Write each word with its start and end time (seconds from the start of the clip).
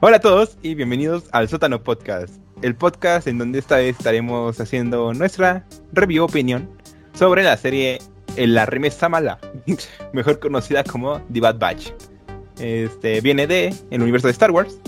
Hola 0.00 0.18
a 0.18 0.20
todos 0.20 0.56
y 0.62 0.76
bienvenidos 0.76 1.24
al 1.32 1.48
Sótano 1.48 1.82
Podcast, 1.82 2.32
el 2.62 2.76
podcast 2.76 3.26
en 3.26 3.36
donde 3.36 3.58
esta 3.58 3.78
vez 3.78 3.96
estaremos 3.98 4.60
haciendo 4.60 5.12
nuestra 5.12 5.66
review 5.92 6.22
opinión 6.22 6.70
sobre 7.14 7.42
la 7.42 7.56
serie 7.56 7.98
La 8.36 8.64
Remesa 8.64 9.08
Mala, 9.08 9.40
mejor 10.12 10.38
conocida 10.38 10.84
como 10.84 11.20
The 11.32 11.40
Bad 11.40 11.58
Batch. 11.58 11.90
Este 12.60 13.20
viene 13.20 13.48
de 13.48 13.74
el 13.90 14.00
universo 14.00 14.28
de 14.28 14.34
Star 14.34 14.52
Wars, 14.52 14.78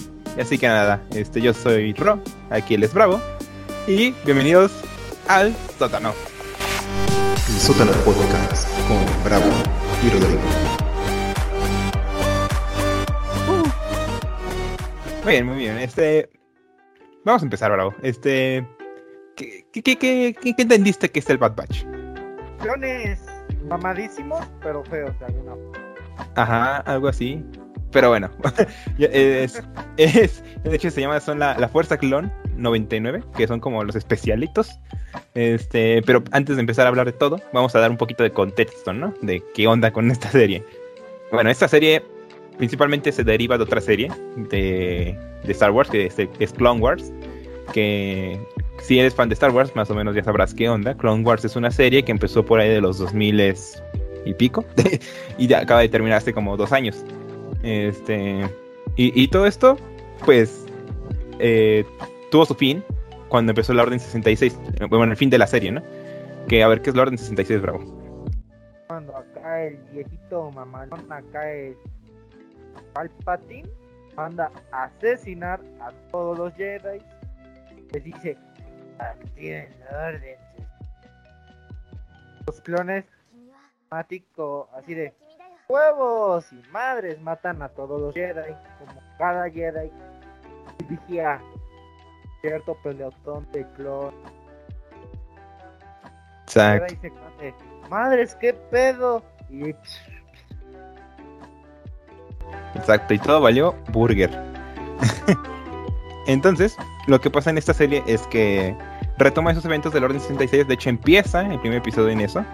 así 0.40 0.58
que 0.58 0.68
nada, 0.68 1.02
este 1.12 1.40
yo 1.40 1.54
soy 1.54 1.92
Ro, 1.94 2.22
aquí 2.48 2.74
él 2.74 2.84
es 2.84 2.94
Bravo 2.94 3.20
y 3.88 4.12
bienvenidos 4.24 4.70
al 5.26 5.52
Sótano. 5.76 6.14
El 7.48 7.60
Sótano 7.60 7.90
Podcast 8.04 8.68
con 8.86 9.24
Bravo 9.24 9.50
y 10.06 10.10
Rodrigo. 10.10 10.69
Muy 15.22 15.32
bien, 15.32 15.46
muy 15.46 15.56
bien. 15.56 15.78
Este. 15.78 16.30
Vamos 17.24 17.42
a 17.42 17.44
empezar, 17.44 17.70
Bravo. 17.70 17.94
Este. 18.02 18.66
¿Qué, 19.36 19.66
qué, 19.72 19.82
qué, 19.82 19.96
qué, 19.96 20.34
qué 20.40 20.62
entendiste 20.62 21.10
que 21.10 21.20
es 21.20 21.30
el 21.30 21.38
Bad 21.38 21.56
Batch? 21.56 21.84
Clones 22.60 23.20
mamadísimos, 23.68 24.44
pero 24.62 24.82
feos 24.84 25.18
de 25.18 25.26
alguna 25.26 25.52
forma. 25.52 25.94
Ajá, 26.36 26.76
algo 26.78 27.08
así. 27.08 27.44
Pero 27.92 28.08
bueno, 28.10 28.30
es, 28.98 29.62
es, 29.96 30.44
de 30.62 30.76
hecho 30.76 30.90
se 30.90 31.00
llama, 31.00 31.18
son 31.18 31.40
la, 31.40 31.58
la 31.58 31.68
Fuerza 31.68 31.98
Clon 31.98 32.32
99, 32.56 33.24
que 33.36 33.46
son 33.46 33.58
como 33.60 33.82
los 33.82 33.96
especialitos. 33.96 34.78
Este, 35.34 36.00
pero 36.02 36.22
antes 36.30 36.56
de 36.56 36.60
empezar 36.60 36.86
a 36.86 36.90
hablar 36.90 37.06
de 37.06 37.12
todo, 37.12 37.40
vamos 37.52 37.74
a 37.74 37.80
dar 37.80 37.90
un 37.90 37.96
poquito 37.96 38.22
de 38.22 38.30
contexto, 38.30 38.92
¿no? 38.92 39.12
De 39.22 39.42
qué 39.54 39.66
onda 39.66 39.92
con 39.92 40.10
esta 40.10 40.30
serie. 40.30 40.64
Bueno, 41.32 41.50
esta 41.50 41.66
serie 41.66 42.04
principalmente 42.60 43.10
se 43.10 43.24
deriva 43.24 43.56
de 43.56 43.64
otra 43.64 43.80
serie 43.80 44.12
de, 44.36 45.18
Star 45.44 45.70
Wars, 45.70 45.88
que 45.88 46.12
es, 46.38 46.52
Clone 46.52 46.78
Wars. 46.78 47.10
Que 47.72 48.38
si 48.82 48.98
eres 48.98 49.14
fan 49.14 49.30
de 49.30 49.32
Star 49.32 49.50
Wars, 49.50 49.74
más 49.74 49.90
o 49.90 49.94
menos 49.94 50.14
ya 50.14 50.22
sabrás 50.22 50.52
qué 50.52 50.68
onda. 50.68 50.94
Clone 50.94 51.24
Wars 51.24 51.42
es 51.46 51.56
una 51.56 51.70
serie 51.70 52.02
que 52.02 52.12
empezó 52.12 52.44
por 52.44 52.60
ahí 52.60 52.68
de 52.68 52.82
los 52.82 52.98
2000 52.98 53.54
y 54.26 54.34
pico, 54.34 54.66
y 55.38 55.46
ya 55.46 55.60
acaba 55.60 55.80
de 55.80 55.88
terminar 55.88 56.18
hace 56.18 56.34
como 56.34 56.58
dos 56.58 56.70
años. 56.72 57.02
Este, 57.62 58.42
y, 58.94 59.18
y 59.22 59.28
todo 59.28 59.46
esto, 59.46 59.78
pues, 60.26 60.66
eh, 61.38 61.82
tuvo 62.30 62.44
su 62.44 62.54
fin 62.54 62.84
cuando 63.30 63.52
empezó 63.52 63.72
la 63.72 63.84
Orden 63.84 63.98
66. 63.98 64.58
Bueno, 64.90 65.04
el 65.04 65.16
fin 65.16 65.30
de 65.30 65.38
la 65.38 65.46
serie, 65.46 65.72
¿no? 65.72 65.82
Que 66.46 66.62
a 66.62 66.68
ver, 66.68 66.82
¿qué 66.82 66.90
es 66.90 66.96
la 66.96 67.02
Orden 67.02 67.16
66, 67.16 67.62
Bravo? 67.62 67.80
Cuando 68.86 69.16
acá 69.16 69.64
el 69.64 69.78
viejito 69.94 70.50
mamalón, 70.50 71.10
acá 71.10 71.50
el 71.50 71.74
Palpatine 72.92 73.68
manda 74.16 74.50
a 74.72 74.84
asesinar 74.84 75.60
a 75.80 75.92
todos 76.10 76.38
los 76.38 76.54
Jedi. 76.54 77.00
Les 77.92 78.04
dice, 78.04 78.36
tienen 79.34 79.74
la 79.80 80.08
orden. 80.08 80.38
Los 82.46 82.60
clones 82.62 83.04
mático 83.90 84.68
así 84.74 84.94
de 84.94 85.14
huevos 85.68 86.52
y 86.52 86.62
madres 86.70 87.20
matan 87.20 87.62
a 87.62 87.68
todos 87.68 88.00
los 88.00 88.14
Jedi, 88.14 88.54
como 88.78 89.00
cada 89.18 89.50
Jedi 89.50 89.90
dirigía 90.78 91.40
cierto 92.40 92.76
pelotón 92.82 93.50
de 93.52 93.66
clon. 93.72 94.14
Exacto. 96.42 96.94
Madres, 97.88 98.34
qué 98.36 98.54
pedo. 98.54 99.22
Y 99.48 99.74
Exacto, 102.74 103.14
y 103.14 103.18
todo 103.18 103.40
valió 103.40 103.74
burger. 103.92 104.30
Entonces, 106.26 106.76
lo 107.06 107.20
que 107.20 107.30
pasa 107.30 107.50
en 107.50 107.58
esta 107.58 107.74
serie 107.74 108.02
es 108.06 108.22
que 108.28 108.76
retoma 109.18 109.52
esos 109.52 109.64
eventos 109.64 109.92
del 109.92 110.04
Orden 110.04 110.20
66. 110.20 110.68
De 110.68 110.74
hecho, 110.74 110.88
empieza 110.88 111.42
el 111.42 111.58
primer 111.60 111.78
episodio 111.78 112.10
en 112.10 112.20
eso. 112.20 112.44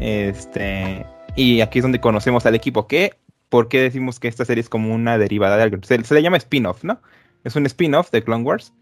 Este. 0.00 1.04
Y 1.36 1.60
aquí 1.60 1.78
es 1.78 1.82
donde 1.82 2.00
conocemos 2.00 2.46
al 2.46 2.54
equipo. 2.54 2.86
Que, 2.86 3.14
¿Por 3.48 3.68
qué 3.68 3.80
decimos 3.80 4.20
que 4.20 4.28
esta 4.28 4.44
serie 4.44 4.60
es 4.60 4.68
como 4.68 4.94
una 4.94 5.18
derivada 5.18 5.56
de 5.56 5.64
algo? 5.64 5.78
Se, 5.82 5.98
le 5.98 6.22
llama 6.22 6.36
spin-off, 6.36 6.84
¿no? 6.84 7.00
Es 7.44 7.56
un 7.56 7.66
spin-off 7.66 8.10
de 8.10 8.22
Clone 8.22 8.44
Wars. 8.44 8.72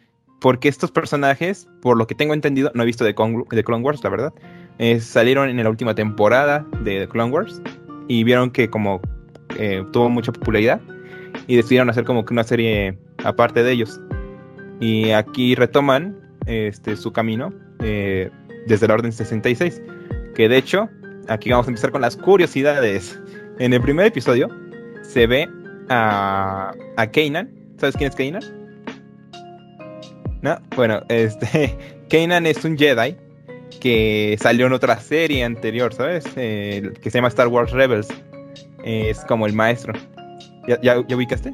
Porque 0.40 0.68
estos 0.68 0.90
personajes, 0.90 1.66
por 1.80 1.96
lo 1.96 2.06
que 2.06 2.14
tengo 2.14 2.34
entendido, 2.34 2.70
no 2.74 2.82
he 2.82 2.86
visto 2.86 3.04
de 3.04 3.14
Clone 3.14 3.82
Wars, 3.82 4.04
la 4.04 4.10
verdad. 4.10 4.34
Eh, 4.78 5.00
salieron 5.00 5.48
en 5.48 5.62
la 5.62 5.70
última 5.70 5.94
temporada 5.94 6.66
de 6.82 7.08
Clone 7.08 7.32
Wars. 7.32 7.62
Y 8.08 8.24
vieron 8.24 8.50
que 8.50 8.68
como 8.68 9.00
eh, 9.58 9.84
tuvo 9.92 10.08
mucha 10.08 10.32
popularidad 10.32 10.80
y 11.46 11.56
decidieron 11.56 11.90
hacer 11.90 12.04
como 12.04 12.24
que 12.24 12.32
una 12.32 12.44
serie 12.44 12.98
aparte 13.24 13.62
de 13.62 13.72
ellos. 13.72 14.00
Y 14.80 15.10
aquí 15.10 15.54
retoman 15.54 16.16
este, 16.46 16.96
su 16.96 17.12
camino 17.12 17.52
eh, 17.80 18.30
desde 18.66 18.88
la 18.88 18.94
Orden 18.94 19.12
66. 19.12 19.82
Que 20.34 20.48
de 20.48 20.56
hecho, 20.58 20.88
aquí 21.28 21.50
vamos 21.50 21.66
a 21.66 21.70
empezar 21.70 21.90
con 21.90 22.00
las 22.00 22.16
curiosidades. 22.16 23.20
En 23.58 23.72
el 23.72 23.80
primer 23.80 24.06
episodio 24.06 24.48
se 25.02 25.26
ve 25.26 25.48
a, 25.88 26.72
a 26.96 27.10
Kanan. 27.10 27.50
¿Sabes 27.78 27.96
quién 27.96 28.10
es 28.10 28.16
Kanan? 28.16 28.42
No, 30.42 30.58
bueno, 30.74 31.00
este 31.08 31.76
Kanan 32.10 32.46
es 32.46 32.64
un 32.64 32.76
Jedi 32.76 33.16
que 33.80 34.36
salió 34.40 34.66
en 34.66 34.72
otra 34.72 34.98
serie 34.98 35.44
anterior, 35.44 35.92
¿sabes? 35.92 36.24
Eh, 36.36 36.92
que 37.00 37.10
se 37.10 37.18
llama 37.18 37.28
Star 37.28 37.48
Wars 37.48 37.72
Rebels 37.72 38.08
es 38.86 39.24
como 39.24 39.46
el 39.46 39.52
maestro. 39.52 39.92
¿Ya, 40.68 40.80
ya, 40.80 41.04
ya 41.06 41.16
ubicaste? 41.16 41.52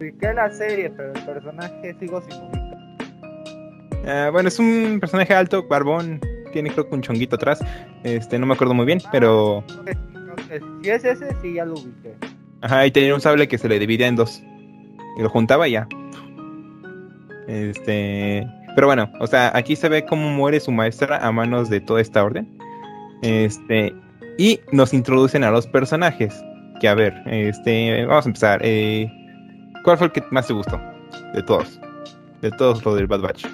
Ubiqué 0.00 0.32
la 0.32 0.50
serie, 0.50 0.90
pero 0.90 1.12
el 1.12 1.24
personaje 1.24 1.94
sigo 1.98 2.22
sin 2.22 2.34
ubicar. 2.34 2.68
Uh, 4.04 4.32
bueno, 4.32 4.48
es 4.48 4.58
un 4.58 4.98
personaje 5.00 5.34
alto, 5.34 5.66
barbón, 5.66 6.20
tiene 6.52 6.70
creo 6.70 6.88
que 6.88 6.94
un 6.94 7.02
chonguito 7.02 7.36
atrás. 7.36 7.60
Este, 8.04 8.38
no 8.38 8.46
me 8.46 8.54
acuerdo 8.54 8.74
muy 8.74 8.86
bien, 8.86 9.00
ah, 9.04 9.08
pero. 9.10 9.64
Si 10.82 10.88
es 10.88 11.04
ese, 11.04 11.34
sí 11.42 11.54
ya 11.54 11.64
lo 11.64 11.74
ubiqué. 11.74 12.14
Ajá, 12.60 12.86
y 12.86 12.90
tenía 12.90 13.14
un 13.14 13.20
sable 13.20 13.48
que 13.48 13.58
se 13.58 13.68
le 13.68 13.78
dividía 13.78 14.06
en 14.06 14.16
dos. 14.16 14.42
Y 15.18 15.22
lo 15.22 15.28
juntaba 15.28 15.68
y 15.68 15.72
ya. 15.72 15.88
Este. 17.48 18.46
Pero 18.74 18.86
bueno, 18.86 19.10
o 19.18 19.26
sea, 19.26 19.50
aquí 19.54 19.74
se 19.74 19.88
ve 19.88 20.04
cómo 20.04 20.30
muere 20.30 20.60
su 20.60 20.70
maestra 20.70 21.18
a 21.18 21.32
manos 21.32 21.68
de 21.68 21.80
toda 21.80 22.00
esta 22.00 22.22
orden. 22.22 22.58
Este. 23.22 23.92
Y 24.38 24.60
nos 24.70 24.94
introducen 24.94 25.44
a 25.44 25.50
los 25.50 25.66
personajes. 25.66 26.32
Que 26.80 26.88
a 26.88 26.94
ver, 26.94 27.12
este, 27.26 28.06
vamos 28.06 28.24
a 28.24 28.28
empezar. 28.28 28.60
Eh, 28.62 29.10
¿Cuál 29.82 29.98
fue 29.98 30.06
el 30.06 30.12
que 30.12 30.22
más 30.30 30.46
te 30.46 30.52
gustó? 30.52 30.80
De 31.34 31.42
todos. 31.42 31.80
De 32.40 32.50
todos 32.52 32.84
los 32.84 32.94
del 32.94 33.08
Bad 33.08 33.20
Batch. 33.20 33.44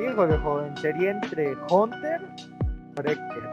Híjole, 0.00 0.36
joven, 0.38 0.74
sería 0.78 1.10
entre 1.10 1.54
Hunter 1.70 2.20
y 2.38 3.00
Wrecker. 3.00 3.50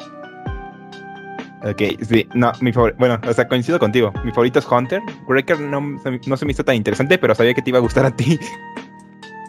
Ok, 1.61 2.01
sí, 2.01 2.25
no, 2.33 2.53
mi 2.61 2.71
favorito, 2.71 2.97
bueno, 2.97 3.19
o 3.27 3.33
sea, 3.33 3.45
coincido 3.45 3.77
contigo. 3.77 4.13
Mi 4.23 4.31
favorito 4.31 4.59
es 4.59 4.65
Hunter. 4.65 5.01
Wrecker 5.27 5.59
no, 5.59 5.81
no 5.81 6.37
se 6.37 6.45
me 6.45 6.51
hizo 6.53 6.63
tan 6.63 6.75
interesante, 6.75 7.17
pero 7.17 7.35
sabía 7.35 7.53
que 7.53 7.61
te 7.61 7.71
iba 7.71 7.79
a 7.79 7.81
gustar 7.81 8.05
a 8.05 8.15
ti. 8.15 8.39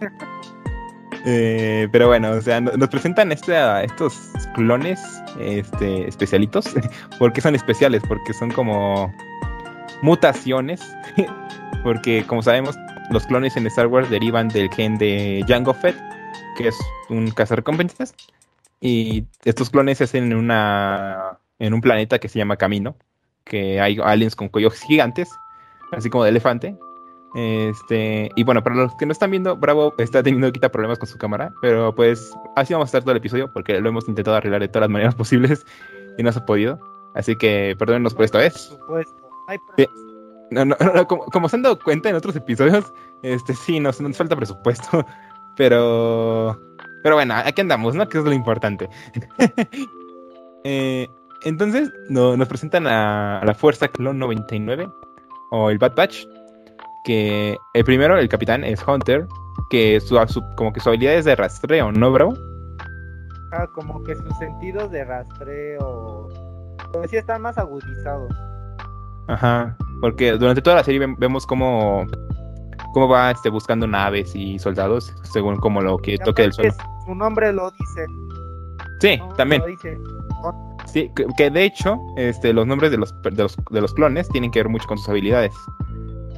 Eh, 1.25 1.88
pero 1.92 2.08
bueno, 2.08 2.31
o 2.31 2.41
sea, 2.41 2.60
nos 2.60 2.88
presentan 2.88 3.32
estos 3.32 4.14
clones 4.54 5.00
este, 5.38 6.08
especialitos. 6.08 6.66
¿Por 7.19 7.32
qué 7.32 7.41
son 7.41 7.54
especiales? 7.54 8.03
Porque 8.08 8.32
son 8.32 8.50
como 8.50 9.12
mutaciones. 10.03 10.80
Porque, 11.84 12.25
como 12.26 12.42
sabemos, 12.42 12.76
los 13.10 13.26
clones 13.26 13.56
en 13.56 13.66
Star 13.66 13.86
Wars 13.86 14.10
derivan 14.10 14.48
del 14.48 14.70
gen 14.70 14.98
de 14.98 15.44
Jango 15.48 15.75
Fett, 15.75 15.97
que 16.56 16.69
es 16.69 16.76
un 17.09 17.30
cazarrecompensas. 17.30 18.14
Y 18.80 19.25
estos 19.44 19.70
clones 19.70 19.98
se 19.98 20.04
hacen 20.04 20.25
en, 20.25 20.36
una, 20.36 21.38
en 21.59 21.75
un 21.75 21.80
planeta 21.80 22.19
que 22.19 22.28
se 22.28 22.38
llama 22.38 22.56
Camino, 22.56 22.97
que 23.44 23.80
hay 23.80 23.98
aliens 24.03 24.36
con 24.36 24.48
cuellos 24.48 24.80
gigantes, 24.80 25.30
así 25.92 26.09
como 26.09 26.25
de 26.25 26.30
elefante, 26.30 26.76
este, 27.34 28.30
y 28.34 28.42
bueno, 28.42 28.62
para 28.62 28.76
los 28.76 28.94
que 28.96 29.06
no 29.06 29.12
están 29.12 29.30
viendo, 29.30 29.56
Bravo 29.56 29.94
está 29.98 30.22
teniendo 30.22 30.50
quita 30.50 30.71
problemas 30.71 30.98
con 30.98 31.09
su 31.09 31.16
cámara, 31.16 31.53
pero 31.60 31.94
pues 31.94 32.32
así 32.56 32.72
vamos 32.72 32.86
a 32.86 32.91
estar 32.91 33.03
todo 33.03 33.12
el 33.12 33.18
episodio 33.18 33.53
porque 33.53 33.80
lo 33.80 33.88
hemos 33.88 34.09
intentado 34.09 34.36
arreglar 34.36 34.60
de 34.60 34.68
todas 34.68 34.82
las 34.82 34.91
maneras 34.91 35.15
posibles 35.16 35.65
y 36.18 36.22
no 36.22 36.32
se 36.32 36.41
ha 36.41 36.47
podido. 36.47 36.78
Así 37.15 37.36
que 37.36 37.77
perdónenos 37.78 38.15
por 38.15 38.24
esta 38.24 38.38
vez. 38.38 38.54
supuesto. 38.54 39.15
Ay, 39.48 39.59
sí. 39.77 39.86
no, 40.50 40.65
no, 40.65 40.77
no, 40.94 41.06
como, 41.06 41.24
como, 41.27 41.48
se 41.48 41.56
han 41.56 41.62
dado 41.62 41.78
cuenta 41.78 42.09
en 42.09 42.16
otros 42.16 42.34
episodios, 42.36 42.92
este 43.22 43.54
sí, 43.54 43.80
nos, 43.80 44.00
nos 44.00 44.16
falta 44.16 44.36
presupuesto, 44.36 45.04
pero 45.56 46.59
pero 47.03 47.15
bueno, 47.15 47.34
aquí 47.34 47.60
andamos, 47.60 47.94
¿no? 47.94 48.09
Que 48.09 48.18
es 48.18 48.24
lo 48.24 48.32
importante. 48.32 48.88
eh, 50.65 51.09
entonces 51.44 51.92
no, 52.09 52.36
nos 52.36 52.48
presentan 52.48 52.86
a, 52.86 53.38
a 53.38 53.44
la 53.44 53.54
Fuerza 53.54 53.88
Clon 53.88 54.18
99 54.18 54.88
o 55.50 55.71
el 55.71 55.78
Bad 55.78 55.94
Batch 55.94 56.27
que 57.04 57.56
el 57.74 57.84
primero, 57.84 58.18
el 58.18 58.28
capitán, 58.28 58.64
es 58.64 58.86
Hunter, 58.86 59.26
que 59.70 60.00
su, 60.00 60.18
su, 60.28 60.42
como 60.56 60.72
que 60.72 60.80
su 60.80 60.88
habilidad 60.88 61.14
es 61.14 61.24
de 61.24 61.36
rastreo, 61.36 61.92
¿no, 61.92 62.12
Bravo? 62.12 62.34
Ah, 63.52 63.66
como 63.74 64.02
que 64.04 64.14
sus 64.14 64.38
sentidos 64.38 64.91
de 64.91 65.04
rastreo, 65.04 66.28
pues 66.92 67.10
sí 67.10 67.16
están 67.16 67.42
más 67.42 67.58
agudizados. 67.58 68.32
Ajá, 69.28 69.76
porque 70.00 70.32
durante 70.32 70.62
toda 70.62 70.76
la 70.76 70.84
serie 70.84 71.06
vemos 71.18 71.47
como 71.47 72.06
cómo 72.92 73.08
va 73.08 73.30
este, 73.30 73.48
buscando 73.48 73.86
naves 73.86 74.34
y 74.34 74.58
soldados 74.58 75.14
según 75.22 75.56
como 75.56 75.80
lo 75.80 75.98
que 75.98 76.18
toque 76.18 76.42
del 76.42 76.53
suelo. 76.53 76.74
Su 77.06 77.14
nombre 77.14 77.53
lo 77.53 77.70
dice. 77.70 78.06
Sí, 79.00 79.16
¿no? 79.16 79.28
también. 79.34 79.62
Lo 79.62 79.68
dice. 79.68 79.98
Sí, 80.86 81.10
que, 81.14 81.26
que 81.36 81.50
de 81.50 81.64
hecho, 81.64 81.98
este, 82.16 82.53
los 82.53 82.66
nombres 82.66 82.91
de 82.91 82.96
los, 82.96 83.14
de, 83.22 83.30
los, 83.30 83.56
de 83.70 83.80
los 83.80 83.94
clones 83.94 84.28
tienen 84.30 84.50
que 84.50 84.60
ver 84.60 84.68
mucho 84.68 84.88
con 84.88 84.98
sus 84.98 85.08
habilidades. 85.08 85.54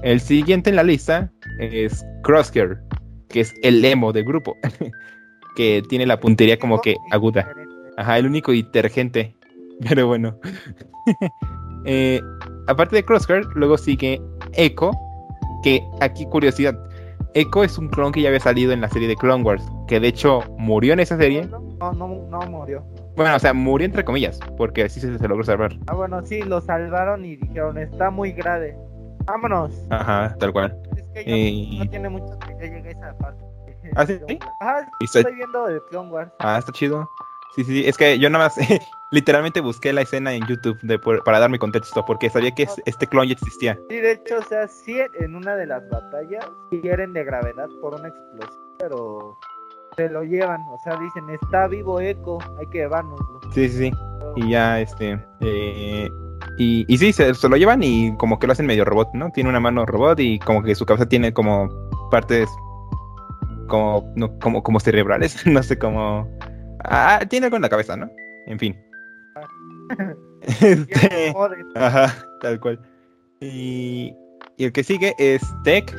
El 0.03 0.21
siguiente 0.21 0.71
en 0.71 0.77
la 0.77 0.83
lista 0.83 1.31
es 1.61 2.05
Crosshair, 2.23 2.79
que 3.29 3.41
es 3.41 3.55
el 3.63 3.85
emo 3.85 4.13
del 4.13 4.25
grupo, 4.25 4.57
que 5.57 5.83
tiene 5.89 6.07
la 6.07 6.19
puntería 6.19 6.59
como 6.59 6.81
que 6.81 6.97
aguda. 7.13 7.49
Ajá, 7.97 8.19
el 8.19 8.27
único 8.27 8.53
detergente. 8.53 9.35
Pero 9.89 10.07
bueno. 10.07 10.39
Eh, 11.85 12.21
aparte 12.69 12.95
de 12.95 13.05
Crosshair, 13.05 13.45
luego 13.57 13.77
sigue 13.77 14.23
Echo, 14.53 14.93
que 15.65 15.83
aquí 16.01 16.25
curiosidad. 16.27 16.79
Echo 17.35 17.65
es 17.65 17.77
un 17.77 17.89
clon 17.89 18.13
que 18.13 18.23
ya 18.23 18.29
había 18.29 18.39
salido 18.39 18.71
en 18.71 18.81
la 18.81 18.89
serie 18.89 19.09
de 19.09 19.17
Clone 19.17 19.43
Wars, 19.43 19.65
que 19.89 19.99
de 19.99 20.07
hecho 20.07 20.45
murió 20.59 20.93
en 20.93 21.01
esa 21.01 21.17
serie. 21.17 21.45
No, 21.47 21.93
no, 21.93 22.07
no 22.31 22.41
murió. 22.43 22.85
Bueno, 23.17 23.35
o 23.35 23.39
sea, 23.41 23.53
murió 23.53 23.85
entre 23.85 24.05
comillas, 24.05 24.39
porque 24.57 24.85
así 24.85 25.01
se, 25.01 25.19
se 25.19 25.27
logró 25.27 25.43
salvar. 25.43 25.77
Ah, 25.89 25.95
bueno, 25.95 26.25
sí, 26.25 26.43
lo 26.43 26.61
salvaron 26.61 27.25
y 27.25 27.35
dijeron, 27.35 27.77
está 27.79 28.13
muy 28.13 28.31
grave. 28.31 28.77
Vámonos. 29.27 29.73
Ajá, 29.91 30.35
tal 30.39 30.53
cual. 30.53 30.77
Es 30.97 31.25
que 31.25 31.31
yo- 31.31 31.37
Y- 31.37 31.79
no 31.79 31.91
tiene 31.91 32.09
mucho 32.09 32.39
que 32.41 32.55
ya 32.55 32.75
llegue 32.75 32.89
a 32.89 32.93
esa 32.93 33.19
parte. 33.19 33.45
¿Ah, 33.97 34.07
sí? 34.07 34.19
Ajá, 34.61 34.89
está- 35.01 35.19
estoy 35.21 35.35
viendo 35.35 35.69
el 35.69 35.83
Clone 35.91 36.11
Wars. 36.11 36.33
Ah, 36.39 36.59
está 36.59 36.73
chido. 36.73 37.09
Sí, 37.55 37.65
sí, 37.65 37.73
sí. 37.83 37.89
Es 37.89 37.97
que 37.99 38.19
yo 38.19 38.31
nada 38.31 38.45
más 38.45 38.57
literalmente 39.11 39.61
busqué 39.61 39.93
la 39.93 40.01
escena 40.03 40.33
en 40.33 40.47
YouTube 40.47 40.79
de, 40.83 40.99
por- 40.99 41.23
para 41.25 41.39
darme 41.39 41.59
contexto, 41.59 42.05
porque 42.07 42.31
sabía 42.31 42.53
que 42.55 42.63
es- 42.65 42.81
este 42.87 43.07
clon 43.07 43.27
ya 43.27 43.33
existía. 43.35 43.79
Sí, 43.91 43.97
de 43.97 44.13
hecho, 44.13 44.39
o 44.39 44.43
sea, 44.43 44.67
sí, 44.69 44.99
en 45.21 45.35
una 45.37 45.55
de 45.57 45.67
las 45.67 45.87
batallas 45.91 46.47
hieren 46.71 47.13
de 47.13 47.25
gravedad 47.25 47.69
por 47.81 47.95
una 47.95 48.09
explosión, 48.09 48.63
pero 48.79 49.37
se 49.97 50.09
lo 50.09 50.23
llevan. 50.23 50.63
O 50.69 50.79
sea, 50.79 50.97
dicen, 50.97 51.29
está 51.31 51.67
vivo 51.67 52.01
Echo, 52.01 52.39
hay 52.59 52.67
que 52.69 52.79
llevárnoslo. 52.79 53.41
Sí, 53.53 53.69
sí, 53.69 53.91
sí. 53.91 53.93
Y 54.37 54.51
ya, 54.51 54.81
este. 54.81 55.23
eh, 55.41 56.09
y, 56.59 56.85
y 56.93 56.99
sí, 56.99 57.13
se, 57.13 57.35
se 57.35 57.49
lo 57.49 57.57
llevan 57.57 57.83
y 57.83 58.15
como 58.17 58.39
que 58.39 58.47
lo 58.47 58.53
hacen 58.53 58.67
medio 58.67 58.85
robot, 58.85 59.11
¿no? 59.15 59.31
Tiene 59.31 59.51
una 59.51 59.61
mano 59.61 59.87
robot 59.87 60.21
y 60.21 60.39
como 60.39 60.63
que 60.63 60.75
su 60.75 60.85
cabeza 60.85 61.09
tiene 61.09 61.33
como 61.33 61.69
partes 62.11 62.49
como, 63.69 64.13
no, 64.17 64.39
como, 64.39 64.63
como 64.63 64.81
cerebrales, 64.81 65.35
no 65.47 65.63
sé 65.63 65.79
cómo. 65.79 66.29
Ah, 66.85 67.21
tiene 67.29 67.47
algo 67.47 67.57
en 67.57 67.63
la 67.63 67.69
cabeza, 67.69 67.97
¿no? 67.97 68.11
En 68.47 68.59
fin. 68.59 68.77
Este, 70.61 71.33
ajá, 71.77 72.13
tal 72.41 72.59
cual. 72.59 72.81
Y, 73.41 74.13
y 74.57 74.65
el 74.65 74.73
que 74.73 74.83
sigue 74.83 75.15
es 75.19 75.41
Tech, 75.63 75.95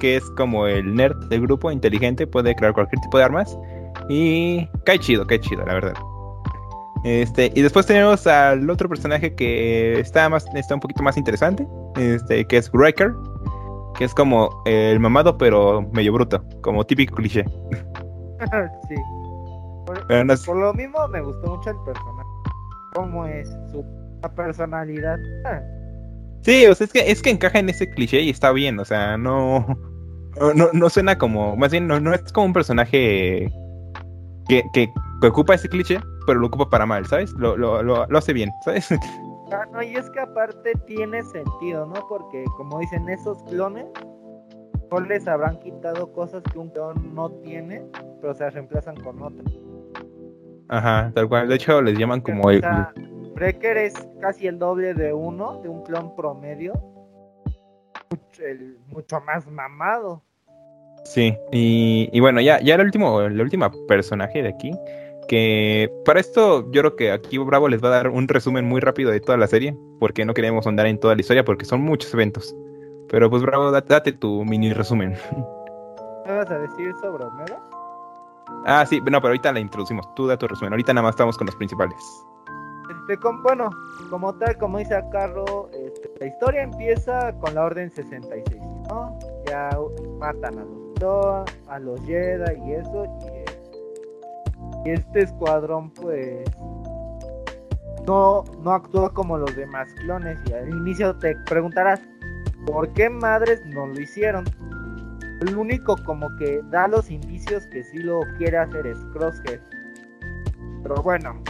que 0.00 0.16
es 0.16 0.30
como 0.36 0.66
el 0.66 0.94
nerd 0.94 1.16
del 1.30 1.40
grupo, 1.40 1.72
inteligente, 1.72 2.26
puede 2.26 2.54
crear 2.54 2.74
cualquier 2.74 3.00
tipo 3.00 3.16
de 3.16 3.24
armas. 3.24 3.58
Y 4.10 4.68
cae 4.84 4.98
chido, 4.98 5.26
cae 5.26 5.40
chido, 5.40 5.64
la 5.64 5.72
verdad. 5.72 5.94
Este, 7.04 7.52
y 7.54 7.62
después 7.62 7.86
tenemos 7.86 8.26
al 8.26 8.68
otro 8.68 8.88
personaje 8.88 9.34
que 9.34 10.00
está 10.00 10.28
más, 10.28 10.46
está 10.54 10.74
un 10.74 10.80
poquito 10.80 11.02
más 11.02 11.16
interesante, 11.16 11.66
este, 11.96 12.44
que 12.46 12.56
es 12.56 12.70
Wrecker, 12.72 13.12
que 13.96 14.04
es 14.04 14.14
como 14.14 14.50
el 14.66 14.98
mamado 14.98 15.38
pero 15.38 15.82
medio 15.92 16.12
bruto, 16.12 16.42
como 16.62 16.84
típico 16.84 17.14
cliché. 17.14 17.44
sí. 18.88 18.94
Por, 19.86 20.06
Pero 20.08 20.24
no 20.24 20.32
es- 20.32 20.44
por 20.44 20.56
lo 20.56 20.74
mismo 20.74 21.06
me 21.08 21.20
gustó 21.20 21.56
mucho 21.56 21.70
el 21.70 21.76
personaje. 21.84 22.28
Cómo 22.94 23.26
es 23.26 23.48
su 23.70 23.84
personalidad. 24.34 25.16
Ah, 25.44 25.60
Sí, 26.42 26.64
o 26.66 26.74
sea, 26.74 26.84
es 26.86 26.92
que, 26.92 27.10
es 27.10 27.22
que 27.22 27.30
encaja 27.30 27.58
en 27.58 27.68
ese 27.70 27.88
cliché 27.90 28.20
y 28.20 28.30
está 28.30 28.52
bien, 28.52 28.78
o 28.78 28.84
sea, 28.84 29.16
no, 29.16 29.66
no, 30.54 30.68
no 30.72 30.90
suena 30.90 31.18
como, 31.18 31.56
más 31.56 31.72
bien 31.72 31.88
no, 31.88 31.98
no 31.98 32.14
es 32.14 32.22
como 32.32 32.46
un 32.46 32.52
personaje 32.52 33.50
que, 34.48 34.62
que, 34.72 34.88
que 35.20 35.26
ocupa 35.26 35.54
ese 35.54 35.68
cliché, 35.68 35.98
pero 36.26 36.40
lo 36.40 36.48
ocupa 36.48 36.68
para 36.68 36.84
mal, 36.86 37.06
¿sabes? 37.06 37.32
Lo, 37.32 37.56
lo, 37.56 37.82
lo, 37.82 38.06
lo 38.06 38.18
hace 38.18 38.32
bien, 38.32 38.50
¿sabes? 38.64 38.88
Ah, 39.52 39.64
no, 39.72 39.80
y 39.80 39.94
es 39.94 40.10
que 40.10 40.18
aparte 40.18 40.72
tiene 40.88 41.22
sentido, 41.22 41.86
¿no? 41.86 42.04
Porque 42.08 42.44
como 42.56 42.80
dicen 42.80 43.08
esos 43.08 43.40
clones, 43.44 43.86
no 44.90 44.98
les 44.98 45.28
habrán 45.28 45.60
quitado 45.60 46.12
cosas 46.12 46.42
que 46.52 46.58
un 46.58 46.68
clon 46.70 47.14
no 47.14 47.30
tiene, 47.30 47.86
pero 48.20 48.34
se 48.34 48.50
reemplazan 48.50 48.96
con 48.96 49.22
otras. 49.22 49.46
Ajá, 50.68 51.12
tal 51.14 51.28
cual, 51.28 51.48
de 51.48 51.54
hecho 51.54 51.80
les 51.80 51.96
llaman 51.96 52.22
como 52.22 52.48
o 52.48 52.52
sea, 52.54 52.92
Breaker 53.36 53.76
es 53.76 53.94
casi 54.20 54.48
el 54.48 54.58
doble 54.58 54.94
de 54.94 55.12
uno, 55.12 55.60
de 55.62 55.68
un 55.68 55.84
clon 55.84 56.16
promedio. 56.16 56.72
Mucho, 58.10 58.42
el- 58.44 58.78
mucho 58.88 59.20
más 59.20 59.46
mamado. 59.46 60.22
Sí, 61.04 61.36
y, 61.52 62.08
y 62.12 62.18
bueno, 62.18 62.40
ya, 62.40 62.60
ya 62.60 62.74
el 62.74 62.80
último, 62.80 63.20
el 63.20 63.40
último 63.40 63.70
personaje 63.86 64.42
de 64.42 64.48
aquí, 64.48 64.72
que 65.28 65.90
para 66.04 66.20
esto 66.20 66.70
yo 66.70 66.82
creo 66.82 66.96
que 66.96 67.10
aquí 67.12 67.38
Bravo 67.38 67.68
les 67.68 67.82
va 67.82 67.88
a 67.88 67.92
dar 67.92 68.08
un 68.08 68.28
resumen 68.28 68.64
muy 68.64 68.80
rápido 68.80 69.10
de 69.10 69.20
toda 69.20 69.36
la 69.38 69.46
serie, 69.46 69.76
porque 69.98 70.24
no 70.24 70.34
queremos 70.34 70.66
andar 70.66 70.86
en 70.86 70.98
toda 71.00 71.14
la 71.14 71.20
historia, 71.20 71.44
porque 71.44 71.64
son 71.64 71.80
muchos 71.80 72.12
eventos. 72.14 72.54
Pero 73.08 73.30
pues 73.30 73.42
Bravo, 73.42 73.70
date, 73.70 74.12
tu 74.12 74.44
mini 74.44 74.72
resumen. 74.72 75.14
¿Me 76.26 76.32
vas 76.36 76.50
a 76.50 76.58
decir 76.58 76.92
sobre 77.00 77.24
Omega? 77.24 77.62
Ah, 78.66 78.84
sí, 78.88 78.98
no, 79.00 79.04
pero 79.20 79.28
ahorita 79.28 79.52
la 79.52 79.60
introducimos. 79.60 80.12
Tú 80.14 80.26
da 80.26 80.36
tu 80.36 80.46
resumen. 80.48 80.72
Ahorita 80.72 80.92
nada 80.92 81.04
más 81.04 81.12
estamos 81.14 81.36
con 81.38 81.46
los 81.46 81.56
principales. 81.56 81.96
Este, 82.90 83.16
con- 83.20 83.42
bueno, 83.42 83.70
como 84.10 84.34
tal, 84.34 84.56
como 84.58 84.78
dice 84.78 85.00
Carlos, 85.12 85.48
este, 85.72 86.10
la 86.20 86.26
historia 86.26 86.62
empieza 86.62 87.32
con 87.40 87.54
la 87.54 87.64
Orden 87.64 87.90
66, 87.90 88.60
¿no? 88.88 89.18
Ya 89.48 89.70
matan 90.18 90.58
a 90.58 90.64
los 90.64 91.46
a 91.68 91.78
los 91.78 92.00
Jedi 92.06 92.58
y 92.66 92.72
eso, 92.72 93.04
y, 93.04 93.55
y 94.86 94.90
este 94.90 95.22
escuadrón, 95.22 95.90
pues, 95.90 96.48
no, 98.06 98.44
no 98.60 98.70
actúa 98.70 99.12
como 99.12 99.36
los 99.36 99.54
demás 99.56 99.92
clones. 99.94 100.38
Y 100.48 100.52
al 100.52 100.68
inicio 100.68 101.16
te 101.16 101.34
preguntarás, 101.46 102.00
¿por 102.66 102.92
qué 102.92 103.10
madres 103.10 103.60
no 103.66 103.88
lo 103.88 104.00
hicieron? 104.00 104.44
El 105.40 105.56
único 105.56 105.96
como 106.04 106.34
que 106.36 106.60
da 106.70 106.86
los 106.86 107.10
indicios 107.10 107.66
que 107.66 107.82
sí 107.82 107.98
lo 107.98 108.20
quiere 108.38 108.58
hacer 108.58 108.86
es 108.86 108.98
Crosshair. 109.12 109.60
Pero 110.82 111.02
bueno, 111.02 111.42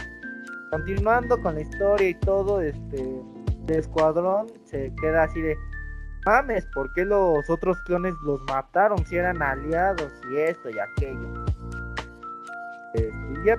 continuando 0.71 1.39
con 1.41 1.55
la 1.55 1.61
historia 1.61 2.09
y 2.09 2.15
todo, 2.15 2.59
este, 2.59 3.21
el 3.67 3.75
escuadrón 3.75 4.47
se 4.65 4.91
queda 4.99 5.23
así 5.23 5.39
de, 5.41 5.55
mames, 6.25 6.65
¿por 6.73 6.91
qué 6.93 7.05
los 7.05 7.47
otros 7.49 7.79
clones 7.85 8.15
los 8.23 8.41
mataron 8.51 9.05
si 9.05 9.15
eran 9.15 9.41
aliados 9.43 10.11
y 10.31 10.37
esto 10.37 10.69
y 10.71 10.79
aquello? 10.79 11.36
Este, 12.97 13.13
y 13.41 13.45
ya 13.45 13.57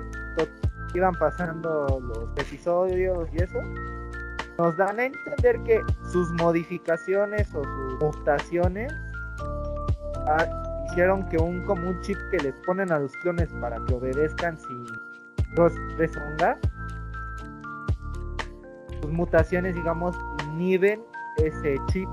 iban 0.95 1.15
pasando 1.15 2.01
los 2.01 2.29
episodios 2.39 3.29
y 3.33 3.37
eso, 3.37 3.59
nos 4.59 4.77
dan 4.77 4.99
a 4.99 5.05
entender 5.05 5.63
que 5.63 5.81
sus 6.11 6.31
modificaciones 6.33 7.55
o 7.55 7.63
sus 7.63 8.01
mutaciones 8.01 8.93
ah, 10.27 10.47
hicieron 10.91 11.29
que 11.29 11.37
un 11.37 11.65
como 11.65 11.93
chip 12.01 12.17
que 12.31 12.39
les 12.39 12.55
ponen 12.67 12.91
a 12.91 12.99
los 12.99 13.13
clones 13.19 13.49
para 13.61 13.79
que 13.85 13.95
obedezcan 13.95 14.59
sin 14.59 14.87
los 15.57 15.73
sus 19.01 19.13
mutaciones, 19.13 19.75
digamos, 19.75 20.17
inhiben 20.53 21.03
ese 21.37 21.77
chip, 21.93 22.09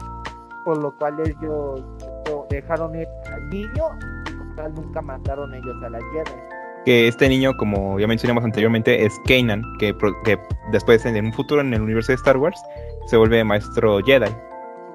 por 0.64 0.78
lo 0.78 0.96
cual 0.98 1.20
ellos 1.20 1.84
lo 2.28 2.46
dejaron 2.50 2.96
ir 2.96 3.08
al 3.32 3.50
niño 3.50 3.90
y 4.28 4.38
como 4.38 4.56
tal 4.56 4.74
nunca 4.76 5.02
mataron 5.02 5.54
ellos 5.54 5.84
a 5.84 5.90
la 5.90 6.00
Jedi. 6.00 6.55
Que 6.86 7.08
este 7.08 7.28
niño, 7.28 7.58
como 7.58 8.00
ya 8.00 8.08
mencionamos 8.08 8.44
anteriormente, 8.44 9.06
es 9.06 9.20
Kanan, 9.28 9.64
que, 9.80 9.96
que 10.24 10.38
después 10.72 11.04
en 11.06 11.26
un 11.26 11.34
futuro 11.34 11.62
en 11.62 11.74
el 11.74 11.82
universo 11.82 12.12
de 12.12 12.18
Star 12.18 12.38
Wars 12.38 12.62
se 13.08 13.18
vuelve 13.18 13.44
maestro 13.44 14.00
Jedi. 14.04 14.30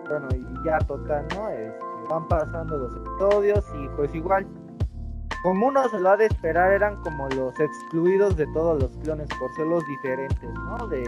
Bueno, 0.08 0.28
y 0.32 0.64
ya 0.64 0.78
total, 0.78 1.26
¿no? 1.34 1.48
Van 2.08 2.26
pasando 2.28 2.76
los 2.76 2.96
episodios 2.96 3.64
y 3.74 3.88
pues 3.96 4.14
igual, 4.14 4.46
como 5.42 5.68
uno 5.68 5.88
se 5.88 6.00
lo 6.00 6.10
ha 6.10 6.16
de 6.16 6.26
esperar, 6.26 6.72
eran 6.72 6.96
como 7.02 7.28
los 7.28 7.58
excluidos 7.58 8.36
de 8.36 8.46
todos 8.48 8.80
los 8.80 8.96
clones 8.98 9.28
por 9.38 9.52
ser 9.54 9.66
los 9.66 9.84
diferentes, 9.86 10.50
¿no? 10.50 10.86
De 10.88 11.04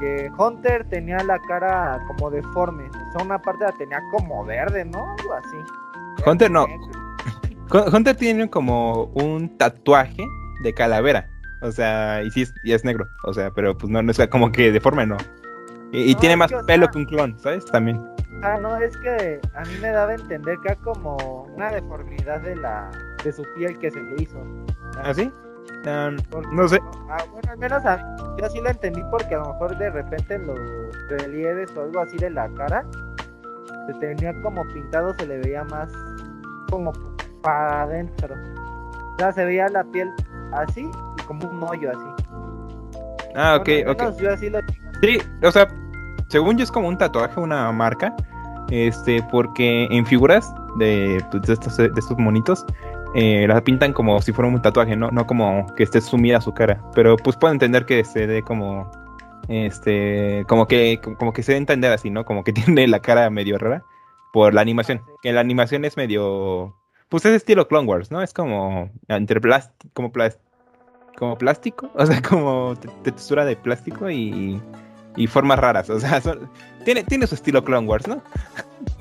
que 0.00 0.30
Hunter 0.38 0.88
tenía 0.88 1.18
la 1.24 1.38
cara 1.40 2.00
como 2.06 2.30
deforme, 2.30 2.88
o 2.88 3.12
sea, 3.12 3.24
una 3.24 3.40
parte 3.40 3.64
la 3.64 3.72
tenía 3.72 4.00
como 4.12 4.44
verde, 4.44 4.84
¿no? 4.84 5.14
Algo 5.18 5.34
así. 5.34 5.56
Hunter 6.24 6.50
no. 6.50 6.66
Hun- 7.72 7.94
Hunter 7.94 8.16
tiene 8.16 8.48
como 8.50 9.04
un 9.14 9.56
tatuaje 9.58 10.24
de 10.62 10.72
calavera. 10.74 11.28
O 11.62 11.72
sea, 11.72 12.22
y 12.22 12.30
sí 12.30 12.42
es, 12.42 12.54
y 12.64 12.72
es 12.72 12.84
negro. 12.84 13.06
O 13.24 13.32
sea, 13.34 13.50
pero 13.50 13.76
pues 13.76 13.90
no, 13.90 14.02
no 14.02 14.10
es 14.12 14.20
como 14.28 14.52
que 14.52 14.70
deforme, 14.72 15.06
no. 15.06 15.16
Y, 15.92 16.10
y 16.10 16.14
No, 16.14 16.20
tiene 16.20 16.36
más 16.36 16.50
que, 16.50 16.56
o 16.56 16.66
pelo 16.66 16.84
sea- 16.86 16.92
que 16.92 16.98
un 16.98 17.04
clon, 17.06 17.38
¿sabes? 17.38 17.64
También. 17.66 18.00
Ah, 18.42 18.56
no, 18.60 18.76
es 18.76 18.96
que 18.98 19.40
a 19.54 19.62
mí 19.62 19.72
me 19.80 19.88
daba 19.88 20.12
a 20.12 20.14
entender 20.14 20.56
que 20.62 20.72
era 20.72 20.80
como 20.82 21.16
una 21.56 21.70
deformidad 21.72 22.40
de 22.42 22.54
la 22.56 22.88
de 23.24 23.32
su 23.32 23.42
piel 23.56 23.76
que 23.80 23.90
se 23.90 24.00
le 24.00 24.22
hizo. 24.22 24.38
¿Ah, 25.02 25.12
sí? 25.12 25.32
Ah, 25.86 26.10
Porque- 26.30 26.48
no 26.52 26.68
sé. 26.68 26.78
Ah, 27.10 27.24
bueno, 27.32 27.50
al 27.50 27.58
menos 27.58 27.84
a 27.84 27.98
yo 28.40 28.48
sí 28.48 28.60
lo 28.60 28.68
entendí 28.70 29.02
porque 29.10 29.34
a 29.34 29.38
lo 29.38 29.52
mejor 29.54 29.76
de 29.76 29.90
repente 29.90 30.34
en 30.34 30.46
los 30.46 30.58
relieves 31.08 31.70
o 31.76 31.82
algo 31.82 32.00
así 32.00 32.16
de 32.18 32.30
la 32.30 32.48
cara 32.54 32.84
se 33.88 33.94
tenía 33.94 34.32
como 34.42 34.64
pintado, 34.68 35.12
se 35.18 35.26
le 35.26 35.38
veía 35.38 35.64
más 35.64 35.90
como 36.70 36.92
para 37.42 37.82
adentro. 37.82 38.34
O 39.14 39.18
sea, 39.18 39.32
se 39.32 39.44
veía 39.44 39.68
la 39.68 39.84
piel 39.84 40.10
así 40.52 40.82
y 41.18 41.22
como 41.22 41.48
un 41.48 41.62
hoyo 41.62 41.90
así. 41.90 42.24
Ah, 43.34 43.56
ok, 43.60 43.66
Bueno, 43.66 43.92
ok. 43.92 43.98
menos 44.00 44.18
yo 44.18 44.32
así 44.32 44.50
lo 44.50 44.58
Sí, 45.02 45.18
o 45.42 45.50
sea, 45.52 45.68
según 46.28 46.56
yo 46.56 46.64
es 46.64 46.72
como 46.72 46.88
un 46.88 46.98
tatuaje, 46.98 47.38
una 47.40 47.70
marca. 47.72 48.14
Este, 48.70 49.22
porque 49.30 49.86
en 49.90 50.04
figuras 50.04 50.52
de, 50.78 51.24
pues, 51.30 51.42
de, 51.44 51.52
estos, 51.54 51.76
de 51.76 51.90
estos 51.96 52.18
monitos, 52.18 52.66
eh, 53.14 53.46
la 53.48 53.60
pintan 53.62 53.92
como 53.92 54.20
si 54.20 54.32
fuera 54.32 54.50
un 54.50 54.60
tatuaje, 54.60 54.94
¿no? 54.96 55.10
No 55.10 55.26
como 55.26 55.66
que 55.74 55.84
esté 55.84 56.00
sumida 56.00 56.40
su 56.40 56.52
cara. 56.52 56.82
Pero 56.94 57.16
pues 57.16 57.36
puedo 57.36 57.52
entender 57.52 57.86
que 57.86 58.04
se 58.04 58.26
dé 58.26 58.42
como. 58.42 58.90
Este. 59.48 60.44
Como 60.48 60.66
que. 60.66 61.00
Como 61.18 61.32
que 61.32 61.42
se 61.42 61.52
dé 61.52 61.58
entender 61.58 61.92
así, 61.92 62.10
¿no? 62.10 62.24
Como 62.24 62.44
que 62.44 62.52
tiene 62.52 62.86
la 62.88 63.00
cara 63.00 63.30
medio 63.30 63.56
rara. 63.58 63.82
Por 64.32 64.52
la 64.52 64.60
animación. 64.60 65.00
Que 65.22 65.32
la 65.32 65.40
animación 65.40 65.84
es 65.84 65.96
medio. 65.96 66.74
Pues 67.08 67.24
es 67.24 67.32
estilo 67.34 67.66
Clone 67.68 67.88
Wars, 67.88 68.10
¿no? 68.10 68.22
Es 68.22 68.32
como. 68.32 68.90
Entre 69.08 69.40
plástico. 69.40 69.90
Como 69.94 70.12
plástico. 70.12 70.44
Como 71.16 71.38
plástico. 71.38 71.90
O 71.94 72.06
sea, 72.06 72.20
como 72.22 72.74
te- 72.76 72.88
textura 73.02 73.44
de 73.44 73.56
plástico 73.56 74.10
y 74.10 74.60
y 75.16 75.26
formas 75.26 75.58
raras. 75.58 75.90
O 75.90 75.98
sea, 75.98 76.20
son- 76.20 76.48
tiene, 76.84 77.02
tiene 77.02 77.26
su 77.26 77.34
estilo 77.34 77.64
Clone 77.64 77.88
Wars, 77.88 78.06
¿no? 78.06 78.22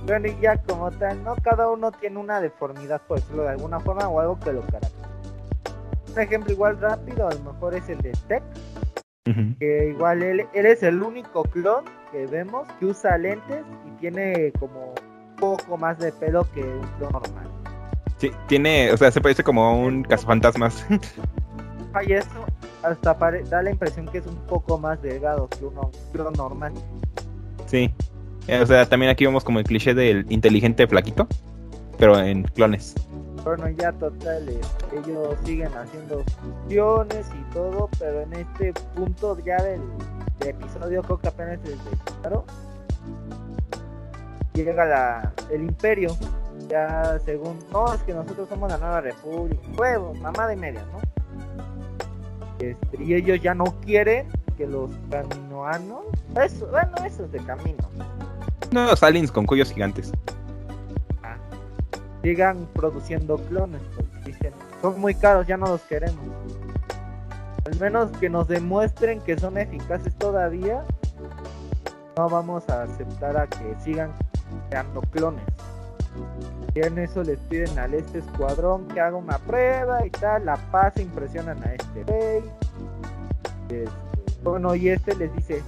Bueno, 0.08 0.28
y 0.28 0.36
ya 0.42 0.58
como 0.64 0.90
tal, 0.90 1.24
¿no? 1.24 1.36
Cada 1.44 1.70
uno 1.70 1.92
tiene 1.92 2.18
una 2.18 2.42
deformidad, 2.42 3.02
por 3.08 3.20
decirlo 3.20 3.44
de 3.44 3.50
alguna 3.50 3.80
forma, 3.80 4.08
o 4.08 4.20
algo 4.20 4.40
que 4.40 4.52
lo 4.54 4.62
caracteriza. 4.62 5.08
Un 6.16 6.20
ejemplo 6.20 6.52
igual 6.54 6.80
rápido, 6.82 7.28
a 7.28 7.34
lo 7.36 7.54
mejor 7.54 7.76
es 7.76 7.88
el 7.90 8.00
de 8.00 8.12
Tech, 8.28 8.42
que 9.60 9.90
igual 9.90 10.24
él, 10.24 10.48
él 10.54 10.66
es 10.66 10.82
el 10.82 11.04
único 11.04 11.44
clon 11.44 11.84
que 12.12 12.26
vemos 12.26 12.68
que 12.80 12.86
usa 12.88 13.18
lentes 13.20 13.64
y 13.86 13.92
tiene 14.00 14.52
como 14.60 14.96
un 14.96 15.36
poco 15.36 15.78
más 15.78 16.00
de 16.00 16.12
pelo 16.14 16.48
que 16.54 16.62
un 16.64 16.82
clon 16.98 17.12
normal. 17.12 17.48
Sí, 18.18 18.32
tiene, 18.48 18.92
o 18.92 18.98
sea, 18.98 19.12
se 19.12 19.22
parece 19.22 19.44
como 19.44 19.80
un 19.82 20.04
cazafantasmas. 20.04 20.86
Y 22.08 22.14
eso 22.14 22.30
hasta 22.84 23.18
pare- 23.18 23.44
da 23.46 23.64
la 23.64 23.72
impresión 23.72 24.08
que 24.08 24.20
es 24.20 24.28
un 24.28 24.36
poco 24.46 24.78
más 24.78 25.02
delgado 25.02 25.48
que 25.50 25.66
uno 25.66 25.90
clon 26.12 26.34
normal. 26.34 26.72
sí. 27.66 27.92
O 28.62 28.66
sea, 28.68 28.86
también 28.88 29.12
aquí 29.12 29.26
vemos 29.26 29.44
como 29.44 29.58
el 29.60 29.66
cliché 29.66 29.94
del 29.96 30.26
inteligente 30.32 30.88
flaquito, 30.88 31.28
pero 31.98 32.18
en 32.20 32.44
clones. 32.44 32.94
Bueno, 33.44 33.68
ya 33.70 33.92
total, 33.94 34.48
eh, 34.48 34.62
ellos 34.94 35.36
siguen 35.44 35.70
haciendo 35.76 36.24
fusiones 36.64 37.26
y 37.34 37.54
todo, 37.54 37.90
pero 38.00 38.22
en 38.22 38.34
este 38.34 38.74
punto 38.96 39.38
ya 39.44 39.58
del, 39.64 39.82
del 40.40 40.50
episodio, 40.50 41.02
creo 41.02 41.18
que 41.20 41.28
apenas 41.30 41.60
es 41.64 41.72
de 41.72 41.78
claro, 42.22 42.46
llega 44.54 44.86
la, 44.86 45.34
el 45.52 45.64
imperio. 45.64 46.16
Ya 46.70 47.18
según, 47.24 47.58
no, 47.72 47.94
es 47.94 48.02
que 48.02 48.14
nosotros 48.14 48.50
somos 48.50 48.70
la 48.70 48.78
nueva 48.78 49.02
república, 49.02 49.62
huevos, 49.78 50.20
mamá 50.20 50.48
de 50.48 50.56
media, 50.56 50.84
¿no? 50.92 51.00
Este, 52.60 53.04
y 53.04 53.14
ellos 53.14 53.40
ya 53.42 53.54
no 53.54 53.66
quieren 53.86 54.28
que 54.58 54.66
los 54.68 54.90
caminoanos, 55.10 56.02
eso, 56.44 56.68
bueno, 56.68 56.92
esos 57.06 57.32
de 57.32 57.40
caminos, 57.40 57.86
No, 58.72 58.86
los 58.86 59.02
aliens 59.04 59.32
con 59.32 59.46
cuellos 59.46 59.72
gigantes. 59.72 60.12
sigan 62.24 62.68
produciendo 62.74 63.38
clones. 63.38 63.82
porque 63.96 64.32
dicen, 64.32 64.52
son 64.82 65.00
muy 65.00 65.14
caros, 65.16 65.48
ya 65.48 65.56
no 65.56 65.68
los 65.68 65.82
queremos. 65.82 66.20
Al 67.66 67.80
menos 67.80 68.12
que 68.18 68.30
nos 68.30 68.48
demuestren 68.48 69.22
que 69.22 69.38
son 69.38 69.58
eficaces 69.58 70.14
todavía, 70.16 70.84
no 72.18 72.30
vamos 72.30 72.68
a 72.70 72.84
aceptar 72.84 73.38
a 73.38 73.48
que 73.48 73.76
sigan 73.80 74.12
creando 74.70 75.02
clones. 75.02 75.44
Y 76.74 76.82
en 76.82 76.98
eso 77.00 77.24
les 77.24 77.40
piden 77.40 77.78
al 77.80 77.94
este 77.94 78.20
escuadrón 78.20 78.88
que 78.90 79.02
haga 79.02 79.18
una 79.18 79.40
prueba 79.40 80.06
y 80.06 80.12
tal, 80.12 80.46
la 80.46 80.58
paz 80.72 80.98
impresionan 80.98 81.62
a 81.64 81.74
este 81.74 82.04
rey. 82.04 82.44
Este, 83.70 83.86
bueno, 84.44 84.76
y 84.76 84.90
este 84.90 85.16
les 85.16 85.34
dice, 85.36 85.64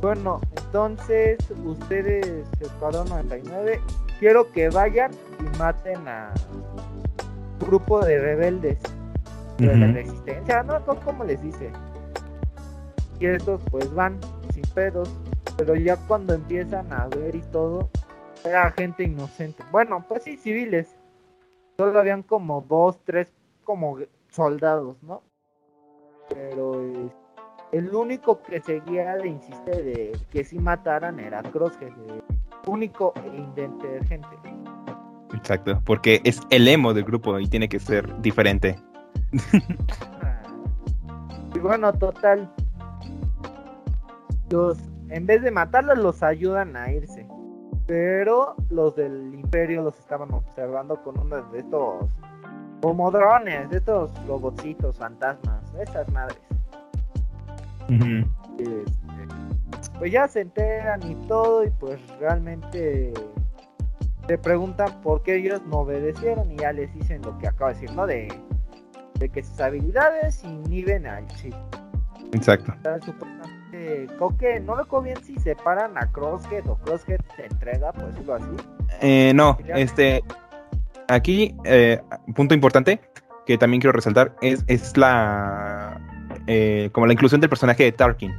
bueno, 0.00 0.40
entonces 0.56 1.38
ustedes, 1.64 2.44
escuadrón 2.60 3.08
99, 3.08 3.80
quiero 4.18 4.50
que 4.52 4.68
vayan 4.68 5.12
y 5.40 5.58
maten 5.58 6.06
a 6.08 6.32
un 6.52 7.66
grupo 7.66 8.04
de 8.04 8.18
rebeldes 8.18 8.78
de 9.58 9.76
la 9.76 9.86
resistencia, 9.88 10.62
no 10.62 10.78
no, 10.80 11.00
cómo 11.00 11.24
les 11.24 11.42
dice. 11.42 11.70
Y 13.18 13.26
estos 13.26 13.60
pues 13.70 13.92
van 13.94 14.18
sin 14.52 14.62
pedos, 14.74 15.10
pero 15.56 15.74
ya 15.74 15.96
cuando 15.96 16.34
empiezan 16.34 16.92
a 16.92 17.06
ver 17.08 17.34
y 17.34 17.42
todo, 17.52 17.90
era 18.48 18.70
gente 18.72 19.04
inocente. 19.04 19.62
Bueno, 19.70 20.04
pues 20.08 20.24
sí, 20.24 20.36
civiles. 20.36 20.96
Solo 21.76 21.98
habían 21.98 22.22
como 22.22 22.60
dos, 22.62 22.98
tres 23.04 23.32
como 23.64 23.98
soldados, 24.30 24.96
¿no? 25.02 25.22
Pero 26.28 26.82
eh, 26.82 27.08
el 27.72 27.94
único 27.94 28.42
que 28.42 28.60
seguía 28.60 29.16
de 29.16 29.28
insiste 29.28 29.82
de 29.82 30.18
que 30.30 30.44
si 30.44 30.58
mataran 30.58 31.20
era 31.20 31.42
Crosshead, 31.42 31.88
el 31.88 32.22
único 32.66 33.12
e 33.16 33.36
inteligente. 33.36 34.28
Exacto, 35.34 35.80
porque 35.84 36.20
es 36.24 36.40
el 36.50 36.66
emo 36.66 36.94
del 36.94 37.04
grupo 37.04 37.38
y 37.38 37.46
tiene 37.46 37.68
que 37.68 37.78
ser 37.78 38.20
diferente. 38.20 38.76
Y 41.54 41.58
bueno, 41.60 41.92
total. 41.92 42.50
Los, 44.50 44.78
en 45.08 45.26
vez 45.26 45.42
de 45.42 45.50
matarlos, 45.50 45.98
los 45.98 46.22
ayudan 46.22 46.76
a 46.76 46.92
irse. 46.92 47.26
Pero 47.88 48.54
los 48.68 48.94
del 48.96 49.32
imperio 49.32 49.82
los 49.82 49.98
estaban 49.98 50.30
observando 50.34 51.02
con 51.02 51.18
uno 51.18 51.42
de 51.50 51.60
estos 51.60 52.04
como 52.82 53.10
drones, 53.10 53.70
de 53.70 53.78
estos 53.78 54.10
robotcitos, 54.26 54.98
fantasmas, 54.98 55.62
esas 55.80 56.06
madres. 56.12 56.38
Este, 57.88 58.84
pues 59.98 60.12
ya 60.12 60.28
se 60.28 60.42
enteran 60.42 61.02
y 61.10 61.14
todo 61.26 61.64
y 61.64 61.70
pues 61.70 61.98
realmente 62.18 63.14
se 64.26 64.36
preguntan 64.36 65.00
por 65.00 65.22
qué 65.22 65.36
ellos 65.36 65.62
no 65.66 65.78
obedecieron 65.78 66.52
y 66.52 66.56
ya 66.56 66.72
les 66.72 66.92
dicen 66.92 67.22
lo 67.22 67.38
que 67.38 67.48
acabo 67.48 67.68
de 67.68 67.74
decir, 67.74 67.96
¿no? 67.96 68.06
De, 68.06 68.28
de 69.18 69.28
que 69.30 69.42
sus 69.42 69.58
habilidades 69.60 70.44
inhiben 70.44 71.06
al 71.06 71.26
chip. 71.28 71.54
Exacto. 72.32 72.72
O 72.78 72.82
sea, 72.82 73.00
supuestamente, 73.00 74.06
creo 74.16 74.36
que 74.36 74.60
no 74.60 74.76
recuerdo 74.76 75.04
bien 75.04 75.24
si 75.24 75.38
separan 75.38 75.96
a 75.96 76.10
Crosshead 76.12 76.66
o 76.68 76.76
Crosshead 76.76 77.20
se 77.36 77.46
entrega, 77.46 77.92
por 77.92 78.06
decirlo 78.12 78.34
así. 78.34 78.46
Eh, 79.00 79.32
no, 79.34 79.56
este. 79.74 80.22
Aquí, 81.08 81.54
eh, 81.64 82.00
punto 82.34 82.54
importante 82.54 83.00
que 83.46 83.56
también 83.56 83.80
quiero 83.80 83.92
resaltar 83.92 84.34
es, 84.42 84.62
es 84.66 84.96
la. 84.96 85.98
eh, 86.46 86.90
como 86.92 87.06
la 87.06 87.14
inclusión 87.14 87.40
del 87.40 87.48
personaje 87.48 87.84
de 87.84 87.92
Tarkin. 87.92 88.32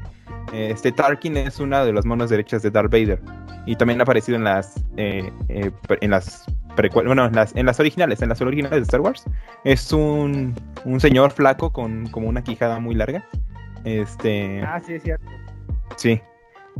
Eh, 0.53 0.69
Este 0.72 0.91
Tarkin 0.91 1.36
es 1.38 1.60
una 1.60 1.84
de 1.84 1.93
las 1.93 2.05
manos 2.05 2.29
derechas 2.29 2.62
de 2.62 2.69
Darth 2.69 2.91
Vader. 2.91 3.19
Y 3.65 3.75
también 3.75 4.00
ha 4.00 4.03
aparecido 4.03 4.38
en 4.38 4.43
las. 4.43 4.84
eh, 4.98 5.31
eh, 5.48 5.72
en 6.01 6.12
las 6.12 6.46
bueno, 6.93 7.25
en 7.25 7.36
las, 7.36 7.53
en 7.58 7.65
las 7.65 7.77
originales, 7.81 8.22
en 8.22 8.29
las 8.29 8.39
originales 8.39 8.77
de 8.77 8.84
Star 8.84 9.01
Wars. 9.01 9.25
Es 9.65 9.91
un, 9.91 10.55
un 10.86 11.00
señor 11.01 11.31
flaco 11.31 11.74
con 11.74 12.08
como 12.08 12.29
una 12.29 12.41
quijada 12.41 12.79
muy 12.79 12.96
larga. 12.96 13.25
Este. 13.84 14.62
Ah, 14.62 14.80
sí, 14.86 14.94
es 14.94 15.04
cierto. 15.04 15.26
Sí. 15.96 16.22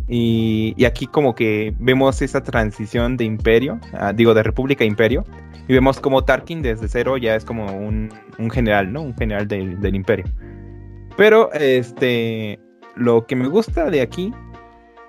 Y, 0.08 0.74
y 0.78 0.86
aquí 0.86 1.08
como 1.08 1.36
que 1.36 1.74
vemos 1.78 2.22
esa 2.22 2.42
transición 2.42 3.18
de 3.18 3.26
imperio, 3.26 3.80
ah, 3.94 4.14
digo, 4.14 4.34
de 4.34 4.44
república 4.44 4.84
a 4.84 4.88
imperio, 4.88 5.24
y 5.68 5.74
vemos 5.74 6.00
como 6.00 6.24
Tarkin 6.24 6.62
desde 6.62 6.88
cero 6.88 7.18
ya 7.18 7.36
es 7.36 7.46
como 7.46 7.66
un, 7.66 8.10
un 8.38 8.50
general, 8.50 8.92
¿no? 8.92 9.02
Un 9.02 9.16
general 9.16 9.48
del, 9.48 9.80
del 9.80 9.96
imperio. 9.96 10.26
Pero, 11.18 11.52
este, 11.54 12.60
lo 12.96 13.26
que 13.28 13.36
me 13.36 13.48
gusta 13.48 13.90
de 13.90 14.02
aquí 14.02 14.34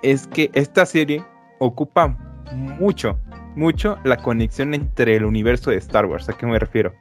es 0.03 0.27
que 0.27 0.51
esta 0.53 0.85
serie 0.85 1.23
ocupa 1.59 2.17
mucho, 2.53 3.17
mucho 3.55 3.97
la 4.03 4.17
conexión 4.17 4.73
entre 4.73 5.15
el 5.15 5.25
universo 5.25 5.71
de 5.71 5.77
Star 5.77 6.05
Wars. 6.05 6.27
¿A 6.29 6.33
qué 6.33 6.45
me 6.45 6.59
refiero? 6.59 6.93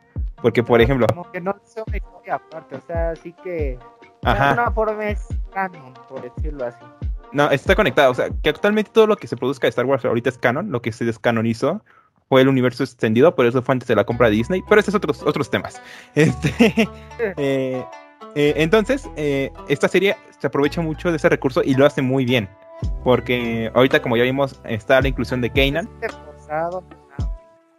Porque, 0.42 0.62
por 0.62 0.80
ejemplo, 0.80 1.06
Como 1.08 1.30
que 1.30 1.40
no 1.40 1.50
es 1.50 1.76
una 1.86 1.96
historia 1.96 2.34
aparte, 2.36 2.76
o 2.76 2.80
sea, 2.80 3.10
así 3.10 3.34
que 3.44 3.78
ajá. 4.24 4.50
alguna 4.50 4.70
forma 4.70 5.04
es 5.08 5.26
canon, 5.52 5.94
por 6.08 6.22
decirlo 6.22 6.66
así. 6.66 6.84
No, 7.32 7.50
está 7.50 7.74
conectado. 7.74 8.10
O 8.10 8.14
sea, 8.14 8.28
que 8.42 8.50
actualmente 8.50 8.90
todo 8.92 9.06
lo 9.06 9.16
que 9.16 9.26
se 9.26 9.36
produzca 9.36 9.66
de 9.66 9.70
Star 9.70 9.86
Wars 9.86 10.04
ahorita 10.04 10.30
es 10.30 10.38
canon. 10.38 10.70
Lo 10.70 10.82
que 10.82 10.92
se 10.92 11.04
descanonizó 11.04 11.82
fue 12.28 12.42
el 12.42 12.48
universo 12.48 12.84
extendido, 12.84 13.34
por 13.34 13.46
eso 13.46 13.60
fue 13.62 13.72
antes 13.74 13.88
de 13.88 13.96
la 13.96 14.04
compra 14.04 14.28
de 14.28 14.36
Disney. 14.36 14.62
Pero 14.68 14.80
esos 14.80 14.94
otros, 14.94 15.22
otros 15.22 15.50
temas. 15.50 15.80
Este, 16.14 16.88
eh, 17.36 17.84
eh, 18.34 18.54
entonces, 18.56 19.08
eh, 19.16 19.50
esta 19.68 19.88
serie 19.88 20.16
se 20.38 20.46
aprovecha 20.46 20.80
mucho 20.80 21.10
de 21.10 21.16
ese 21.16 21.28
recurso 21.28 21.62
y 21.64 21.74
lo 21.74 21.86
hace 21.86 22.02
muy 22.02 22.24
bien. 22.24 22.48
Porque 23.04 23.70
ahorita, 23.74 24.00
como 24.00 24.16
ya 24.16 24.24
vimos, 24.24 24.60
está 24.64 25.00
la 25.00 25.08
inclusión 25.08 25.40
de 25.40 25.50
Kanan. 25.50 25.88
Este 26.00 26.16
forzado. 26.16 26.82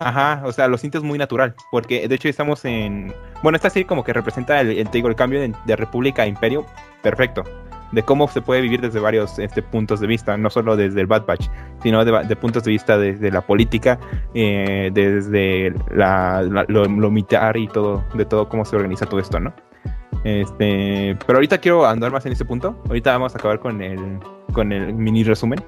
Ajá, 0.04 0.42
o 0.46 0.52
sea, 0.52 0.68
lo 0.68 0.78
sientes 0.78 1.04
muy 1.04 1.18
natural. 1.20 1.54
Porque 1.72 2.08
de 2.08 2.16
hecho 2.16 2.28
estamos 2.28 2.66
en. 2.66 3.14
Bueno, 3.44 3.56
esta 3.56 3.70
serie 3.70 3.86
como 3.86 4.04
que 4.04 4.14
representa 4.14 4.60
el, 4.60 4.72
el, 4.72 4.90
el 4.94 5.16
cambio 5.16 5.40
de, 5.40 5.54
de 5.66 5.76
República 5.76 6.24
a 6.24 6.28
Imperio. 6.28 6.66
Perfecto. 7.04 7.44
De 7.92 8.04
cómo 8.04 8.28
se 8.30 8.42
puede 8.42 8.62
vivir 8.62 8.80
desde 8.80 9.00
varios 9.02 9.38
este, 9.38 9.62
puntos 9.62 10.00
de 10.00 10.08
vista, 10.08 10.38
no 10.38 10.50
solo 10.50 10.78
desde 10.78 11.02
el 11.02 11.08
Bad 11.08 11.26
Batch, 11.26 11.50
sino 11.84 12.04
de, 12.06 12.24
de 12.26 12.36
puntos 12.38 12.64
de 12.64 12.72
vista 12.72 12.98
desde 12.98 13.30
la 13.32 13.42
política, 13.42 14.00
eh, 14.34 14.90
desde 14.94 15.74
la, 15.94 16.42
la- 16.42 16.66
lo, 16.70 16.86
lo 16.86 17.12
militar 17.12 17.58
y 17.58 17.68
todo, 17.68 18.02
de 18.14 18.24
todo 18.24 18.48
cómo 18.48 18.64
se 18.64 18.78
organiza 18.78 19.06
todo 19.06 19.20
esto, 19.20 19.42
¿no? 19.42 19.54
Este, 20.24 21.18
pero 21.28 21.38
ahorita 21.38 21.58
quiero 21.58 21.86
andar 21.86 22.12
más 22.12 22.26
en 22.26 22.32
ese 22.32 22.46
punto. 22.46 22.82
Ahorita 22.88 23.12
vamos 23.12 23.36
a 23.36 23.38
acabar 23.38 23.60
con 23.60 23.82
el, 23.82 24.20
con 24.54 24.72
el 24.72 24.94
mini 24.94 25.24
resumen. 25.24 25.60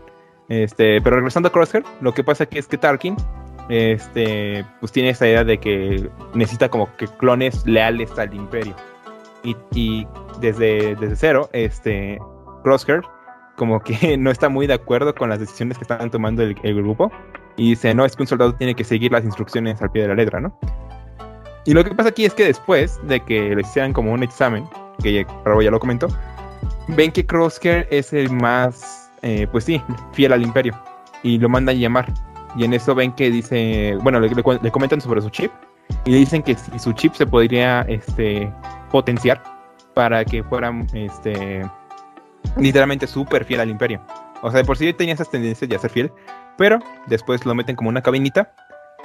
Este, 0.48 1.02
pero 1.02 1.18
regresando 1.18 1.50
a 1.50 1.52
Crosshair, 1.52 1.84
lo 2.02 2.14
que 2.14 2.24
pasa 2.24 2.46
aquí 2.46 2.58
es 2.58 2.68
que 2.68 2.78
Tarkin, 2.78 3.16
este, 3.70 4.66
pues 4.80 4.92
tiene 4.92 5.10
esa 5.10 5.28
idea 5.28 5.44
de 5.44 5.60
que 5.60 6.10
necesita 6.34 6.70
como 6.70 6.96
que 6.98 7.08
clones 7.08 7.66
leales 7.66 8.18
al 8.18 8.34
imperio. 8.34 8.76
Y, 9.44 9.56
y 9.74 10.08
desde, 10.40 10.96
desde 10.96 11.16
cero, 11.16 11.50
este, 11.54 12.20
Crosshair 12.64 13.02
como 13.56 13.80
que 13.82 14.18
no 14.18 14.32
está 14.32 14.50
muy 14.50 14.68
de 14.68 14.74
acuerdo 14.74 15.14
con 15.14 15.30
las 15.30 15.40
decisiones 15.40 15.78
que 15.78 15.84
están 15.84 16.10
tomando 16.10 16.44
el, 16.44 16.76
grupo. 16.76 17.12
Y 17.56 17.72
dice, 17.72 17.94
no, 17.94 18.04
es 18.04 18.16
que 18.16 18.24
un 18.24 18.28
soldado 18.28 18.56
tiene 18.56 18.74
que 18.74 18.84
seguir 18.84 19.12
las 19.12 19.24
instrucciones 19.24 19.82
al 19.82 19.92
pie 19.92 20.04
de 20.04 20.08
la 20.08 20.16
letra, 20.16 20.40
¿no? 20.40 20.58
Y 21.66 21.74
lo 21.74 21.84
que 21.84 21.92
pasa 21.92 22.10
aquí 22.10 22.26
es 22.26 22.34
que 22.34 22.46
después 22.46 23.00
de 23.08 23.20
que 23.20 23.56
les 23.56 23.68
hicieran 23.68 23.94
como 23.94 24.12
un 24.12 24.24
examen, 24.24 24.68
que 25.02 25.26
Bravo 25.46 25.62
ya 25.62 25.72
lo 25.72 25.80
comentó, 25.80 26.08
ven 26.90 27.12
que 27.12 27.26
Crosshair 27.26 27.88
es 27.92 28.12
el 28.12 28.30
más, 28.32 29.12
eh, 29.22 29.48
pues 29.52 29.66
sí, 29.66 29.82
fiel 30.14 30.34
al 30.34 30.42
imperio. 30.42 30.74
Y 31.22 31.38
lo 31.38 31.48
mandan 31.48 31.80
llamar. 31.80 32.12
Y 32.56 32.66
en 32.66 32.74
eso 32.74 32.94
ven 32.94 33.12
que 33.14 33.32
dice, 33.32 33.98
bueno, 34.02 34.20
le, 34.20 34.72
comentan 34.72 35.02
sobre 35.02 35.22
su 35.22 35.30
chip. 35.30 35.52
Y 36.06 36.12
le 36.12 36.18
dicen 36.18 36.44
que 36.44 36.56
si 36.56 36.80
su 36.80 36.94
chip 36.94 37.14
se 37.14 37.26
podría 37.26 37.82
este, 37.82 38.52
potenciar 38.92 39.42
para 39.94 40.24
que 40.24 40.44
fueran 40.44 40.88
este, 40.94 41.66
literalmente 42.58 43.08
súper 43.08 43.46
fiel 43.46 43.60
al 43.60 43.70
imperio. 43.70 44.02
O 44.42 44.52
sea, 44.52 44.60
de 44.60 44.66
por 44.66 44.78
sí 44.78 44.92
tenía 44.94 45.14
esas 45.14 45.30
tendencias 45.30 45.70
de 45.70 45.80
ser 45.80 45.90
fiel, 45.90 46.12
pero 46.58 46.80
después 47.08 47.46
lo 47.46 47.56
meten 47.56 47.76
como 47.76 47.90
una 47.90 48.02
cabinita 48.02 48.54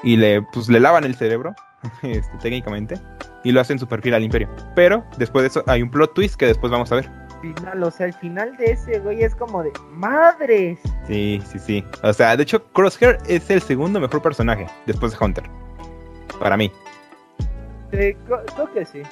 y 0.03 0.17
le, 0.17 0.43
pues, 0.43 0.69
le 0.69 0.81
lavan 0.81 1.05
el 1.05 1.15
cerebro, 1.15 1.55
este, 2.03 2.37
técnicamente, 2.41 2.97
y 3.45 3.53
lo 3.53 3.61
hacen 3.61 3.79
súper 3.79 4.03
fiel 4.03 4.15
al 4.15 4.25
imperio. 4.25 4.49
Pero 4.75 5.05
después 5.17 5.43
de 5.43 5.49
eso 5.49 5.65
hay 5.67 5.83
un 5.83 5.91
plot 5.91 6.15
twist 6.15 6.37
que 6.37 6.47
después 6.47 6.71
vamos 6.71 6.91
a 6.93 6.97
ver. 6.97 7.11
Final, 7.41 7.83
o 7.85 7.91
sea, 7.91 8.07
el 8.07 8.15
final 8.15 8.57
de 8.57 8.73
ese 8.73 8.99
güey 8.99 9.23
es 9.23 9.35
como 9.35 9.63
de 9.63 9.71
madres. 9.93 10.81
Sí, 11.09 11.43
sí, 11.51 11.59
sí. 11.59 11.85
O 12.03 12.13
sea, 12.13 12.37
de 12.37 12.43
hecho, 12.45 12.63
Crosshair 12.73 13.19
es 13.27 13.49
el 13.51 13.61
segundo 13.63 13.99
mejor 13.99 14.21
personaje 14.23 14.67
después 14.87 15.11
de 15.19 15.25
Hunter. 15.25 15.45
Para 16.39 16.57
mí. 16.57 16.71
Sí, 17.91 18.15
creo, 18.55 18.73
que 18.73 18.85
sí. 18.85 19.03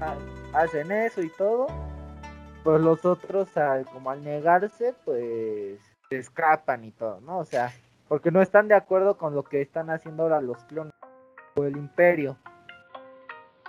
Ha- 0.00 0.16
Hacen 0.62 0.92
eso 0.92 1.22
y 1.22 1.30
todo. 1.30 1.66
Pues 2.62 2.80
los 2.82 3.04
otros, 3.06 3.56
al- 3.56 3.86
como 3.86 4.10
al 4.10 4.22
negarse, 4.22 4.94
pues 5.06 5.80
se 6.10 6.18
escapan 6.18 6.84
y 6.84 6.90
todo, 6.90 7.20
¿no? 7.22 7.38
O 7.38 7.44
sea, 7.46 7.72
porque 8.08 8.30
no 8.30 8.42
están 8.42 8.68
de 8.68 8.74
acuerdo 8.74 9.16
con 9.16 9.34
lo 9.34 9.42
que 9.44 9.62
están 9.62 9.88
haciendo 9.88 10.24
ahora 10.24 10.40
los 10.42 10.58
clones 10.64 10.92
o 11.56 11.64
el 11.64 11.76
imperio. 11.78 12.36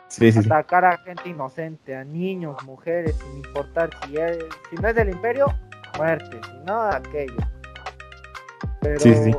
Sí, 0.10 0.30
sí, 0.34 0.42
sí. 0.44 0.48
Atacar 0.48 0.84
a 0.84 0.98
gente 0.98 1.30
inocente, 1.30 1.96
a 1.96 2.04
niños, 2.04 2.62
mujeres, 2.66 3.16
sin 3.16 3.38
importar 3.38 3.90
si 4.06 4.18
es, 4.18 4.38
si 4.70 4.76
no 4.76 4.90
es 4.90 4.96
del 4.96 5.10
imperio, 5.10 5.46
muerte, 5.98 6.40
no, 6.66 6.82
aquello. 6.82 7.38
Pero 8.82 9.00
Sí, 9.00 9.14
sí, 9.14 9.36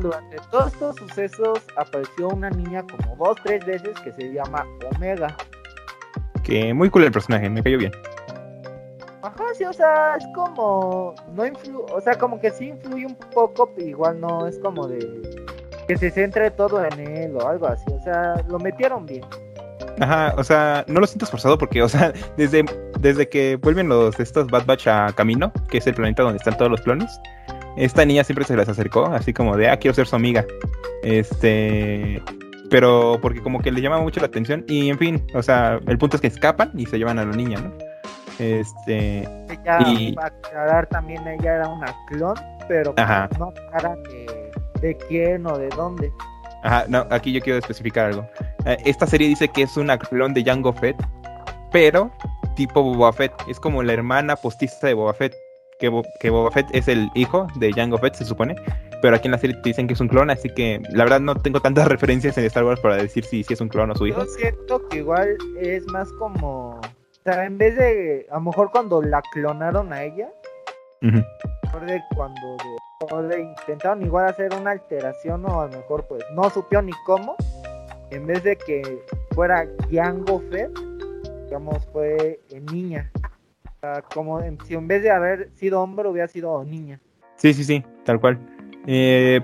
durante 0.00 0.36
todos 0.50 0.72
estos 0.72 0.96
sucesos 0.96 1.60
apareció 1.76 2.28
una 2.28 2.50
niña 2.50 2.82
como 2.82 3.16
dos, 3.16 3.36
tres 3.42 3.64
veces 3.64 3.98
que 4.00 4.12
se 4.12 4.32
llama 4.32 4.66
Omega. 4.94 5.36
Que 6.42 6.72
muy 6.74 6.90
cool 6.90 7.04
el 7.04 7.12
personaje, 7.12 7.48
me 7.48 7.62
cayó 7.62 7.78
bien. 7.78 7.92
Ajá, 9.22 9.44
sí, 9.54 9.64
o 9.64 9.72
sea, 9.72 10.16
es 10.16 10.26
como, 10.34 11.14
no 11.32 11.46
influ 11.46 11.84
o 11.92 12.00
sea, 12.00 12.16
como 12.16 12.38
que 12.40 12.50
sí 12.50 12.68
influye 12.68 13.06
un 13.06 13.16
poco, 13.16 13.70
pero 13.74 13.88
igual 13.88 14.20
no 14.20 14.46
es 14.46 14.58
como 14.58 14.86
de 14.86 15.44
que 15.88 15.96
se 15.96 16.10
centre 16.10 16.50
todo 16.50 16.84
en 16.84 17.00
él 17.00 17.36
o 17.36 17.46
algo 17.46 17.66
así, 17.66 17.90
o 17.92 18.02
sea, 18.02 18.44
lo 18.48 18.58
metieron 18.58 19.06
bien. 19.06 19.24
Ajá, 20.00 20.34
o 20.36 20.44
sea, 20.44 20.84
no 20.88 21.00
lo 21.00 21.06
siento 21.06 21.24
esforzado 21.24 21.56
porque, 21.58 21.82
o 21.82 21.88
sea, 21.88 22.12
desde, 22.36 22.64
desde 23.00 23.28
que 23.28 23.56
vuelven 23.56 23.88
los 23.88 24.18
estos 24.20 24.46
Bad 24.48 24.66
Batch 24.66 24.86
a 24.88 25.12
Camino, 25.14 25.52
que 25.70 25.78
es 25.78 25.86
el 25.86 25.94
planeta 25.94 26.22
donde 26.22 26.38
están 26.38 26.56
todos 26.56 26.70
los 26.70 26.80
clones, 26.80 27.20
esta 27.76 28.04
niña 28.04 28.24
siempre 28.24 28.44
se 28.44 28.56
les 28.56 28.68
acercó, 28.68 29.06
así 29.06 29.32
como 29.32 29.56
de, 29.56 29.68
ah, 29.68 29.76
quiero 29.78 29.94
ser 29.94 30.06
su 30.06 30.16
amiga. 30.16 30.44
Este, 31.02 32.22
pero 32.70 33.18
porque 33.22 33.40
como 33.42 33.60
que 33.60 33.70
le 33.70 33.80
llama 33.80 34.00
mucho 34.00 34.20
la 34.20 34.26
atención 34.26 34.64
y, 34.66 34.88
en 34.90 34.98
fin, 34.98 35.26
o 35.34 35.42
sea, 35.42 35.78
el 35.86 35.98
punto 35.98 36.16
es 36.16 36.20
que 36.20 36.26
escapan 36.28 36.72
y 36.74 36.86
se 36.86 36.98
llevan 36.98 37.18
a 37.18 37.24
la 37.24 37.32
niña, 37.36 37.58
¿no? 37.60 37.72
Este, 38.38 39.20
Ella, 39.48 39.78
Y- 39.86 40.12
para 40.14 40.28
aclarar 40.28 40.86
también, 40.88 41.26
ella 41.26 41.54
era 41.56 41.68
una 41.68 41.94
clon, 42.08 42.34
pero 42.68 42.92
Ajá. 42.96 43.28
no 43.38 43.48
aclara 43.48 43.96
de, 44.10 44.50
de 44.80 44.96
quién 45.08 45.46
o 45.46 45.56
de 45.56 45.68
dónde. 45.70 46.12
Ajá, 46.62 46.84
no, 46.88 47.06
aquí 47.10 47.32
yo 47.32 47.40
quiero 47.40 47.58
especificar 47.58 48.06
algo. 48.06 48.26
Eh, 48.64 48.76
esta 48.84 49.06
serie 49.06 49.28
dice 49.28 49.48
que 49.48 49.62
es 49.62 49.76
una 49.76 49.96
clon 49.98 50.34
de 50.34 50.42
Jango 50.44 50.72
Fett, 50.72 50.96
pero 51.70 52.10
tipo 52.56 52.82
Boba 52.82 53.12
Fett. 53.12 53.32
Es 53.48 53.60
como 53.60 53.82
la 53.82 53.92
hermana 53.92 54.34
postiza 54.36 54.86
de 54.88 54.94
Boba 54.94 55.14
Fett. 55.14 55.34
Que, 55.78 55.88
Bo- 55.90 56.04
que 56.20 56.30
Boba 56.30 56.50
Fett 56.50 56.66
es 56.72 56.88
el 56.88 57.08
hijo 57.14 57.46
de 57.56 57.70
Jango 57.72 57.98
Fett, 57.98 58.14
se 58.14 58.24
supone. 58.24 58.56
Pero 59.02 59.14
aquí 59.14 59.28
en 59.28 59.32
la 59.32 59.38
serie 59.38 59.56
te 59.56 59.68
dicen 59.68 59.86
que 59.86 59.92
es 59.92 60.00
un 60.00 60.08
clon, 60.08 60.30
así 60.30 60.48
que 60.48 60.80
la 60.90 61.04
verdad 61.04 61.20
no 61.20 61.34
tengo 61.36 61.60
tantas 61.60 61.86
referencias 61.88 62.36
en 62.38 62.44
Star 62.46 62.64
Wars 62.64 62.80
para 62.80 62.96
decir 62.96 63.24
si, 63.24 63.44
si 63.44 63.52
es 63.54 63.60
un 63.60 63.68
clon 63.68 63.90
o 63.90 63.94
su 63.94 64.06
hijo. 64.06 64.20
Yo 64.20 64.26
siento 64.26 64.88
que 64.88 64.96
igual 64.98 65.36
es 65.60 65.86
más 65.92 66.10
como, 66.18 66.70
o 66.80 66.80
sea, 67.24 67.44
en 67.44 67.58
vez 67.58 67.76
de, 67.76 68.26
a 68.30 68.36
lo 68.36 68.40
mejor 68.40 68.70
cuando 68.70 69.02
la 69.02 69.20
clonaron 69.32 69.92
a 69.92 70.02
ella, 70.02 70.30
Ujú. 71.02 71.18
mejor 71.64 71.84
de 71.86 72.02
cuando 72.16 72.40
de- 72.56 73.14
o 73.14 73.20
le 73.20 73.40
intentaron 73.40 74.02
igual 74.02 74.26
hacer 74.28 74.54
una 74.58 74.70
alteración 74.70 75.44
o 75.44 75.60
a 75.60 75.66
lo 75.66 75.76
mejor 75.76 76.06
pues 76.08 76.24
no 76.32 76.48
supió 76.48 76.80
ni 76.80 76.92
cómo, 77.04 77.36
en 78.10 78.26
vez 78.26 78.42
de 78.44 78.56
que 78.56 79.04
fuera 79.32 79.66
Django 79.90 80.40
Fett, 80.50 80.70
digamos 81.46 81.86
fue 81.92 82.40
eh, 82.50 82.60
niña. 82.72 83.10
O 83.64 83.80
sea, 83.80 84.02
como 84.02 84.40
en- 84.40 84.58
si 84.66 84.74
en 84.74 84.86
vez 84.88 85.02
de 85.02 85.10
haber 85.10 85.50
sido 85.54 85.80
hombre 85.82 86.08
hubiera 86.08 86.28
sido 86.28 86.62
niña. 86.64 87.00
Sí, 87.36 87.52
sí, 87.54 87.64
sí, 87.64 87.84
tal 88.04 88.20
cual. 88.20 88.38
Eh, 88.86 89.40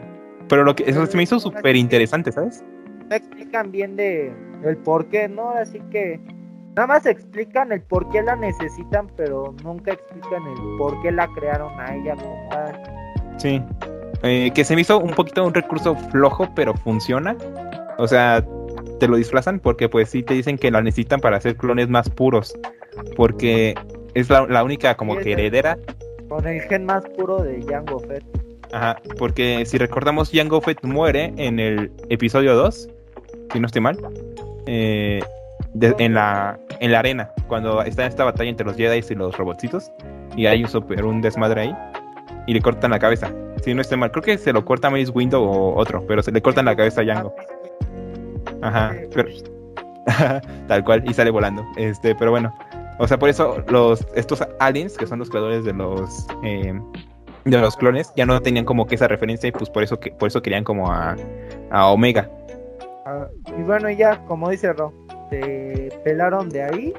pero 0.49 0.65
lo 0.65 0.75
que 0.75 0.85
eso 0.88 1.05
se 1.07 1.17
me 1.17 1.23
hizo 1.23 1.38
súper 1.41 1.77
interesante, 1.77 2.33
¿sabes? 2.33 2.65
No 3.09 3.17
explican 3.17 3.71
bien 3.73 3.97
de 3.97 4.33
el 4.65 4.77
por 4.79 5.07
qué, 5.07 5.29
¿no? 5.29 5.51
Así 5.51 5.81
que 5.91 6.21
nada 6.75 6.87
más 6.87 7.07
explican 7.07 7.73
el 7.73 7.83
por 7.83 8.09
qué 8.11 8.23
la 8.23 8.37
necesitan, 8.37 9.09
pero 9.17 9.55
nunca 9.62 9.93
explican 9.93 10.43
el 10.47 10.79
por 10.79 11.01
qué 11.03 11.12
la 11.12 11.29
crearon 11.35 11.79
a 11.79 11.95
ella 11.95 12.17
como 12.17 12.49
tal. 12.51 12.83
Sí. 13.38 13.62
Eh, 14.23 14.51
que 14.55 14.65
se 14.65 14.75
me 14.75 14.83
hizo 14.83 14.99
un 15.01 15.11
poquito 15.11 15.45
un 15.45 15.53
recurso 15.53 15.97
flojo, 15.97 16.49
pero 16.55 16.75
funciona. 16.75 17.37
O 17.99 18.07
sea, 18.07 18.45
te 19.03 19.09
lo 19.09 19.17
disfrazan 19.17 19.59
porque 19.59 19.88
pues 19.88 20.11
sí 20.11 20.23
te 20.23 20.33
dicen 20.35 20.57
que 20.57 20.71
la 20.71 20.81
necesitan 20.81 21.19
para 21.19 21.37
hacer 21.37 21.57
clones 21.57 21.88
más 21.88 22.09
puros. 22.09 22.55
Porque 23.17 23.75
es 24.15 24.31
la, 24.31 24.47
la 24.47 24.62
única 24.62 24.95
como 24.97 25.17
que 25.17 25.33
heredera. 25.33 25.77
Con 26.29 26.47
el 26.47 26.61
gen 26.62 26.87
más 26.87 27.05
puro 27.17 27.43
de 27.43 27.59
Django 27.59 27.99
Fett. 27.99 28.23
Ajá, 28.73 28.97
porque 29.19 29.65
si 29.67 29.77
recordamos, 29.77 30.31
Jango 30.33 30.61
Fett 30.61 30.85
muere 30.85 31.33
en 31.37 31.59
el 31.59 31.91
episodio 32.11 32.55
2, 32.55 32.88
si 33.53 33.59
no 33.59 33.67
estoy 33.67 33.83
mal. 33.83 33.99
eh, 34.67 35.21
de- 35.75 35.95
en, 35.99 36.15
la, 36.15 36.61
en 36.79 36.93
la 36.93 37.01
arena, 37.01 37.33
cuando 37.49 37.83
está 37.83 38.03
en 38.03 38.09
esta 38.11 38.23
batalla 38.25 38.51
entre 38.51 38.65
los 38.67 38.77
Jedi 38.77 39.01
y 39.11 39.15
los 39.17 39.37
robotcitos. 39.37 39.91
Y 40.37 40.47
hay 40.47 40.62
un, 40.62 40.71
super, 40.71 41.05
un 41.05 41.21
desmadre 41.23 41.62
ahí. 41.62 41.75
Y 42.47 42.55
le 42.55 42.61
cortan 42.61 42.93
la 42.93 43.01
cabeza. 43.01 43.33
Si 43.65 43.75
no 43.75 43.81
estoy 43.81 43.99
mal, 43.99 44.12
creo 44.12 44.23
que 44.23 44.38
se 44.38 44.53
lo 44.53 44.65
corta 44.65 44.91
Mace 44.91 45.11
Window 45.11 45.43
o 45.43 45.75
otro, 45.77 46.05
pero 46.07 46.23
se 46.23 46.31
le 46.31 46.41
cortan 46.41 46.67
la 46.67 46.77
cabeza 46.77 47.01
a 47.01 47.05
Jango. 47.05 47.35
Ajá, 48.62 48.94
pero, 49.12 49.29
tal 50.68 50.85
cual, 50.85 51.03
y 51.09 51.12
sale 51.12 51.31
volando. 51.31 51.64
Este, 51.77 52.14
pero 52.14 52.31
bueno, 52.31 52.55
o 52.98 53.07
sea, 53.09 53.18
por 53.18 53.29
eso 53.29 53.62
los 53.68 54.07
estos 54.14 54.42
aliens, 54.61 54.96
que 54.96 55.07
son 55.07 55.18
los 55.18 55.29
creadores 55.29 55.64
de 55.64 55.72
los 55.72 56.27
eh, 56.44 56.81
de 57.44 57.59
los 57.59 57.77
clones, 57.77 58.12
ya 58.16 58.25
no 58.27 58.40
tenían 58.40 58.64
como 58.64 58.87
que 58.87 58.94
esa 58.94 59.09
referencia 59.09 59.48
y 59.48 59.53
pues 59.53 59.68
por 59.68 59.83
eso 59.83 59.98
que 59.98 60.12
por 60.12 60.29
eso 60.29 60.42
querían 60.42 60.64
como 60.64 60.90
a, 60.90 61.16
a 61.70 61.87
Omega. 61.88 62.31
Ah, 63.05 63.27
y 63.59 63.62
bueno, 63.62 63.90
y 63.90 63.96
ya, 63.96 64.25
como 64.27 64.51
dice 64.51 64.72
Ro, 64.72 64.92
se 65.31 65.90
pelaron 66.05 66.48
de 66.48 66.62
ahí. 66.62 66.94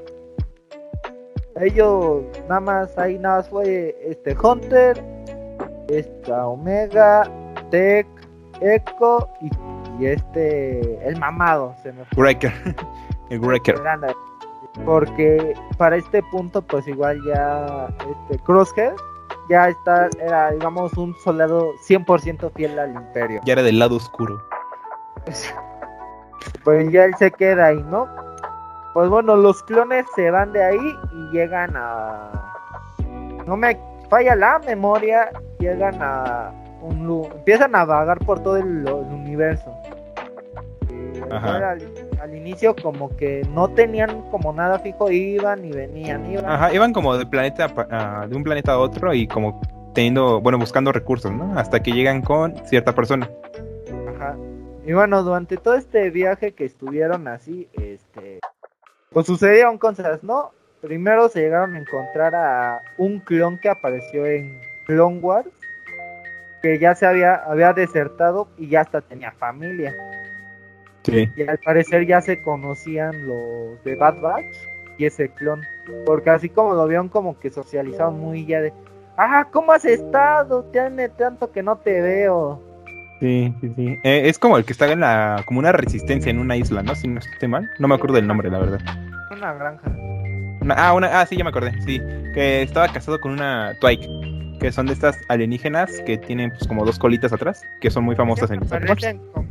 Ellos 1.61 2.23
nada 2.49 2.59
más, 2.59 2.97
ahí 2.97 3.17
nada 3.19 3.37
más 3.37 3.49
fue 3.49 3.95
este 4.03 4.35
Hunter, 4.35 5.01
esta 5.87 6.47
Omega, 6.47 7.29
Tech, 7.69 8.07
Echo 8.59 9.29
y, 9.39 9.49
y 10.03 10.07
este, 10.07 11.07
el 11.07 11.17
mamado, 11.17 11.75
se 11.81 11.93
me 11.93 12.03
fue. 12.05 12.23
Wrecker. 12.23 12.53
El 13.29 13.39
Wrecker. 13.39 13.81
Porque 14.85 15.53
para 15.77 15.95
este 15.95 16.21
punto, 16.23 16.61
pues 16.61 16.87
igual 16.87 17.19
ya 17.25 17.87
este 18.21 18.43
Crosshair 18.43 18.93
ya 19.49 19.69
está, 19.69 20.09
era 20.19 20.51
digamos 20.51 20.93
un 20.93 21.15
soldado 21.23 21.73
100% 21.87 22.51
fiel 22.53 22.77
al 22.79 22.93
imperio. 22.93 23.39
Ya 23.45 23.53
era 23.53 23.63
del 23.63 23.79
lado 23.79 23.95
oscuro. 23.95 24.43
pues 26.63 26.91
ya 26.91 27.05
él 27.05 27.15
se 27.17 27.31
queda 27.31 27.67
ahí, 27.67 27.83
¿no? 27.89 28.07
Pues 28.93 29.09
bueno, 29.09 29.35
los 29.35 29.63
clones 29.63 30.05
se 30.15 30.29
van 30.31 30.51
de 30.51 30.63
ahí 30.63 30.97
y 31.13 31.31
llegan 31.31 31.73
a... 31.75 32.53
No 33.45 33.55
me 33.55 33.79
falla 34.09 34.35
la 34.35 34.59
memoria, 34.59 35.29
llegan 35.59 35.97
a 36.01 36.51
un 36.83 37.05
lu- 37.07 37.29
empiezan 37.33 37.75
a 37.75 37.85
vagar 37.85 38.19
por 38.19 38.41
todo 38.43 38.57
el, 38.57 38.85
el 38.87 38.93
universo. 38.93 39.73
Eh, 40.91 41.21
Ajá. 41.31 41.71
al, 41.71 41.81
al 42.21 42.35
inicio 42.35 42.75
como 42.75 43.15
que 43.15 43.45
no 43.53 43.69
tenían 43.69 44.21
como 44.29 44.53
nada 44.53 44.79
fijo, 44.79 45.09
iban 45.09 45.63
y 45.65 45.71
venían, 45.71 46.29
iban. 46.31 46.45
Ajá, 46.49 46.73
iban 46.73 46.93
como 46.93 47.17
de 47.17 47.25
planeta 47.25 47.67
a- 47.89 48.27
de 48.27 48.35
un 48.35 48.43
planeta 48.43 48.73
a 48.73 48.79
otro 48.79 49.13
y 49.13 49.27
como 49.27 49.61
teniendo, 49.93 50.41
bueno, 50.41 50.57
buscando 50.57 50.91
recursos, 50.91 51.31
¿no? 51.31 51.57
Hasta 51.57 51.81
que 51.81 51.91
llegan 51.91 52.21
con 52.21 52.55
cierta 52.65 52.93
persona. 52.93 53.29
Ajá. 54.15 54.35
Y 54.85 54.91
bueno, 54.93 55.23
durante 55.23 55.57
todo 55.57 55.75
este 55.75 56.09
viaje 56.09 56.53
que 56.53 56.65
estuvieron 56.65 57.27
así, 57.27 57.69
este, 57.73 58.39
pues 59.11 59.25
sucedieron 59.27 59.77
cosas, 59.77 60.23
¿no? 60.23 60.51
Primero 60.81 61.29
se 61.29 61.39
llegaron 61.41 61.75
a 61.75 61.79
encontrar 61.79 62.35
a 62.35 62.81
un 62.97 63.19
clon 63.19 63.57
que 63.59 63.69
apareció 63.69 64.25
en 64.25 64.59
Clone 64.85 65.19
Wars, 65.19 65.47
que 66.63 66.79
ya 66.79 66.95
se 66.95 67.05
había, 67.05 67.35
había 67.35 67.73
desertado 67.73 68.47
y 68.57 68.69
ya 68.69 68.81
hasta 68.81 69.01
tenía 69.01 69.31
familia. 69.33 69.93
Sí. 71.03 71.29
Y 71.35 71.43
al 71.43 71.57
parecer 71.59 72.07
ya 72.07 72.21
se 72.21 72.41
conocían 72.41 73.27
los 73.27 73.83
de 73.83 73.95
Bad 73.95 74.21
Batch 74.21 74.55
y 74.97 75.05
ese 75.05 75.27
clon. 75.27 75.61
Porque 76.05 76.29
así 76.29 76.47
como 76.47 76.73
lo 76.73 76.87
vieron 76.87 77.09
como 77.09 77.37
que 77.37 77.49
socializaron 77.49 78.17
muy 78.17 78.45
ya 78.45 78.61
de, 78.61 78.71
ah, 79.17 79.45
¿cómo 79.51 79.73
has 79.73 79.83
estado? 79.83 80.63
Tiene 80.71 81.09
tanto 81.09 81.51
que 81.51 81.61
no 81.61 81.75
te 81.75 82.01
veo. 82.01 82.61
Sí, 83.19 83.53
sí, 83.59 83.73
sí. 83.75 83.99
Eh, 84.03 84.29
es 84.29 84.39
como 84.39 84.57
el 84.57 84.63
que 84.63 84.71
está 84.71 84.89
en 84.89 85.01
la, 85.01 85.43
como 85.45 85.59
una 85.59 85.73
resistencia 85.73 86.29
en 86.29 86.39
una 86.39 86.55
isla, 86.55 86.81
¿no? 86.81 86.95
Si 86.95 87.09
no 87.09 87.19
estoy 87.19 87.49
mal. 87.49 87.69
No 87.79 87.89
me 87.89 87.95
acuerdo 87.95 88.15
del 88.15 88.27
nombre, 88.27 88.49
la 88.49 88.59
verdad. 88.59 88.79
Una 89.35 89.53
granja. 89.53 89.91
Una- 90.61 90.75
ah, 90.75 90.93
una, 90.93 91.19
ah, 91.19 91.25
sí, 91.25 91.35
ya 91.35 91.43
me 91.43 91.49
acordé, 91.49 91.73
sí. 91.81 91.99
Que 92.33 92.61
estaba 92.61 92.87
casado 92.87 93.19
con 93.19 93.33
una 93.33 93.73
Twike, 93.81 94.07
que 94.63 94.71
son 94.71 94.85
de 94.85 94.93
estas 94.93 95.19
alienígenas 95.27 95.91
que 96.05 96.17
tienen 96.17 96.49
pues 96.51 96.65
como 96.65 96.85
dos 96.85 96.97
colitas 96.97 97.33
atrás, 97.33 97.63
que 97.81 97.91
son 97.91 98.05
muy 98.05 98.15
famosas 98.15 98.49
en 98.49 98.63
Star 98.63 98.85
Wars. 98.87 99.05
Como 99.33 99.45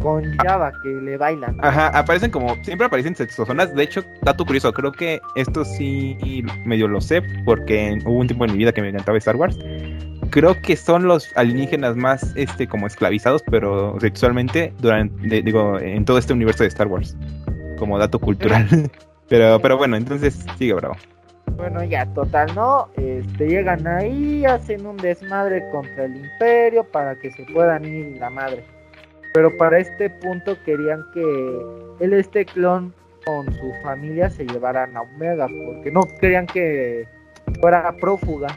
con 0.00 0.36
Java 0.38 0.72
que 0.82 0.88
le 0.88 1.18
bailan. 1.18 1.58
Ajá, 1.62 1.88
aparecen 1.88 2.30
como, 2.30 2.56
siempre 2.62 2.86
aparecen 2.86 3.14
sexozonas. 3.14 3.74
De 3.74 3.82
hecho, 3.82 4.02
dato 4.22 4.46
curioso, 4.46 4.72
creo 4.72 4.92
que 4.92 5.20
esto 5.36 5.62
sí 5.66 6.42
medio 6.64 6.88
lo 6.88 7.02
sé, 7.02 7.20
porque 7.44 7.98
hubo 8.06 8.18
un 8.18 8.26
tiempo 8.26 8.46
en 8.46 8.52
mi 8.52 8.58
vida 8.58 8.72
que 8.72 8.80
me 8.80 8.88
encantaba 8.88 9.18
Star 9.18 9.36
Wars. 9.36 9.58
Creo 10.30 10.58
que 10.62 10.74
son 10.74 11.04
los 11.04 11.30
alienígenas 11.36 11.94
más, 11.94 12.32
este, 12.34 12.66
como 12.66 12.86
esclavizados, 12.86 13.42
pero 13.50 13.98
sexualmente, 14.00 14.72
durante, 14.80 15.42
digo, 15.42 15.78
en 15.78 16.02
todo 16.06 16.16
este 16.16 16.32
universo 16.32 16.62
de 16.62 16.68
Star 16.68 16.86
Wars. 16.86 17.14
Como 17.78 17.98
dato 17.98 18.18
cultural. 18.18 18.90
pero, 19.28 19.58
pero 19.62 19.76
bueno, 19.76 19.96
entonces, 19.96 20.46
sigue 20.58 20.72
bravo. 20.72 20.96
Bueno, 21.52 21.84
ya, 21.84 22.06
total, 22.14 22.54
¿no? 22.54 22.88
Este, 22.96 23.46
llegan 23.46 23.86
ahí, 23.86 24.44
hacen 24.44 24.86
un 24.86 24.96
desmadre 24.96 25.62
contra 25.70 26.04
el 26.04 26.16
imperio 26.16 26.84
para 26.84 27.14
que 27.16 27.30
se 27.30 27.44
puedan 27.44 27.84
ir 27.84 28.16
la 28.18 28.30
madre. 28.30 28.64
Pero 29.32 29.56
para 29.56 29.78
este 29.78 30.10
punto 30.10 30.56
querían 30.64 31.04
que 31.12 31.24
él, 32.00 32.12
este 32.12 32.44
clon, 32.44 32.92
con 33.24 33.52
su 33.54 33.72
familia 33.82 34.28
se 34.30 34.46
llevaran 34.46 34.96
a 34.96 35.02
Omega, 35.02 35.48
porque 35.48 35.90
no 35.90 36.02
querían 36.20 36.46
que 36.46 37.06
fuera 37.60 37.92
prófuga. 38.00 38.48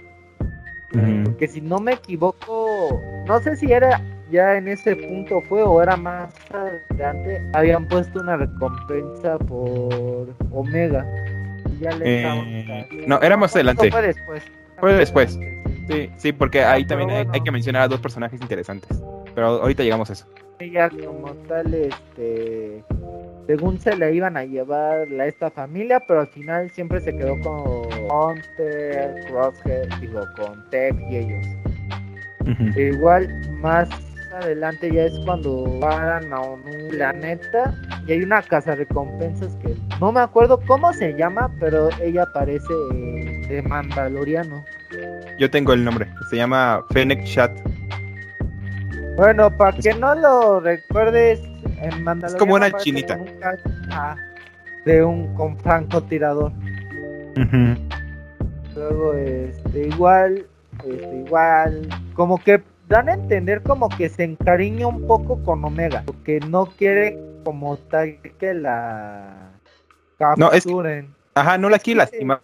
Ujú. 0.93 1.23
Porque 1.25 1.47
si 1.47 1.61
no 1.61 1.79
me 1.79 1.93
equivoco, 1.93 3.01
no 3.25 3.39
sé 3.39 3.55
si 3.55 3.71
era 3.71 4.01
ya 4.31 4.57
en 4.57 4.67
ese 4.67 4.95
punto 4.95 5.41
fue 5.41 5.63
o 5.63 5.81
era 5.81 5.95
más 5.95 6.33
adelante, 6.51 7.41
habían 7.53 7.87
puesto 7.87 8.19
una 8.19 8.37
recompensa 8.37 9.37
por 9.39 10.27
Omega. 10.51 11.05
Le 11.79 11.89
Eh, 12.03 13.05
no, 13.07 13.21
era 13.21 13.37
más 13.37 13.55
adelante. 13.55 13.91
Fue 13.91 14.01
después. 14.01 14.43
Fue 14.79 14.93
después. 14.93 15.39
Sí, 15.89 16.09
sí, 16.17 16.31
porque 16.33 16.63
ahí 16.63 16.83
Pero 16.83 16.99
también 16.99 17.09
hay, 17.09 17.23
bueno. 17.23 17.31
hay 17.33 17.41
que 17.41 17.51
mencionar 17.51 17.83
a 17.83 17.87
dos 17.87 17.99
personajes 17.99 18.41
interesantes. 18.41 19.01
Pero 19.33 19.47
ahorita 19.61 19.83
llegamos 19.83 20.09
a 20.09 20.13
eso. 20.13 20.25
Ella 20.59 20.89
como 20.89 21.33
tal, 21.47 21.73
este, 21.73 22.83
según 23.45 23.79
se 23.79 23.95
le 23.95 24.13
iban 24.13 24.35
a 24.37 24.43
llevar 24.43 25.07
a 25.07 25.25
esta 25.27 25.51
familia, 25.51 25.99
pero 26.07 26.21
al 26.21 26.27
final 26.27 26.69
siempre 26.71 26.99
se 26.99 27.15
quedó 27.15 27.39
con 27.41 27.87
Hunter, 28.11 29.13
Crosshead, 29.27 29.87
digo, 30.01 30.21
con 30.35 30.67
Tech 30.71 30.95
y 31.09 31.17
ellos. 31.17 31.47
Igual 32.75 33.29
más 33.59 33.87
adelante 34.37 34.91
ya 34.91 35.03
es 35.03 35.19
cuando 35.25 35.63
van 35.79 36.31
a 36.31 36.41
un 36.41 36.61
planeta 36.89 37.73
y 38.05 38.13
hay 38.13 38.21
una 38.23 38.41
casa 38.41 38.75
recompensas 38.75 39.55
que 39.57 39.75
no 39.99 40.11
me 40.11 40.19
acuerdo 40.19 40.59
cómo 40.65 40.93
se 40.93 41.13
llama, 41.13 41.51
pero 41.59 41.89
ella 42.01 42.25
parece 42.33 42.73
eh, 42.93 43.41
de 43.47 43.61
Mandaloriano. 43.63 44.63
Yo 45.37 45.49
tengo 45.49 45.73
el 45.73 45.83
nombre. 45.83 46.07
Se 46.29 46.37
llama 46.37 46.83
Fennec 46.91 47.23
Chat. 47.25 47.51
Bueno, 49.15 49.55
para 49.55 49.77
que 49.77 49.93
no 49.95 50.13
lo 50.15 50.59
recuerdes, 50.59 51.39
en 51.81 52.03
Mandaloriano 52.03 52.27
Es 52.27 52.35
como 52.35 52.55
una 52.55 52.67
aparece 52.67 52.85
chinita. 52.85 53.19
ah, 53.91 54.15
de 54.85 55.03
un 55.03 55.33
con 55.35 55.57
francotirador. 55.59 56.51
Luego, 58.75 59.13
este, 59.13 59.87
igual, 59.87 60.45
este, 60.85 61.17
igual, 61.25 61.87
como 62.13 62.37
que 62.37 62.61
dan 62.87 63.09
a 63.09 63.13
entender 63.13 63.61
como 63.63 63.89
que 63.89 64.09
se 64.09 64.23
encariña 64.23 64.87
un 64.87 65.05
poco 65.07 65.41
con 65.43 65.63
Omega, 65.63 66.03
porque 66.05 66.39
no 66.47 66.65
quiere 66.65 67.17
como 67.43 67.77
tal 67.77 68.17
que 68.39 68.53
la 68.53 69.51
No, 70.37 70.51
es 70.51 70.65
que-. 70.65 71.05
Ajá, 71.35 71.57
no 71.57 71.69
la 71.69 71.79
quiere 71.79 71.99
lastimar. 71.99 72.41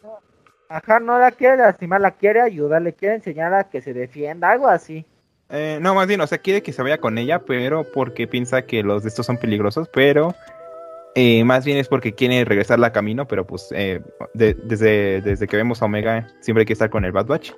Ajá, 0.69 0.99
no 0.99 1.19
la 1.19 1.31
quiere 1.31 1.57
lastimar, 1.57 2.01
la 2.01 2.11
quiere 2.11 2.41
ayudar, 2.41 2.81
le 2.81 2.93
quiere 2.93 3.15
enseñar 3.15 3.53
a 3.53 3.65
que 3.69 3.81
se 3.81 3.93
defienda, 3.93 4.51
algo 4.51 4.67
así. 4.67 5.05
Eh, 5.49 5.77
no, 5.81 5.93
más 5.93 6.07
bien, 6.07 6.19
o 6.21 6.27
sea, 6.27 6.37
quiere 6.39 6.63
que 6.63 6.73
se 6.73 6.81
vaya 6.81 6.97
con 6.97 7.17
ella, 7.17 7.39
pero 7.39 7.85
porque 7.93 8.27
piensa 8.27 8.63
que 8.63 8.81
los 8.81 9.03
de 9.03 9.09
estos 9.09 9.25
son 9.25 9.37
peligrosos, 9.37 9.87
pero 9.93 10.33
eh, 11.15 11.43
más 11.43 11.63
bien 11.63 11.77
es 11.77 11.87
porque 11.87 12.13
quiere 12.15 12.43
regresarla 12.43 12.87
a 12.87 12.91
camino, 12.91 13.27
pero 13.27 13.45
pues 13.45 13.69
eh, 13.75 14.01
de- 14.33 14.55
desde, 14.63 15.21
desde 15.21 15.47
que 15.47 15.57
vemos 15.57 15.81
a 15.81 15.85
Omega 15.85 16.27
siempre 16.39 16.61
hay 16.61 16.65
que 16.65 16.73
estar 16.73 16.89
con 16.89 17.05
el 17.05 17.11
Bad 17.11 17.27
Batch. 17.27 17.51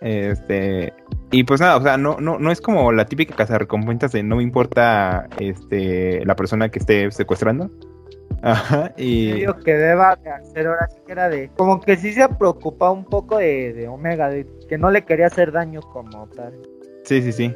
Este, 0.00 0.92
y 1.30 1.44
pues 1.44 1.60
nada, 1.60 1.76
o 1.76 1.82
sea, 1.82 1.96
no, 1.96 2.18
no, 2.20 2.38
no 2.38 2.52
es 2.52 2.60
como 2.60 2.92
la 2.92 3.06
típica 3.06 3.34
casa 3.34 3.58
recompensas 3.58 4.12
de 4.12 4.22
no 4.22 4.36
me 4.36 4.42
importa 4.42 5.28
este, 5.40 6.24
la 6.24 6.36
persona 6.36 6.68
que 6.68 6.78
esté 6.78 7.10
secuestrando. 7.10 7.70
Ajá, 8.42 8.92
y... 8.96 9.32
Digo 9.32 9.56
que 9.58 9.74
deba 9.74 10.16
de 10.16 10.30
hacer 10.30 10.66
ahora 10.66 10.88
sí 10.88 10.98
que 11.06 11.12
era 11.12 11.28
de, 11.28 11.50
como 11.56 11.80
que 11.80 11.96
sí 11.96 12.12
se 12.12 12.28
preocupa 12.28 12.90
un 12.90 13.04
poco 13.04 13.38
de, 13.38 13.72
de 13.72 13.88
Omega, 13.88 14.28
de 14.28 14.46
que 14.68 14.76
no 14.76 14.90
le 14.90 15.04
quería 15.04 15.26
hacer 15.26 15.52
daño 15.52 15.80
como 15.80 16.28
tal. 16.28 16.52
Sí, 17.04 17.22
sí, 17.22 17.32
sí. 17.32 17.54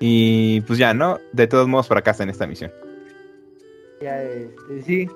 Y 0.00 0.60
pues 0.62 0.78
ya, 0.78 0.92
¿no? 0.92 1.18
De 1.32 1.46
todos 1.46 1.68
modos 1.68 1.88
fracasa 1.88 2.24
en 2.24 2.30
esta 2.30 2.46
misión. 2.46 2.72
Ya, 4.00 4.20
este, 4.20 4.82
sí. 4.82 5.08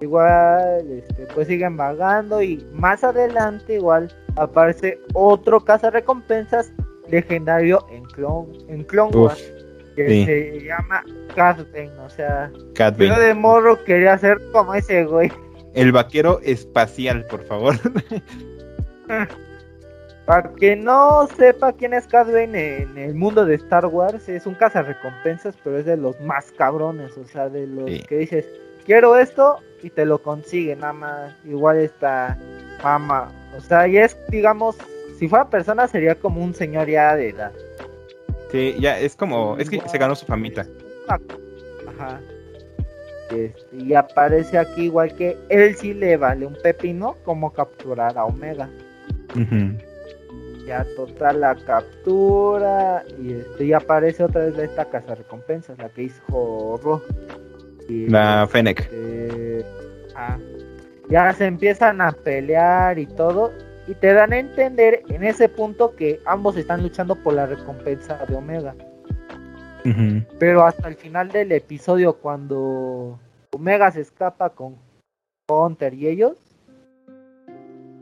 Igual, 0.00 0.90
este, 0.90 1.26
pues 1.34 1.46
siguen 1.46 1.76
vagando 1.76 2.42
y 2.42 2.66
más 2.72 3.04
adelante 3.04 3.74
igual 3.74 4.12
aparece 4.36 4.98
otro 5.14 5.64
recompensas 5.90 6.72
legendario 7.08 7.86
en 7.90 8.04
Clone, 8.04 8.58
en 8.68 8.84
Clone 8.84 9.16
Wars 9.16 9.52
que 9.94 10.08
sí. 10.08 10.24
se 10.24 10.60
llama 10.64 11.04
Cad 11.34 11.58
Bane, 11.72 11.98
o 12.04 12.10
sea, 12.10 12.50
Cat 12.74 12.98
yo 12.98 13.18
de 13.18 13.34
morro 13.34 13.82
quería 13.84 14.18
ser 14.18 14.38
como 14.52 14.74
ese 14.74 15.04
güey. 15.04 15.30
El 15.74 15.92
vaquero 15.92 16.40
espacial, 16.42 17.24
por 17.26 17.44
favor. 17.44 17.74
Para 20.26 20.52
que 20.54 20.74
no 20.74 21.28
sepa 21.36 21.72
quién 21.74 21.92
es 21.92 22.06
Cad 22.06 22.28
Bane 22.32 22.82
en 22.82 22.96
el 22.96 23.14
mundo 23.14 23.44
de 23.44 23.56
Star 23.56 23.86
Wars, 23.86 24.28
es 24.28 24.46
un 24.46 24.56
recompensas, 24.82 25.54
pero 25.62 25.78
es 25.78 25.84
de 25.84 25.96
los 25.98 26.18
más 26.22 26.50
cabrones, 26.52 27.16
o 27.18 27.24
sea, 27.24 27.48
de 27.50 27.66
los 27.66 27.90
Sí. 27.90 28.02
que 28.08 28.16
dices, 28.18 28.46
quiero 28.86 29.16
esto 29.18 29.58
y 29.84 29.90
te 29.90 30.06
lo 30.06 30.18
consigue, 30.22 30.74
nada 30.74 30.92
más. 30.94 31.34
Igual 31.44 31.78
está 31.78 32.38
fama, 32.80 33.30
o 33.56 33.60
sea, 33.60 33.86
y 33.86 33.98
es, 33.98 34.16
digamos, 34.30 34.76
si 35.18 35.28
fuera 35.28 35.48
persona 35.48 35.86
sería 35.86 36.14
como 36.14 36.42
un 36.42 36.54
señor 36.54 36.88
ya 36.88 37.14
de 37.14 37.28
edad. 37.28 37.52
Sí, 38.50 38.74
ya 38.80 38.98
es 38.98 39.14
como, 39.14 39.56
es 39.58 39.68
que 39.68 39.80
se 39.86 39.98
ganó 39.98 40.14
su 40.14 40.26
famita. 40.26 40.66
Ajá. 41.08 42.20
Este, 43.30 43.54
y 43.72 43.94
aparece 43.94 44.58
aquí 44.58 44.84
igual 44.84 45.14
que 45.14 45.36
él 45.48 45.74
sí 45.76 45.94
le 45.94 46.16
vale 46.16 46.46
un 46.46 46.56
pepino 46.62 47.16
como 47.24 47.52
capturar 47.52 48.16
a 48.16 48.24
Omega. 48.24 48.68
Ujú. 49.34 49.76
Ya 50.66 50.86
total 50.96 51.40
la 51.40 51.54
captura 51.56 53.04
y 53.20 53.34
este 53.34 53.64
y 53.66 53.72
aparece 53.74 54.24
otra 54.24 54.46
vez 54.46 54.56
esta 54.58 54.86
casa 54.86 55.14
recompensas, 55.14 55.76
la 55.78 55.88
que 55.90 56.04
hizo 56.04 56.80
Ro. 56.82 57.02
La 57.88 58.46
Fennec. 58.46 58.80
este, 58.80 59.64
ah, 60.16 60.38
ya 61.08 61.32
se 61.32 61.46
empiezan 61.46 62.00
a 62.00 62.12
pelear 62.12 62.98
y 62.98 63.06
todo 63.06 63.52
y 63.86 63.94
te 63.94 64.12
dan 64.12 64.32
a 64.32 64.38
entender 64.38 65.02
en 65.08 65.24
ese 65.24 65.48
punto 65.48 65.94
que 65.94 66.20
ambos 66.24 66.56
están 66.56 66.82
luchando 66.82 67.16
por 67.16 67.34
la 67.34 67.46
recompensa 67.46 68.24
de 68.26 68.34
Omega. 68.34 68.74
Pero 70.38 70.64
hasta 70.64 70.88
el 70.88 70.94
final 70.94 71.28
del 71.28 71.52
episodio, 71.52 72.14
cuando 72.14 73.20
Omega 73.52 73.90
se 73.90 74.00
escapa 74.00 74.48
con 74.48 74.76
Hunter 75.46 75.92
y 75.92 76.08
ellos, 76.08 76.38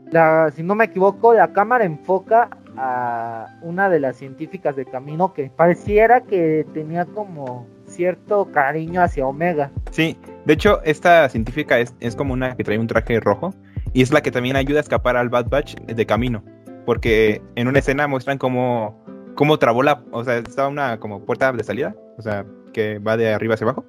la, 0.09 0.49
si 0.55 0.63
no 0.63 0.75
me 0.75 0.85
equivoco, 0.85 1.33
la 1.33 1.51
cámara 1.51 1.83
enfoca 1.83 2.49
a 2.77 3.59
una 3.61 3.89
de 3.89 3.99
las 3.99 4.15
científicas 4.15 4.77
de 4.77 4.85
camino 4.85 5.33
que 5.33 5.49
pareciera 5.49 6.21
que 6.21 6.65
tenía 6.73 7.05
como 7.05 7.67
cierto 7.93 8.51
cariño 8.51 9.01
hacia 9.01 9.25
Omega. 9.25 9.71
Sí, 9.91 10.17
de 10.45 10.53
hecho, 10.53 10.81
esta 10.83 11.29
científica 11.29 11.79
es, 11.79 11.93
es 11.99 12.15
como 12.15 12.33
una 12.33 12.55
que 12.55 12.63
trae 12.63 12.77
un 12.77 12.87
traje 12.87 13.19
rojo 13.19 13.53
y 13.93 14.01
es 14.01 14.11
la 14.11 14.21
que 14.21 14.31
también 14.31 14.55
ayuda 14.55 14.79
a 14.79 14.81
escapar 14.81 15.15
al 15.15 15.29
Bad 15.29 15.49
Batch 15.49 15.75
de 15.75 16.05
camino. 16.05 16.43
Porque 16.85 17.41
en 17.55 17.67
una 17.67 17.79
escena 17.79 18.07
muestran 18.07 18.37
cómo, 18.37 19.01
cómo 19.35 19.57
trabó 19.59 19.83
la. 19.83 20.03
O 20.11 20.23
sea, 20.23 20.37
estaba 20.37 20.67
una 20.67 20.99
como 20.99 21.23
puerta 21.23 21.51
de 21.53 21.63
salida. 21.63 21.95
O 22.17 22.21
sea, 22.21 22.45
que 22.73 22.99
va 22.99 23.15
de 23.15 23.33
arriba 23.33 23.53
hacia 23.53 23.65
abajo. 23.65 23.85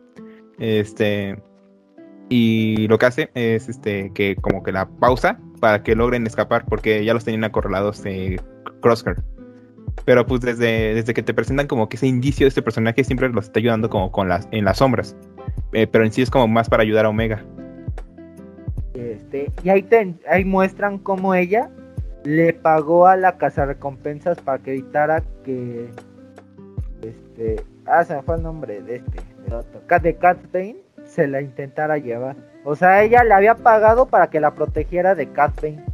Este. 0.58 1.42
Y 2.28 2.86
lo 2.88 2.98
que 2.98 3.06
hace 3.06 3.30
es 3.34 3.68
este 3.68 4.10
que 4.14 4.36
como 4.36 4.62
que 4.62 4.72
la 4.72 4.88
pausa 4.88 5.38
para 5.60 5.82
que 5.82 5.96
logren 5.96 6.26
escapar. 6.26 6.66
Porque 6.66 7.04
ya 7.04 7.14
los 7.14 7.24
tenían 7.24 7.44
acorralados 7.44 8.02
de 8.02 8.40
Crosshair. 8.80 9.16
Pero 10.04 10.26
pues 10.26 10.40
desde, 10.40 10.94
desde 10.94 11.14
que 11.14 11.22
te 11.22 11.32
presentan 11.32 11.66
como 11.66 11.88
que 11.88 11.96
ese 11.96 12.06
indicio 12.06 12.44
de 12.44 12.48
este 12.48 12.62
personaje 12.62 13.04
siempre 13.04 13.28
los 13.28 13.46
está 13.46 13.60
ayudando 13.60 13.88
como 13.88 14.12
con 14.12 14.28
las, 14.28 14.48
en 14.50 14.64
las 14.64 14.78
sombras. 14.78 15.16
Eh, 15.72 15.86
pero 15.86 16.04
en 16.04 16.12
sí 16.12 16.22
es 16.22 16.30
como 16.30 16.48
más 16.48 16.68
para 16.68 16.82
ayudar 16.82 17.06
a 17.06 17.08
Omega. 17.08 17.44
Este, 18.94 19.50
y 19.62 19.70
ahí, 19.70 19.82
te, 19.82 20.14
ahí 20.28 20.44
muestran 20.44 20.98
cómo 20.98 21.34
ella 21.34 21.70
le 22.24 22.52
pagó 22.54 23.06
a 23.06 23.16
la 23.16 23.36
casa 23.36 23.66
recompensas 23.66 24.40
para 24.40 24.58
que 24.58 24.72
evitara 24.72 25.22
que 25.44 25.90
este 27.02 27.62
ah 27.86 28.02
se 28.04 28.16
me 28.16 28.22
fue 28.22 28.36
el 28.36 28.42
nombre 28.42 28.80
de 28.80 28.96
este 28.96 29.20
de 29.46 29.54
otro 29.54 29.80
de 30.00 30.16
Cat 30.16 30.38
Bane 30.52 30.76
se 31.04 31.26
la 31.26 31.42
intentara 31.42 31.98
llevar 31.98 32.36
o 32.64 32.74
sea 32.74 33.02
ella 33.02 33.24
le 33.24 33.34
había 33.34 33.56
pagado 33.56 34.06
para 34.06 34.30
que 34.30 34.40
la 34.40 34.54
protegiera 34.54 35.14
de 35.14 35.28
Cat 35.28 35.60
Bane 35.60 35.84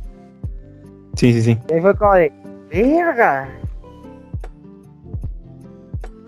Sí, 1.17 1.33
sí, 1.33 1.43
sí. 1.43 1.59
y 1.69 1.73
ahí 1.73 1.81
fue 1.81 1.97
como 1.97 2.15
de 2.15 2.33
verga 2.71 3.49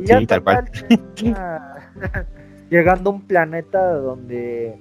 Y 0.03 0.07
Sí, 0.07 0.27
tal 0.27 0.43
cual. 0.43 0.65
llegando 2.71 3.11
a 3.11 3.13
un 3.13 3.23
planeta 3.23 3.93
donde 3.95 4.79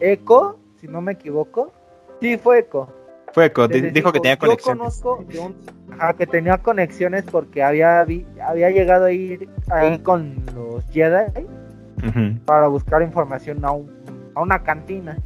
Echo 0.00 0.58
si 0.80 0.88
no 0.88 1.00
me 1.00 1.12
equivoco 1.12 1.72
sí 2.20 2.36
fue 2.38 2.60
Echo 2.60 2.88
Fue 3.32 3.46
Echo, 3.46 3.68
dijo 3.68 4.12
que 4.12 4.20
tenía 4.20 4.34
yo 4.34 4.38
conexiones. 4.40 4.78
conozco 5.00 5.24
de 5.28 5.38
un- 5.40 5.56
ajá, 5.98 6.14
que 6.14 6.26
tenía 6.26 6.58
conexiones 6.58 7.24
porque 7.24 7.62
había, 7.62 8.02
vi- 8.04 8.26
había 8.42 8.70
llegado 8.70 9.06
a 9.06 9.12
ir 9.12 9.48
ahí 9.70 9.98
con 9.98 10.36
los 10.54 10.84
Jedi 10.90 11.46
para 12.44 12.68
buscar 12.68 13.02
información 13.02 13.64
a, 13.64 13.72
un- 13.72 13.90
a 14.34 14.42
una 14.42 14.62
cantina. 14.62 15.16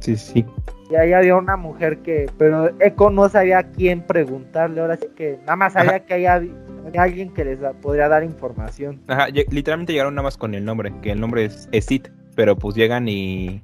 Sí, 0.00 0.16
sí. 0.16 0.44
Y 0.90 0.96
ahí 0.96 1.12
había 1.12 1.36
una 1.36 1.56
mujer 1.56 1.98
que, 1.98 2.30
pero 2.38 2.70
Echo 2.80 3.10
no 3.10 3.28
sabía 3.28 3.58
a 3.58 3.62
quién 3.64 4.02
preguntarle, 4.02 4.80
ahora 4.80 4.96
sí 4.96 5.06
que 5.16 5.38
nada 5.40 5.56
más 5.56 5.72
sabía 5.72 6.00
que 6.04 6.14
ahí 6.14 6.26
había, 6.26 6.50
había 6.52 6.73
alguien 6.98 7.32
que 7.32 7.44
les 7.44 7.60
da- 7.60 7.72
podría 7.72 8.08
dar 8.08 8.24
información. 8.24 9.00
Ajá, 9.08 9.28
literalmente 9.28 9.92
llegaron 9.92 10.14
nada 10.14 10.24
más 10.24 10.36
con 10.36 10.54
el 10.54 10.64
nombre, 10.64 10.92
que 11.02 11.10
el 11.12 11.20
nombre 11.20 11.46
es, 11.46 11.68
es 11.72 11.86
Sid, 11.86 12.06
pero 12.36 12.56
pues 12.56 12.74
llegan 12.76 13.08
y, 13.08 13.62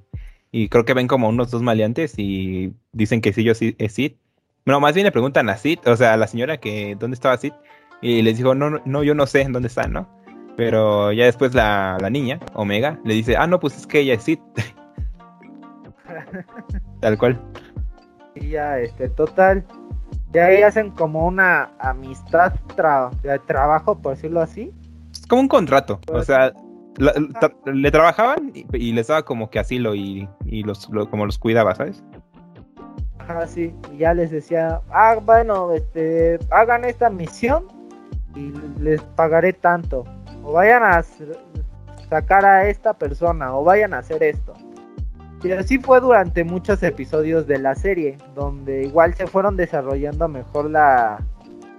y 0.53 0.69
creo 0.69 0.85
que 0.85 0.95
ven 0.95 1.07
como 1.09 1.29
unos 1.29 1.51
dos 1.51 1.63
maleantes 1.63 2.15
y 2.17 2.73
dicen 2.93 3.21
que 3.21 3.33
sí, 3.33 3.45
yo 3.45 3.55
sí 3.55 3.75
es 3.79 3.93
Sid. 3.93 4.13
Bueno, 4.65 4.81
más 4.81 4.95
bien 4.95 5.05
le 5.05 5.13
preguntan 5.13 5.49
a 5.49 5.57
Sid, 5.57 5.79
o 5.87 5.97
sea, 5.97 6.15
a 6.15 6.17
la 6.17 6.27
señora 6.27 6.59
que 6.59 6.97
dónde 6.99 7.15
estaba 7.15 7.37
Sid, 7.37 7.53
y 8.03 8.23
les 8.23 8.37
dijo, 8.37 8.55
no, 8.55 8.71
no, 8.71 8.81
no, 8.85 9.03
yo 9.03 9.15
no 9.15 9.27
sé 9.27 9.43
en 9.43 9.53
dónde 9.53 9.69
está, 9.69 9.87
¿no? 9.89 10.09
Pero 10.57 11.13
ya 11.13 11.25
después 11.25 11.55
la, 11.55 11.97
la 12.01 12.11
niña, 12.11 12.39
Omega, 12.55 12.99
le 13.05 13.15
dice, 13.15 13.37
ah, 13.37 13.47
no, 13.47 13.59
pues 13.61 13.77
es 13.77 13.87
que 13.87 14.01
ella 14.01 14.15
es 14.15 14.23
Sid. 14.25 14.39
Tal 17.01 17.19
cual. 17.19 17.41
Y 18.35 18.51
ya, 18.51 18.79
este, 18.79 19.09
total, 19.09 19.65
de 20.31 20.41
ahí 20.41 20.63
hacen 20.63 20.91
como 20.91 21.27
una 21.27 21.71
amistad 21.79 22.53
tra- 22.77 23.11
de 23.23 23.39
trabajo, 23.41 23.97
por 23.99 24.15
decirlo 24.15 24.41
así. 24.41 24.73
Es 25.13 25.27
como 25.27 25.43
un 25.43 25.49
contrato, 25.49 26.01
o 26.13 26.23
sea, 26.23 26.53
la- 26.97 27.15
tra- 27.15 27.55
le 27.65 27.91
trabajaban 27.91 28.51
y, 28.55 28.65
y 28.77 28.93
les 28.93 29.09
daba 29.09 29.25
como 29.25 29.51
que 29.51 29.59
asilo 29.59 29.95
y, 29.95 30.29
y 30.47 30.63
los, 30.63 30.89
lo- 30.91 31.09
como 31.11 31.27
los 31.27 31.39
cuidaba, 31.39 31.75
¿sabes? 31.75 32.03
Ajá, 33.19 33.47
sí, 33.47 33.73
y 33.93 33.99
ya 33.99 34.15
les 34.15 34.31
decía, 34.31 34.81
ah, 34.91 35.17
bueno, 35.23 35.73
este, 35.73 36.39
hagan 36.51 36.85
esta 36.85 37.11
misión 37.11 37.65
y 38.35 38.53
les 38.81 39.01
pagaré 39.03 39.53
tanto. 39.53 40.05
O 40.43 40.53
vayan 40.53 40.83
a 40.83 41.03
sacar 42.09 42.45
a 42.45 42.69
esta 42.69 42.95
persona, 42.95 43.55
o 43.55 43.63
vayan 43.63 43.95
a 43.95 43.99
hacer 43.99 44.23
esto. 44.23 44.55
Y 45.43 45.53
así 45.53 45.79
fue 45.79 46.01
durante 46.01 46.45
muchos 46.45 46.83
episodios 46.83 47.47
de 47.47 47.59
la 47.59 47.75
serie, 47.75 48.19
donde 48.35 48.85
igual 48.85 49.15
se 49.15 49.27
fueron 49.27 49.57
desarrollando 49.57 50.29
mejor 50.29 50.69
la 50.71 51.19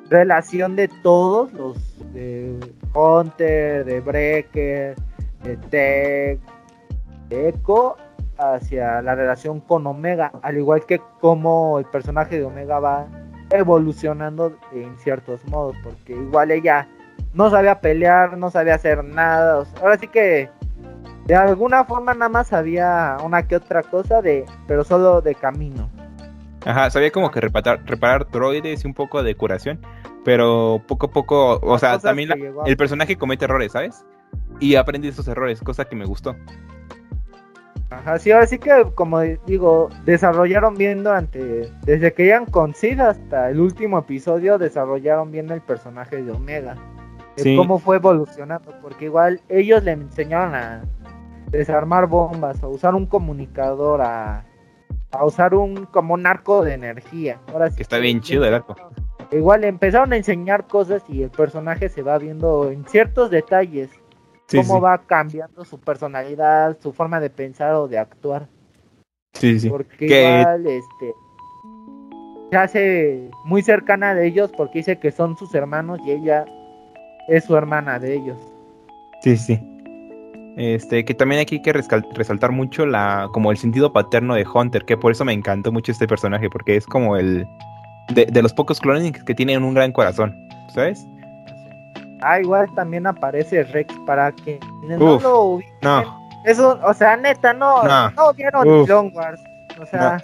relación 0.10 0.76
de 0.76 0.88
todos 1.04 1.54
los 1.54 1.78
de 2.14 2.60
Hunter, 2.94 3.86
de 3.86 4.02
Breaker, 4.02 4.96
de 5.44 5.58
Tech, 5.70 6.40
de 7.30 7.50
Echo 7.50 7.98
hacia 8.38 9.02
la 9.04 9.14
relación 9.14 9.60
con 9.62 9.86
Omega, 9.86 10.32
al 10.42 10.58
igual 10.58 10.86
que 10.86 11.00
como 11.20 11.78
el 11.78 11.86
personaje 11.86 12.40
de 12.40 12.46
Omega 12.46 12.80
va 12.80 13.08
evolucionando 13.52 14.58
en 14.74 14.98
ciertos 14.98 15.46
modos, 15.46 15.76
porque 15.84 16.14
igual 16.14 16.50
ella 16.50 16.88
no 17.34 17.50
sabía 17.52 17.80
pelear, 17.80 18.38
no 18.38 18.50
sabía 18.50 18.76
hacer 18.76 19.04
nada, 19.04 19.64
ahora 19.82 19.98
sí 19.98 20.08
que 20.08 20.50
de 21.32 21.38
alguna 21.38 21.86
forma 21.86 22.14
nada 22.14 22.28
más 22.28 22.48
sabía 22.50 23.16
una 23.24 23.48
que 23.48 23.56
otra 23.56 23.84
cosa 23.84 24.22
de, 24.22 24.44
pero 24.68 24.84
solo 24.84 25.22
de 25.22 25.34
camino. 25.34 25.90
Ajá, 26.66 26.90
sabía 26.90 27.10
como 27.10 27.32
que 27.32 27.40
reparar, 27.40 27.80
reparar 27.86 28.30
droides 28.30 28.84
y 28.84 28.88
un 28.88 28.94
poco 28.94 29.24
de 29.24 29.34
curación, 29.36 29.80
pero 30.26 30.82
poco 30.90 31.06
a 31.06 31.12
poco, 31.12 31.58
o 31.62 31.80
sea, 31.80 32.00
también 32.00 32.28
la- 32.28 32.36
a- 32.36 32.68
el 32.68 32.76
personaje 32.76 33.16
comete 33.16 33.46
errores, 33.46 33.72
¿sabes? 33.72 34.04
Y 34.60 34.76
aprende 34.76 35.08
esos 35.08 35.26
errores, 35.30 35.62
cosa 35.62 35.86
que 35.86 35.96
me 35.96 36.04
gustó. 36.04 36.36
Ajá, 37.90 38.20
sí, 38.20 38.32
ahora 38.32 38.46
sí 38.46 38.60
que 38.60 38.70
como 38.94 39.22
digo, 39.22 39.88
desarrollaron 40.04 40.76
bien 40.76 41.02
durante, 41.02 41.72
desde 41.86 42.12
que 42.14 42.26
iban 42.26 42.46
con 42.46 42.74
Sid 42.76 43.00
hasta 43.00 43.50
el 43.52 43.62
último 43.62 44.00
episodio, 44.00 44.58
desarrollaron 44.58 45.32
bien 45.32 45.50
el 45.50 45.62
personaje 45.62 46.22
de 46.22 46.30
Omega. 46.34 46.76
Sí. 47.38 47.56
cómo 47.56 47.80
fue 47.80 47.96
evolucionando, 47.96 48.74
porque 48.82 49.06
igual 49.06 49.40
ellos 49.48 49.82
le 49.86 49.94
enseñaron 49.94 50.54
a 50.54 50.82
desarmar 51.52 52.08
bombas, 52.08 52.62
a 52.64 52.68
usar 52.68 52.96
un 52.96 53.06
comunicador, 53.06 54.02
a, 54.02 54.46
a 55.12 55.26
usar 55.26 55.54
un 55.54 55.86
como 55.86 56.14
un 56.14 56.26
arco 56.26 56.64
de 56.64 56.74
energía. 56.74 57.40
Ahora 57.52 57.70
sí 57.70 57.78
Que 57.78 57.84
está 57.84 57.98
bien 57.98 58.22
chido 58.22 58.46
el 58.46 58.54
arco. 58.56 58.76
Igual 59.32 59.64
empezaron 59.64 60.12
a 60.14 60.18
enseñar 60.18 60.68
cosas 60.68 61.04
y 61.08 61.24
el 61.24 61.30
personaje 61.30 61.88
se 61.90 62.02
va 62.02 62.18
viendo 62.18 62.70
en 62.72 62.86
ciertos 62.86 63.30
detalles 63.30 63.90
Sí, 64.48 64.58
cómo 64.58 64.76
sí. 64.76 64.82
va 64.82 64.98
cambiando 65.06 65.64
su 65.64 65.80
personalidad, 65.80 66.78
su 66.82 66.92
forma 66.92 67.22
de 67.22 67.30
pensar 67.30 67.74
o 67.76 67.88
de 67.88 67.98
actuar. 67.98 68.48
Sí, 69.34 69.58
sí. 69.62 69.70
Porque 69.70 70.08
Que- 70.08 70.40
igual 70.42 70.68
este 70.68 71.14
se 72.52 72.58
hace 72.58 73.30
muy 73.46 73.62
cercana 73.62 74.14
de 74.14 74.28
ellos 74.28 74.52
porque 74.58 74.80
dice 74.80 75.00
que 75.00 75.12
son 75.12 75.38
sus 75.38 75.56
hermanos 75.56 76.02
y 76.06 76.12
ella 76.12 76.44
es 77.30 77.46
su 77.46 77.56
hermana 77.56 77.98
de 78.00 78.14
ellos. 78.16 78.38
Sí, 79.22 79.38
sí. 79.38 79.58
Este, 80.58 81.06
que 81.06 81.14
también 81.14 81.42
aquí 81.42 81.56
hay 81.56 81.62
que 81.62 81.72
resaltar 81.74 82.52
mucho 82.52 82.86
la, 82.86 83.30
como 83.32 83.52
el 83.52 83.58
sentido 83.58 83.94
paterno 83.94 84.36
de 84.36 84.46
Hunter, 84.46 84.84
que 84.86 84.98
por 84.98 85.12
eso 85.14 85.24
me 85.24 85.32
encantó 85.34 85.72
mucho 85.72 85.92
este 85.92 86.08
personaje, 86.08 86.50
porque 86.50 86.76
es 86.76 86.86
como 86.86 87.16
el 87.16 87.48
de, 88.14 88.26
de 88.26 88.42
los 88.42 88.54
pocos 88.54 88.80
clones 88.82 89.12
que 89.24 89.34
tienen 89.34 89.64
un 89.64 89.74
gran 89.74 89.92
corazón, 89.94 90.36
¿sabes? 90.74 91.06
Ah, 92.22 92.40
igual 92.40 92.68
también 92.76 93.08
aparece 93.08 93.64
Rex 93.64 93.94
para 94.06 94.32
que 94.32 94.60
no 94.88 95.20
lo. 95.20 95.60
No, 95.82 96.20
Eso, 96.46 96.80
o 96.84 96.94
sea, 96.94 97.16
neta, 97.18 97.54
no, 97.54 97.84
No. 97.84 98.12
no, 98.12 98.34
vieron 98.34 98.68
Uf. 98.68 98.86
Clone 98.88 99.12
Wars. 99.16 99.42
O 99.82 99.86
sea, 99.86 100.18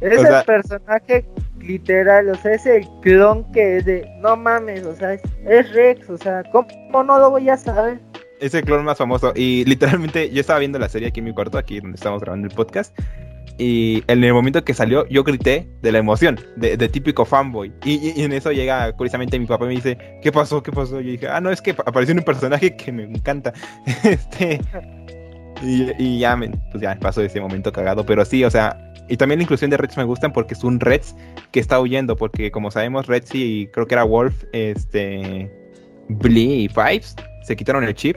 es 0.00 0.18
O 0.18 0.22
el 0.22 0.26
sea- 0.26 0.42
personaje 0.44 1.24
literal, 1.58 2.30
o 2.30 2.34
sea, 2.36 2.52
es 2.54 2.64
el 2.66 2.88
clon 3.02 3.44
que 3.52 3.76
es 3.76 3.84
de, 3.84 4.08
no 4.20 4.36
mames, 4.36 4.84
o 4.86 4.94
sea, 4.96 5.12
es, 5.12 5.22
es 5.46 5.72
Rex, 5.74 6.08
o 6.08 6.16
sea, 6.16 6.42
¿cómo 6.50 7.02
no 7.04 7.18
lo 7.18 7.30
voy 7.30 7.48
a 7.50 7.56
saber? 7.56 8.00
Es 8.40 8.54
el 8.54 8.64
clon 8.64 8.84
más 8.84 8.98
famoso. 8.98 9.32
Y 9.34 9.64
literalmente 9.64 10.30
yo 10.30 10.40
estaba 10.40 10.58
viendo 10.58 10.78
la 10.78 10.88
serie 10.88 11.08
aquí 11.08 11.20
en 11.20 11.26
mi 11.26 11.34
cuarto, 11.34 11.58
aquí 11.58 11.80
donde 11.80 11.96
estamos 11.96 12.20
grabando 12.20 12.48
el 12.48 12.54
podcast. 12.54 12.96
Y 13.58 14.04
en 14.06 14.22
el 14.22 14.32
momento 14.32 14.64
que 14.64 14.72
salió, 14.72 15.06
yo 15.08 15.24
grité 15.24 15.68
de 15.82 15.90
la 15.90 15.98
emoción, 15.98 16.38
de, 16.56 16.76
típico 16.88 17.24
fanboy. 17.24 17.72
Y, 17.84 18.22
en 18.22 18.32
eso 18.32 18.52
llega, 18.52 18.92
curiosamente, 18.92 19.36
mi 19.38 19.46
papá 19.46 19.64
y 19.64 19.68
me 19.68 19.74
dice, 19.74 19.98
¿qué 20.22 20.30
pasó? 20.30 20.62
¿Qué 20.62 20.70
pasó? 20.70 21.00
Y 21.00 21.04
yo 21.04 21.10
dije, 21.12 21.28
ah, 21.28 21.40
no, 21.40 21.50
es 21.50 21.60
que 21.60 21.72
apareció 21.72 22.14
un 22.14 22.22
personaje 22.22 22.76
que 22.76 22.92
me 22.92 23.02
encanta. 23.02 23.52
este. 24.04 24.60
Y, 25.60 26.20
ya, 26.20 26.36
me, 26.36 26.50
pues 26.70 26.80
ya 26.80 26.96
pasó 27.00 27.20
ese 27.20 27.40
momento 27.40 27.72
cagado. 27.72 28.06
Pero 28.06 28.24
sí, 28.24 28.44
o 28.44 28.50
sea, 28.50 28.78
y 29.08 29.16
también 29.16 29.40
la 29.40 29.42
inclusión 29.42 29.70
de 29.70 29.76
Reds 29.76 29.96
me 29.96 30.04
gustan 30.04 30.32
porque 30.32 30.54
es 30.54 30.62
un 30.62 30.78
Reds 30.78 31.16
que 31.50 31.58
está 31.58 31.80
huyendo. 31.80 32.14
Porque 32.14 32.52
como 32.52 32.70
sabemos, 32.70 33.08
Reds 33.08 33.34
y 33.34 33.66
creo 33.72 33.88
que 33.88 33.94
era 33.96 34.04
Wolf, 34.04 34.44
este. 34.52 35.50
Blee 36.08 36.64
y 36.64 36.68
Fives 36.68 37.16
se 37.48 37.56
quitaron 37.56 37.84
el 37.84 37.94
chip. 37.94 38.16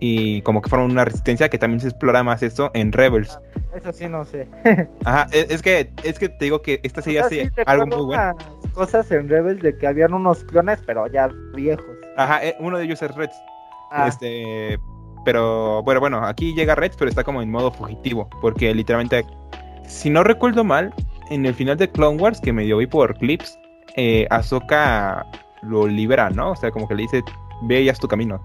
Y 0.00 0.42
como 0.42 0.60
que 0.60 0.68
fueron 0.68 0.90
una 0.90 1.04
resistencia 1.04 1.48
que 1.48 1.56
también 1.58 1.80
se 1.80 1.88
explora 1.88 2.22
más 2.22 2.42
eso 2.42 2.70
en 2.74 2.92
Rebels. 2.92 3.38
Eso 3.74 3.92
sí 3.92 4.08
no 4.08 4.24
sé. 4.24 4.48
Ajá, 5.04 5.26
es, 5.32 5.50
es 5.50 5.62
que 5.62 5.90
es 6.02 6.18
que 6.18 6.28
te 6.28 6.46
digo 6.46 6.62
que 6.62 6.80
esta 6.82 7.00
serie 7.00 7.20
O 7.20 7.28
sea, 7.28 7.44
hace 7.44 7.50
sí, 7.54 7.62
algo 7.66 7.86
muy 7.86 8.04
bueno. 8.04 8.34
cosas 8.74 9.10
en 9.12 9.28
Rebels 9.28 9.62
de 9.62 9.76
que 9.78 9.86
habían 9.86 10.12
unos 10.12 10.44
clones, 10.44 10.80
pero 10.86 11.06
ya 11.06 11.28
viejos. 11.54 11.86
Ajá, 12.16 12.44
eh, 12.44 12.56
uno 12.60 12.78
de 12.78 12.84
ellos 12.84 13.00
es 13.02 13.14
Reds. 13.14 13.36
Ah, 13.90 14.08
Este, 14.08 14.78
pero 15.24 15.82
bueno, 15.84 16.00
bueno, 16.00 16.24
aquí 16.24 16.54
llega 16.54 16.74
Reds, 16.74 16.96
pero 16.96 17.08
está 17.08 17.24
como 17.24 17.40
en 17.40 17.50
modo 17.50 17.70
fugitivo, 17.72 18.28
porque 18.42 18.74
literalmente, 18.74 19.24
si 19.86 20.10
no 20.10 20.22
recuerdo 20.24 20.64
mal, 20.64 20.92
en 21.30 21.46
el 21.46 21.54
final 21.54 21.76
de 21.78 21.88
Clone 21.90 22.20
Wars, 22.20 22.40
que 22.40 22.52
medio 22.52 22.76
vi 22.78 22.86
por 22.86 23.16
clips, 23.16 23.58
eh, 23.96 24.26
Ahsoka 24.30 25.24
lo 25.62 25.86
libera, 25.86 26.28
¿no? 26.30 26.50
O 26.50 26.56
sea, 26.56 26.70
como 26.70 26.86
que 26.88 26.94
le 26.94 27.02
dice, 27.02 27.22
ve 27.66 27.82
y 27.82 27.88
haz 27.88 27.98
tu 27.98 28.08
camino. 28.08 28.40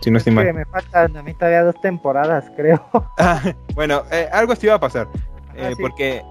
Si 0.00 0.10
no 0.10 0.18
es 0.18 0.26
estoy 0.26 0.44
que 0.44 0.52
mal. 0.52 0.54
me 0.54 0.64
faltan 0.66 1.16
a 1.16 1.22
mí 1.22 1.32
todavía 1.34 1.64
dos 1.64 1.80
temporadas, 1.80 2.50
creo. 2.56 2.84
Ah, 3.18 3.40
bueno, 3.74 4.02
eh, 4.10 4.28
algo 4.32 4.52
así 4.52 4.66
iba 4.66 4.74
a 4.74 4.80
pasar. 4.80 5.08
Ajá, 5.50 5.70
eh, 5.70 5.74
sí. 5.76 5.82
Porque 5.82 6.22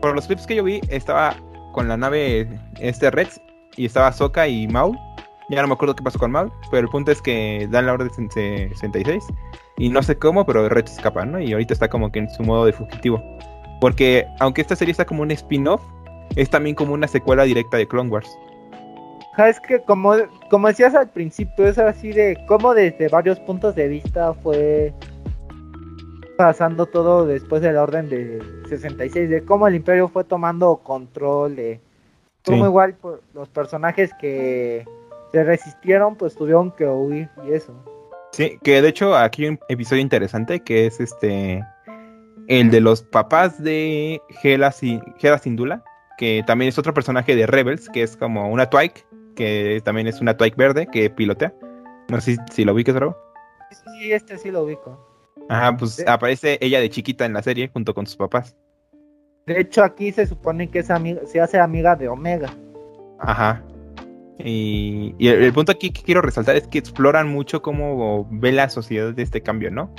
por 0.00 0.14
los 0.14 0.26
clips 0.26 0.46
que 0.46 0.56
yo 0.56 0.64
vi, 0.64 0.80
estaba 0.88 1.34
con 1.72 1.88
la 1.88 1.96
nave 1.96 2.48
este 2.80 3.10
Reds 3.10 3.40
y 3.76 3.86
estaba 3.86 4.12
Soka 4.12 4.48
y 4.48 4.66
Maul. 4.68 4.98
Ya 5.50 5.62
no 5.62 5.68
me 5.68 5.74
acuerdo 5.74 5.96
qué 5.96 6.02
pasó 6.02 6.18
con 6.18 6.30
Maul, 6.30 6.52
pero 6.70 6.82
el 6.82 6.88
punto 6.88 7.10
es 7.10 7.20
que 7.20 7.66
dan 7.70 7.86
la 7.86 7.94
orden 7.94 8.10
66 8.30 9.24
y 9.78 9.88
no 9.88 10.02
sé 10.02 10.16
cómo, 10.16 10.46
pero 10.46 10.68
Reds 10.68 10.92
escapa, 10.92 11.24
¿no? 11.24 11.40
Y 11.40 11.52
ahorita 11.52 11.74
está 11.74 11.88
como 11.88 12.12
que 12.12 12.20
en 12.20 12.30
su 12.30 12.42
modo 12.42 12.66
de 12.66 12.72
fugitivo. 12.72 13.22
Porque 13.80 14.26
aunque 14.38 14.60
esta 14.60 14.76
serie 14.76 14.92
está 14.92 15.04
como 15.04 15.22
un 15.22 15.30
spin-off, 15.30 15.82
es 16.36 16.50
también 16.50 16.76
como 16.76 16.94
una 16.94 17.08
secuela 17.08 17.44
directa 17.44 17.78
de 17.78 17.88
Clone 17.88 18.10
Wars. 18.10 18.38
Es 19.38 19.58
que 19.60 19.80
como, 19.80 20.14
como 20.50 20.68
decías 20.68 20.94
al 20.94 21.08
principio, 21.08 21.66
es 21.66 21.78
así 21.78 22.12
de 22.12 22.36
cómo 22.46 22.74
desde 22.74 23.08
varios 23.08 23.38
puntos 23.40 23.74
de 23.74 23.88
vista 23.88 24.34
fue 24.34 24.92
pasando 26.36 26.86
todo 26.86 27.26
después 27.26 27.60
de 27.62 27.72
la 27.72 27.82
orden 27.82 28.08
de 28.08 28.42
66, 28.68 29.28
de 29.28 29.44
cómo 29.44 29.68
el 29.68 29.74
imperio 29.74 30.08
fue 30.08 30.24
tomando 30.24 30.76
control, 30.78 31.56
de 31.56 31.80
cómo 32.44 32.64
Sí. 32.64 32.68
igual 32.68 32.94
pues, 33.00 33.20
los 33.34 33.48
personajes 33.48 34.10
que 34.20 34.84
se 35.32 35.44
resistieron 35.44 36.16
pues 36.16 36.34
tuvieron 36.34 36.70
que 36.72 36.86
huir 36.86 37.28
y 37.46 37.52
eso. 37.52 37.74
Sí, 38.32 38.58
que 38.62 38.80
de 38.80 38.88
hecho 38.88 39.16
aquí 39.16 39.44
hay 39.44 39.50
un 39.50 39.60
episodio 39.68 40.00
interesante 40.02 40.60
que 40.60 40.86
es 40.86 40.98
este 41.00 41.64
el 42.48 42.70
de 42.70 42.80
los 42.80 43.02
papás 43.02 43.62
de 43.62 44.20
Hela, 44.42 44.72
Sin- 44.72 45.02
Hera 45.20 45.38
Syndulla, 45.38 45.84
que 46.18 46.42
también 46.46 46.68
es 46.70 46.78
otro 46.78 46.92
personaje 46.94 47.36
de 47.36 47.46
Rebels, 47.46 47.88
que 47.90 48.02
es 48.02 48.16
como 48.16 48.50
una 48.50 48.68
Twike, 48.68 49.06
que 49.40 49.80
también 49.84 50.06
es 50.06 50.20
una 50.20 50.36
Twike 50.36 50.56
verde 50.56 50.86
que 50.92 51.08
pilotea. 51.08 51.54
No 52.10 52.20
sé 52.20 52.34
si, 52.34 52.38
si 52.52 52.64
lo 52.64 52.74
ubicas, 52.74 52.94
bro. 52.94 53.16
Sí, 53.70 54.12
este 54.12 54.36
sí 54.36 54.50
lo 54.50 54.64
ubico. 54.64 54.98
Ajá, 55.48 55.76
pues 55.76 55.92
Sí. 55.94 56.04
aparece 56.06 56.58
ella 56.60 56.78
de 56.80 56.90
chiquita 56.90 57.24
en 57.24 57.32
la 57.32 57.42
serie 57.42 57.70
junto 57.72 57.94
con 57.94 58.06
sus 58.06 58.16
papás. 58.16 58.54
De 59.46 59.58
hecho 59.60 59.82
aquí 59.82 60.12
se 60.12 60.26
supone 60.26 60.68
que 60.68 60.80
es 60.80 60.90
amiga, 60.90 61.22
se 61.24 61.40
hace 61.40 61.58
amiga 61.58 61.96
de 61.96 62.08
Omega. 62.08 62.50
Ajá. 63.18 63.62
Y, 64.38 65.14
y 65.18 65.28
el, 65.28 65.42
el 65.42 65.52
punto 65.52 65.72
aquí 65.72 65.90
que 65.90 66.02
quiero 66.02 66.20
resaltar 66.20 66.56
es 66.56 66.66
que 66.68 66.78
exploran 66.78 67.28
mucho 67.28 67.62
cómo 67.62 68.28
ve 68.30 68.52
la 68.52 68.68
sociedad 68.68 69.12
de 69.14 69.22
este 69.22 69.40
cambio, 69.42 69.70
¿no? 69.70 69.90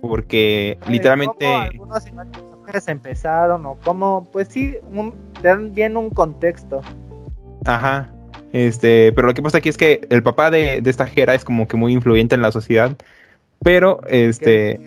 Porque 0.00 0.78
de 0.86 0.92
literalmente... 0.92 1.44
cómo 1.44 1.58
algunos 1.58 2.04
personajes 2.04 2.88
empezaron 2.88 3.66
o 3.66 3.76
cómo, 3.84 4.28
pues 4.32 4.48
sí, 4.48 4.76
un- 4.92 5.14
dan 5.42 5.72
bien 5.74 5.96
un 5.96 6.10
contexto. 6.10 6.80
Ajá. 7.64 8.12
Este, 8.52 9.12
pero 9.12 9.28
lo 9.28 9.34
que 9.34 9.42
pasa 9.42 9.58
aquí 9.58 9.68
es 9.68 9.76
que 9.76 10.00
el 10.10 10.22
papá 10.22 10.50
de, 10.50 10.80
de 10.80 10.90
esta 10.90 11.06
Jera 11.06 11.34
es 11.34 11.44
como 11.44 11.68
que 11.68 11.76
muy 11.76 11.92
influyente 11.92 12.34
en 12.34 12.42
la 12.42 12.52
sociedad. 12.52 12.96
Pero, 13.62 14.00
este, 14.06 14.80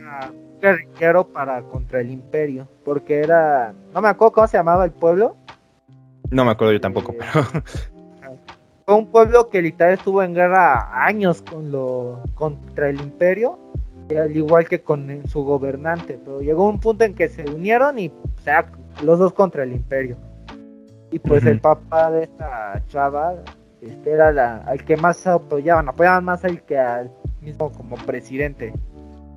guerrillero 0.61 1.27
para 1.27 1.61
contra 1.63 1.99
el 2.01 2.11
imperio, 2.11 2.67
porque 2.85 3.19
era, 3.19 3.73
no 3.93 4.01
me 4.01 4.09
acuerdo 4.09 4.33
cómo 4.33 4.47
se 4.47 4.57
llamaba 4.57 4.85
el 4.85 4.91
pueblo, 4.91 5.35
no 6.29 6.45
me 6.45 6.51
acuerdo 6.51 6.73
yo 6.73 6.81
tampoco, 6.81 7.13
pero 7.17 7.43
fue 8.85 8.95
un 8.95 9.07
pueblo 9.07 9.49
que 9.49 9.61
literal 9.61 9.93
estuvo 9.93 10.23
en 10.23 10.33
guerra 10.33 11.05
años 11.05 11.41
con 11.41 11.71
lo 11.71 12.21
contra 12.35 12.89
el 12.89 13.01
imperio, 13.01 13.59
al 14.09 14.35
igual 14.35 14.67
que 14.67 14.81
con 14.81 15.23
su 15.27 15.43
gobernante, 15.43 16.19
pero 16.23 16.41
llegó 16.41 16.69
un 16.69 16.79
punto 16.79 17.03
en 17.03 17.15
que 17.15 17.27
se 17.27 17.43
unieron 17.49 17.99
y 17.99 18.07
o 18.07 18.41
sea, 18.43 18.65
los 19.03 19.19
dos 19.19 19.33
contra 19.33 19.63
el 19.63 19.73
imperio. 19.73 20.17
Y 21.11 21.19
pues 21.19 21.45
el 21.45 21.57
papá 21.59 22.11
de 22.11 22.23
esta 22.25 22.83
chava 22.87 23.35
este 23.81 24.11
era 24.11 24.31
la, 24.31 24.57
al 24.59 24.85
que 24.85 24.97
más 24.97 25.27
apoyaban, 25.27 25.89
apoyaban 25.89 26.23
más 26.25 26.45
al 26.45 26.63
que 26.65 26.77
al 26.79 27.11
mismo 27.41 27.71
como 27.73 28.05
presidente. 28.05 28.79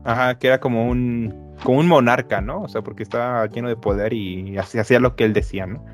ajá, 0.05 0.39
que 0.39 0.49
era 0.49 0.61
como 0.61 0.89
un, 0.89 1.35
como 1.63 1.79
un 1.81 1.89
monarca, 1.89 2.41
¿no? 2.41 2.63
O 2.63 2.69
sea, 2.69 2.83
porque 2.83 3.03
estaba 3.03 3.47
lleno 3.49 3.69
de 3.69 3.77
poder 3.77 4.13
y 4.13 4.57
hacía 4.59 5.01
lo 5.01 5.17
que 5.17 5.25
él 5.25 5.33
decía, 5.33 5.67
¿no? 5.67 5.85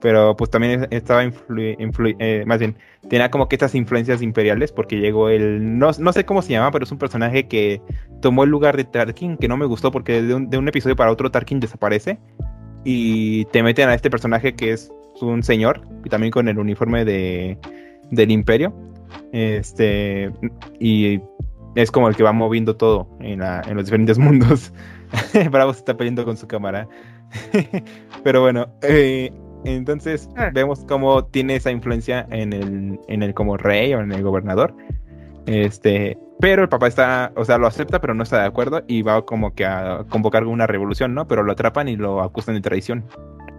Pero 0.00 0.36
pues 0.36 0.50
también 0.50 0.84
es- 0.84 0.88
estaba 0.92 1.24
influ- 1.24 1.76
influ- 1.78 2.16
eh, 2.20 2.44
más 2.46 2.58
bien, 2.60 2.76
tenía 3.08 3.30
como 3.30 3.48
que 3.48 3.56
estas 3.56 3.74
influencias 3.74 4.22
imperiales 4.22 4.72
porque 4.72 4.96
llegó 5.00 5.30
el, 5.30 5.78
no, 5.78 5.90
no 5.98 6.12
sé 6.12 6.24
cómo 6.26 6.42
se 6.42 6.52
llama, 6.52 6.70
pero 6.72 6.84
es 6.84 6.92
un 6.92 6.98
personaje 6.98 7.48
que 7.48 7.82
tomó 8.20 8.44
el 8.44 8.50
lugar 8.50 8.76
de 8.76 8.84
Tarkin, 8.84 9.38
que 9.38 9.48
no 9.48 9.56
me 9.56 9.66
gustó 9.66 9.90
porque 9.92 10.22
de 10.22 10.34
un, 10.34 10.50
de 10.50 10.58
un 10.58 10.68
episodio 10.68 10.96
para 10.96 11.10
otro 11.12 11.30
Tarkin 11.30 11.60
desaparece 11.60 12.20
y 12.88 13.44
te 13.46 13.62
meten 13.64 13.88
a 13.88 13.94
este 13.94 14.08
personaje 14.10 14.54
que 14.54 14.70
es 14.72 14.90
un 15.20 15.42
señor 15.42 15.80
y 16.04 16.08
también 16.08 16.30
con 16.30 16.46
el 16.48 16.56
uniforme 16.58 17.04
de, 17.04 17.58
del 18.12 18.30
imperio. 18.30 18.72
Este, 19.32 20.30
y 20.78 21.20
es 21.74 21.90
como 21.90 22.08
el 22.08 22.14
que 22.16 22.22
va 22.22 22.32
moviendo 22.32 22.76
todo 22.76 23.08
en, 23.20 23.40
la- 23.40 23.62
en 23.66 23.74
los 23.76 23.86
diferentes 23.86 24.18
mundos. 24.26 24.72
Bravo 25.50 25.72
se 25.72 25.80
está 25.80 25.96
peleando 25.96 26.24
con 26.24 26.36
su 26.36 26.46
cámara. 26.46 26.88
Pero 28.24 28.40
bueno, 28.42 28.68
eh, 28.82 29.32
entonces 29.64 30.28
Ah. 30.36 30.50
vemos 30.54 30.84
cómo 30.86 31.24
tiene 31.24 31.56
esa 31.56 31.70
influencia 31.72 32.26
en 32.30 32.52
el, 32.52 33.00
en 33.08 33.22
el 33.22 33.34
como 33.34 33.56
rey 33.56 33.92
o 33.94 34.00
en 34.00 34.12
el 34.12 34.22
gobernador. 34.22 34.74
Este, 35.46 36.16
pero 36.40 36.62
el 36.62 36.68
papá 36.68 36.86
está, 36.86 37.32
o 37.36 37.44
sea, 37.44 37.58
lo 37.58 37.66
acepta, 37.66 38.00
pero 38.00 38.14
no 38.14 38.22
está 38.22 38.40
de 38.40 38.46
acuerdo 38.46 38.82
y 38.86 39.02
va 39.02 39.24
como 39.24 39.54
que 39.54 39.64
a 39.64 40.04
convocar 40.08 40.44
una 40.44 40.66
revolución, 40.66 41.14
¿no? 41.14 41.26
Pero 41.26 41.42
lo 41.42 41.52
atrapan 41.52 41.88
y 41.88 41.96
lo 41.96 42.20
acusan 42.22 42.54
de 42.54 42.60
traición. 42.60 43.04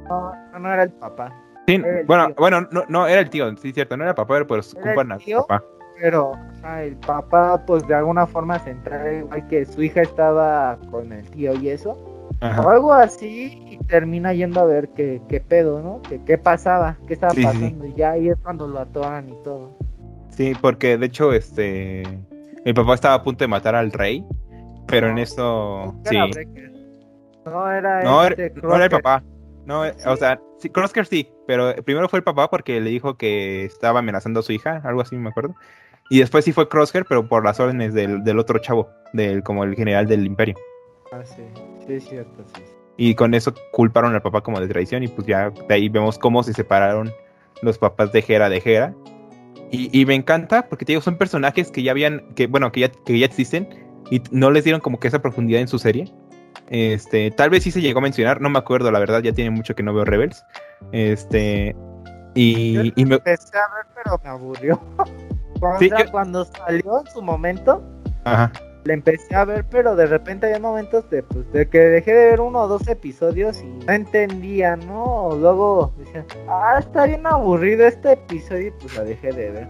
No, 0.08 0.32
no, 0.60 0.74
era 0.74 0.84
el 0.84 0.92
papá. 0.92 1.34
Sí, 1.68 1.76
el 1.76 2.06
bueno, 2.06 2.28
tío. 2.28 2.36
bueno, 2.38 2.68
no, 2.72 2.84
no, 2.88 3.08
era 3.08 3.20
el 3.22 3.30
tío, 3.30 3.56
sí, 3.58 3.74
cierto, 3.74 3.98
no 3.98 4.04
era 4.04 4.12
el 4.12 4.16
papá, 4.16 4.36
pero 4.36 4.48
pues 4.48 4.74
culpan 4.74 5.12
al 5.12 5.20
papá. 5.20 5.64
Pero 6.00 6.34
ah, 6.64 6.84
el 6.84 6.96
papá, 6.98 7.66
pues 7.66 7.86
de 7.88 7.96
alguna 7.96 8.28
forma 8.28 8.60
se 8.60 8.70
entera 8.70 9.12
igual 9.14 9.48
que 9.48 9.66
su 9.66 9.82
hija 9.82 10.02
estaba 10.04 10.78
con 10.92 11.12
el 11.12 11.28
tío 11.32 11.56
y 11.56 11.70
eso, 11.70 11.98
o 12.42 12.70
algo 12.70 12.94
así, 12.94 13.58
y 13.72 13.78
termina 13.86 14.32
yendo 14.34 14.60
a 14.62 14.66
ver 14.66 14.90
qué, 14.90 15.20
qué 15.28 15.42
pedo, 15.42 15.82
¿no? 15.82 16.02
Que, 16.04 16.24
qué 16.24 16.38
pasaba, 16.38 16.98
qué 17.08 17.16
estaba 17.16 17.34
Sí, 17.34 17.42
sí, 17.42 17.48
sí. 17.48 17.54
pasando, 17.54 17.86
y 17.88 17.94
ya 17.96 18.12
ahí 18.12 18.30
es 18.30 18.38
cuando 18.44 18.68
lo 18.68 18.80
atoran 18.80 19.28
y 19.30 19.44
todo. 19.44 19.72
Sí, 20.30 20.54
porque 20.62 20.98
de 21.00 21.08
hecho, 21.08 21.34
este, 21.34 22.04
el 22.68 22.74
papá 22.74 22.96
estaba 22.96 23.16
a 23.16 23.24
punto 23.24 23.46
de 23.46 23.48
matar 23.48 23.76
al 23.76 23.94
rey, 23.94 24.26
pero 24.88 25.08
en 25.08 25.20
eso, 25.20 25.96
sí. 26.04 26.18
No 27.46 27.72
era 27.72 28.04
no, 28.04 28.26
este 28.26 28.52
no 28.62 28.76
era 28.76 28.84
el 28.86 28.92
papá, 28.92 29.24
no, 29.66 29.86
eh, 29.86 29.96
o 30.06 30.18
sea, 30.18 30.38
sí, 30.60 30.70
Crosker 30.70 31.06
sí, 31.06 31.30
pero 31.48 31.74
primero 31.86 32.10
fue 32.10 32.20
el 32.20 32.24
papá 32.24 32.50
porque 32.50 32.82
le 32.82 32.90
dijo 32.90 33.16
que 33.16 33.64
estaba 33.64 34.00
amenazando 34.00 34.42
a 34.42 34.44
su 34.44 34.52
hija, 34.52 34.82
algo 34.84 35.00
así 35.00 35.16
me 35.16 35.30
acuerdo, 35.30 35.56
y 36.10 36.20
después 36.20 36.44
sí 36.44 36.52
fue 36.52 36.68
Crosker, 36.68 37.06
pero 37.08 37.26
por 37.30 37.46
las 37.46 37.58
órdenes 37.62 37.94
del, 37.94 38.26
del 38.26 38.38
otro 38.38 38.60
chavo, 38.60 38.90
del 39.14 39.44
como 39.44 39.64
el 39.64 39.74
general 39.74 40.06
del 40.06 40.26
imperio. 40.26 40.56
Ah, 41.14 41.24
sí, 41.24 41.44
sí, 41.86 41.94
es 41.94 42.04
cierto, 42.04 42.44
sí. 42.54 42.64
Y 42.98 43.16
con 43.16 43.34
eso 43.34 43.54
culparon 43.72 44.14
al 44.14 44.22
papá 44.22 44.42
como 44.42 44.60
de 44.60 44.68
traición 44.68 45.04
y 45.04 45.08
pues 45.08 45.26
ya 45.26 45.52
de 45.52 45.74
ahí 45.74 45.88
vemos 45.88 46.20
cómo 46.20 46.44
se 46.44 46.52
separaron 46.52 47.14
los 47.62 47.78
papás 47.78 48.12
de 48.12 48.26
Hera 48.28 48.50
de 48.50 48.62
Hera. 48.66 48.94
Y, 49.72 49.90
y 50.02 50.06
me 50.06 50.16
encanta 50.16 50.68
porque 50.70 50.86
te 50.86 50.94
digo, 50.94 51.02
son 51.02 51.18
personajes 51.18 51.72
que 51.72 51.84
ya 51.84 51.92
habían, 51.92 52.22
que 52.36 52.48
bueno, 52.48 52.72
que 52.72 52.82
ya, 52.82 52.90
que 52.90 53.20
ya 53.20 53.26
existen 53.26 53.68
y 54.10 54.22
no 54.32 54.50
les 54.52 54.64
dieron 54.64 54.80
como 54.82 55.00
que 55.00 55.08
esa 55.10 55.22
profundidad 55.22 55.62
en 55.62 55.68
su 55.68 55.78
serie. 55.80 56.14
Este, 56.70 57.32
tal 57.32 57.50
vez 57.50 57.64
sí 57.64 57.72
se 57.72 57.82
llegó 57.82 58.00
a 58.00 58.02
mencionar, 58.02 58.42
no 58.42 58.50
me 58.50 58.60
acuerdo, 58.60 58.92
la 58.92 59.00
verdad, 59.00 59.22
ya 59.22 59.32
tiene 59.34 59.50
mucho 59.52 59.76
que 59.76 59.84
no 59.84 59.94
veo 59.94 60.06
Rebels. 60.06 60.44
Este, 60.92 61.76
y, 62.36 62.92
y 62.96 63.06
me, 63.06 63.16
Empecé 63.16 63.58
a 63.58 63.74
ver, 63.76 63.86
pero 63.96 64.20
me 64.24 64.30
aburrió. 64.30 64.82
Cuando, 65.60 65.80
Sí, 65.80 65.90
yo- 65.90 66.12
cuando 66.12 66.46
salió 66.46 67.00
en 67.06 67.12
su 67.12 67.22
momento, 67.22 67.84
ajá, 68.26 68.52
le 68.88 68.94
empecé 68.94 69.36
a 69.36 69.46
ver, 69.46 69.66
pero 69.70 69.96
de 69.96 70.08
repente 70.08 70.48
había 70.48 70.60
momentos 70.60 71.10
de, 71.10 71.22
pues, 71.22 71.52
de 71.52 71.68
que 71.68 71.80
dejé 71.80 72.14
de 72.14 72.26
ver 72.32 72.42
uno 72.42 72.62
o 72.62 72.68
dos 72.68 72.88
episodios 72.88 73.62
y 73.62 73.66
no 73.86 73.92
entendía, 73.94 74.76
¿no? 74.78 75.04
O 75.04 75.36
luego 75.36 75.94
decía, 75.98 76.26
ah, 76.48 76.78
está 76.80 77.06
bien 77.06 77.28
aburrido 77.28 77.86
este 77.86 78.14
episodio 78.14 78.68
y 78.68 78.72
pues 78.72 78.96
la 78.96 79.04
dejé 79.04 79.32
de 79.34 79.52
ver. 79.52 79.68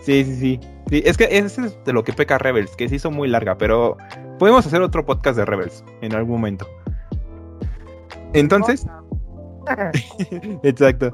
sí, 0.00 0.24
sí, 0.24 0.36
sí. 0.36 0.60
Sí, 0.90 1.02
es 1.04 1.18
que 1.18 1.24
ese 1.24 1.66
es 1.66 1.84
de 1.84 1.92
lo 1.92 2.02
que 2.02 2.12
peca 2.12 2.38
Rebels, 2.38 2.74
que 2.76 2.88
se 2.88 2.96
hizo 2.96 3.10
muy 3.10 3.28
larga, 3.28 3.58
pero 3.58 3.96
podemos 4.38 4.66
hacer 4.66 4.80
otro 4.80 5.04
podcast 5.04 5.36
de 5.36 5.44
Rebels 5.44 5.84
en 6.00 6.14
algún 6.14 6.36
momento. 6.36 6.66
Entonces, 8.32 8.86
Exacto. 10.62 11.12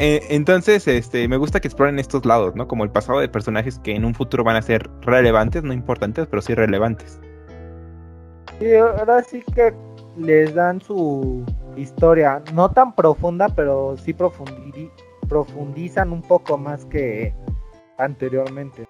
Eh, 0.00 0.20
entonces, 0.28 0.88
este, 0.88 1.28
me 1.28 1.36
gusta 1.36 1.60
que 1.60 1.68
exploren 1.68 1.98
estos 1.98 2.24
lados, 2.26 2.56
¿no? 2.56 2.66
Como 2.66 2.82
el 2.84 2.90
pasado 2.90 3.20
de 3.20 3.28
personajes 3.28 3.78
que 3.78 3.94
en 3.94 4.04
un 4.04 4.14
futuro 4.14 4.42
van 4.42 4.56
a 4.56 4.62
ser 4.62 4.90
relevantes, 5.02 5.62
no 5.62 5.72
importantes, 5.72 6.26
pero 6.26 6.42
sí 6.42 6.54
relevantes. 6.54 7.20
Sí, 8.58 8.74
ahora 8.74 9.22
sí 9.22 9.42
que 9.54 9.72
les 10.16 10.54
dan 10.54 10.80
su 10.80 11.44
historia, 11.76 12.42
no 12.54 12.70
tan 12.70 12.94
profunda, 12.94 13.48
pero 13.48 13.96
sí 13.96 14.12
profundi- 14.12 14.90
profundizan 15.28 16.12
un 16.12 16.22
poco 16.22 16.58
más 16.58 16.84
que 16.86 17.32
anteriormente. 17.98 18.86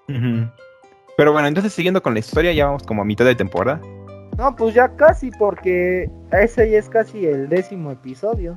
Pero 1.17 1.33
bueno, 1.33 1.49
entonces 1.49 1.73
siguiendo 1.73 2.03
con 2.03 2.15
la 2.15 2.21
historia, 2.21 2.53
ya 2.53 2.67
vamos 2.67 2.83
como 2.83 3.03
a 3.03 3.05
mitad 3.05 3.25
de 3.25 3.35
temporada. 3.35 3.81
No, 4.37 4.57
pues 4.57 4.75
ya 4.75 4.89
casi, 4.97 5.31
porque 5.31 6.11
ese 6.33 6.71
ya 6.71 6.79
es 6.79 6.89
casi 6.89 7.27
el 7.27 7.49
décimo 7.49 7.93
episodio. 7.93 8.55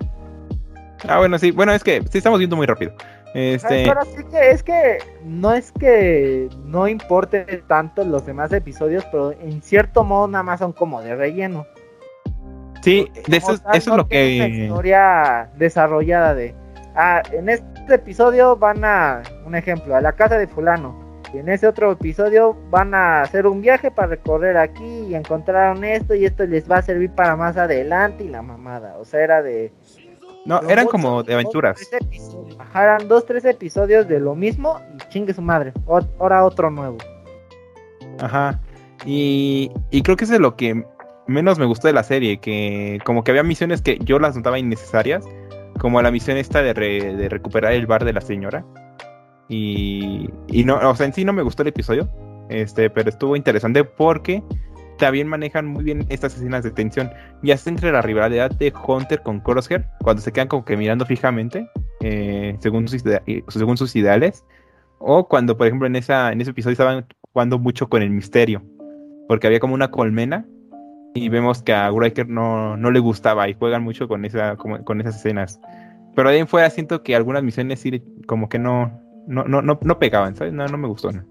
Ah, 1.08 1.20
bueno, 1.20 1.38
sí, 1.38 1.52
bueno, 1.52 1.74
es 1.74 1.84
que 1.84 2.02
sí 2.10 2.18
estamos 2.18 2.40
viendo 2.40 2.56
muy 2.56 2.66
rápido. 2.66 2.94
Este, 3.34 3.86
pero 3.86 4.04
sí 4.06 4.24
que 4.32 4.50
es 4.50 4.64
que 4.64 4.98
no 5.24 5.54
es 5.54 5.72
que 5.74 6.50
no 6.66 6.88
importe 6.88 7.44
tanto 7.68 8.04
los 8.04 8.26
demás 8.26 8.52
episodios, 8.54 9.06
pero 9.12 9.32
en 9.32 9.62
cierto 9.62 10.04
modo 10.04 10.28
nada 10.28 10.44
más 10.44 10.60
son 10.60 10.72
como 10.74 11.02
de 11.02 11.16
relleno. 11.16 11.66
sí, 12.82 13.12
de 13.28 13.38
eso, 13.38 13.58
tal, 13.60 13.76
eso 13.76 13.92
es 13.92 13.98
lo 13.98 14.06
tiene 14.06 14.38
Una 14.38 14.48
que... 14.48 14.64
historia 14.64 15.50
desarrollada 15.58 16.34
de. 16.34 16.56
Ah, 16.96 17.22
en 17.32 17.50
este 17.50 17.94
episodio 17.94 18.56
van 18.56 18.84
a. 18.84 19.22
Un 19.46 19.56
ejemplo, 19.56 19.96
a 19.96 20.02
la 20.02 20.14
casa 20.14 20.38
de 20.38 20.48
Fulano. 20.48 21.08
Y 21.34 21.40
en 21.40 21.50
ese 21.50 21.68
otro 21.68 21.92
episodio 21.92 22.58
van 22.70 22.94
a 22.96 23.22
hacer 23.22 23.48
un 23.48 23.62
viaje 23.62 23.92
para 23.92 24.08
recorrer 24.08 24.58
aquí 24.58 25.08
y 25.10 25.16
encontraron 25.16 25.84
esto 25.84 26.16
y 26.16 26.26
esto 26.26 26.46
les 26.46 26.72
va 26.72 26.78
a 26.78 26.82
servir 26.82 27.12
para 27.12 27.36
más 27.36 27.58
adelante 27.58 28.24
y 28.24 28.30
la 28.30 28.42
mamada. 28.42 28.96
O 28.98 29.06
sea, 29.06 29.22
era 29.22 29.42
de. 29.42 29.72
No, 30.48 30.62
eran 30.70 30.88
como 30.88 31.24
de 31.24 31.34
aventuras. 31.34 31.78
Ajá, 32.58 32.84
eran 32.84 33.08
dos, 33.08 33.26
tres 33.26 33.44
episodios 33.46 34.08
de 34.08 34.20
lo 34.20 34.34
mismo 34.34 34.80
y 34.96 35.10
chingue 35.10 35.34
su 35.34 35.42
madre. 35.42 35.74
O- 35.86 36.00
ahora 36.20 36.44
otro 36.46 36.72
nuevo. 36.72 36.98
Ajá. 38.20 38.60
Y, 39.06 39.72
y 39.92 40.02
creo 40.02 40.16
que 40.18 40.24
eso 40.24 40.34
es 40.34 40.40
lo 40.40 40.56
que 40.56 40.84
menos 41.28 41.60
me 41.60 41.66
gustó 41.66 41.88
de 41.88 41.94
la 41.94 42.04
serie, 42.04 42.40
que 42.40 43.00
como 43.04 43.24
que 43.24 43.32
había 43.32 43.44
misiones 43.44 43.82
que 43.82 44.00
yo 44.00 44.18
las 44.20 44.36
notaba 44.36 44.58
innecesarias, 44.58 45.26
como 45.80 46.02
la 46.02 46.10
misión 46.12 46.38
esta 46.38 46.62
de, 46.62 46.74
re- 46.74 47.16
de 47.16 47.30
recuperar 47.30 47.74
el 47.74 47.86
bar 47.86 48.06
de 48.06 48.14
la 48.14 48.22
señora. 48.22 48.66
Y, 49.50 50.30
y 50.48 50.64
no, 50.64 50.78
o 50.90 50.96
sea, 50.96 51.06
en 51.06 51.14
sí 51.14 51.24
no 51.26 51.34
me 51.34 51.42
gustó 51.44 51.62
el 51.62 51.70
episodio, 51.70 52.10
este, 52.50 52.90
pero 52.90 53.10
estuvo 53.10 53.36
interesante 53.36 53.84
porque 53.84 54.42
también 54.98 55.28
manejan 55.28 55.68
muy 55.68 55.84
bien 55.84 56.06
estas 56.10 56.36
escenas 56.36 56.64
de 56.64 56.72
tensión, 56.72 57.10
ya 57.44 57.58
sea 57.58 57.72
entre 57.72 57.92
la 57.92 58.02
rivalidad 58.02 58.52
de 58.52 58.74
Hunter 58.88 59.22
con 59.22 59.40
Crosshair, 59.40 59.86
cuando 60.02 60.22
se 60.22 60.32
quedan 60.32 60.48
como 60.48 60.66
que 60.66 60.78
mirando 60.78 61.06
fijamente, 61.06 61.70
eh, 62.02 62.56
según, 62.60 62.88
sus, 62.88 63.04
eh, 63.06 63.44
según 63.48 63.78
sus 63.78 63.96
ideales, 63.96 64.46
o 65.00 65.28
cuando, 65.28 65.58
por 65.58 65.68
ejemplo, 65.68 65.88
en, 65.88 65.96
esa, 65.96 66.32
en 66.32 66.42
ese 66.42 66.52
episodio 66.52 66.74
estaban 66.74 67.06
jugando 67.34 67.60
mucho 67.60 67.88
con 67.88 68.02
el 68.02 68.10
misterio, 68.10 68.64
porque 69.28 69.48
había 69.48 69.60
como 69.60 69.74
una 69.74 69.92
colmena 69.92 70.46
y 71.14 71.30
vemos 71.30 71.64
que 71.64 71.74
a 71.74 71.90
Riker 71.90 72.28
no, 72.28 72.78
no 72.78 72.92
le 72.92 73.00
gustaba 73.00 73.50
y 73.50 73.54
juegan 73.54 73.84
mucho 73.84 74.08
con, 74.08 74.26
esa, 74.26 74.56
con 74.56 75.02
esas 75.02 75.16
escenas. 75.16 75.60
Pero 76.16 76.30
de 76.30 76.36
ahí 76.36 76.42
en 76.42 76.48
fuera 76.48 76.70
siento 76.72 77.04
que 77.04 77.16
algunas 77.16 77.44
misiones 77.44 77.80
sí 77.80 78.04
como 78.26 78.50
que 78.50 78.58
no, 78.58 78.92
no, 79.28 79.44
no, 79.44 79.62
no, 79.62 79.78
no 79.80 80.00
pegaban, 80.00 80.36
¿sabes? 80.36 80.52
No, 80.52 80.66
no 80.68 80.78
me 80.78 80.88
gustó. 80.88 81.12
¿no? 81.12 81.24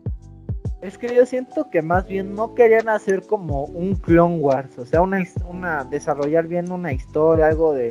Es 0.87 0.99
que 0.99 1.12
yo 1.12 1.26
siento 1.26 1.68
que 1.68 1.82
más 1.82 2.07
bien 2.07 2.34
no 2.37 2.55
querían 2.55 2.89
hacer 2.89 3.22
como 3.26 3.64
un 3.64 3.97
Clone 3.97 4.37
Wars, 4.39 4.78
o 4.78 4.87
sea, 4.87 5.03
una, 5.03 5.20
una 5.51 5.82
desarrollar 5.84 6.47
bien 6.47 6.70
una 6.70 6.93
historia, 6.93 7.49
algo 7.49 7.74
de 7.74 7.91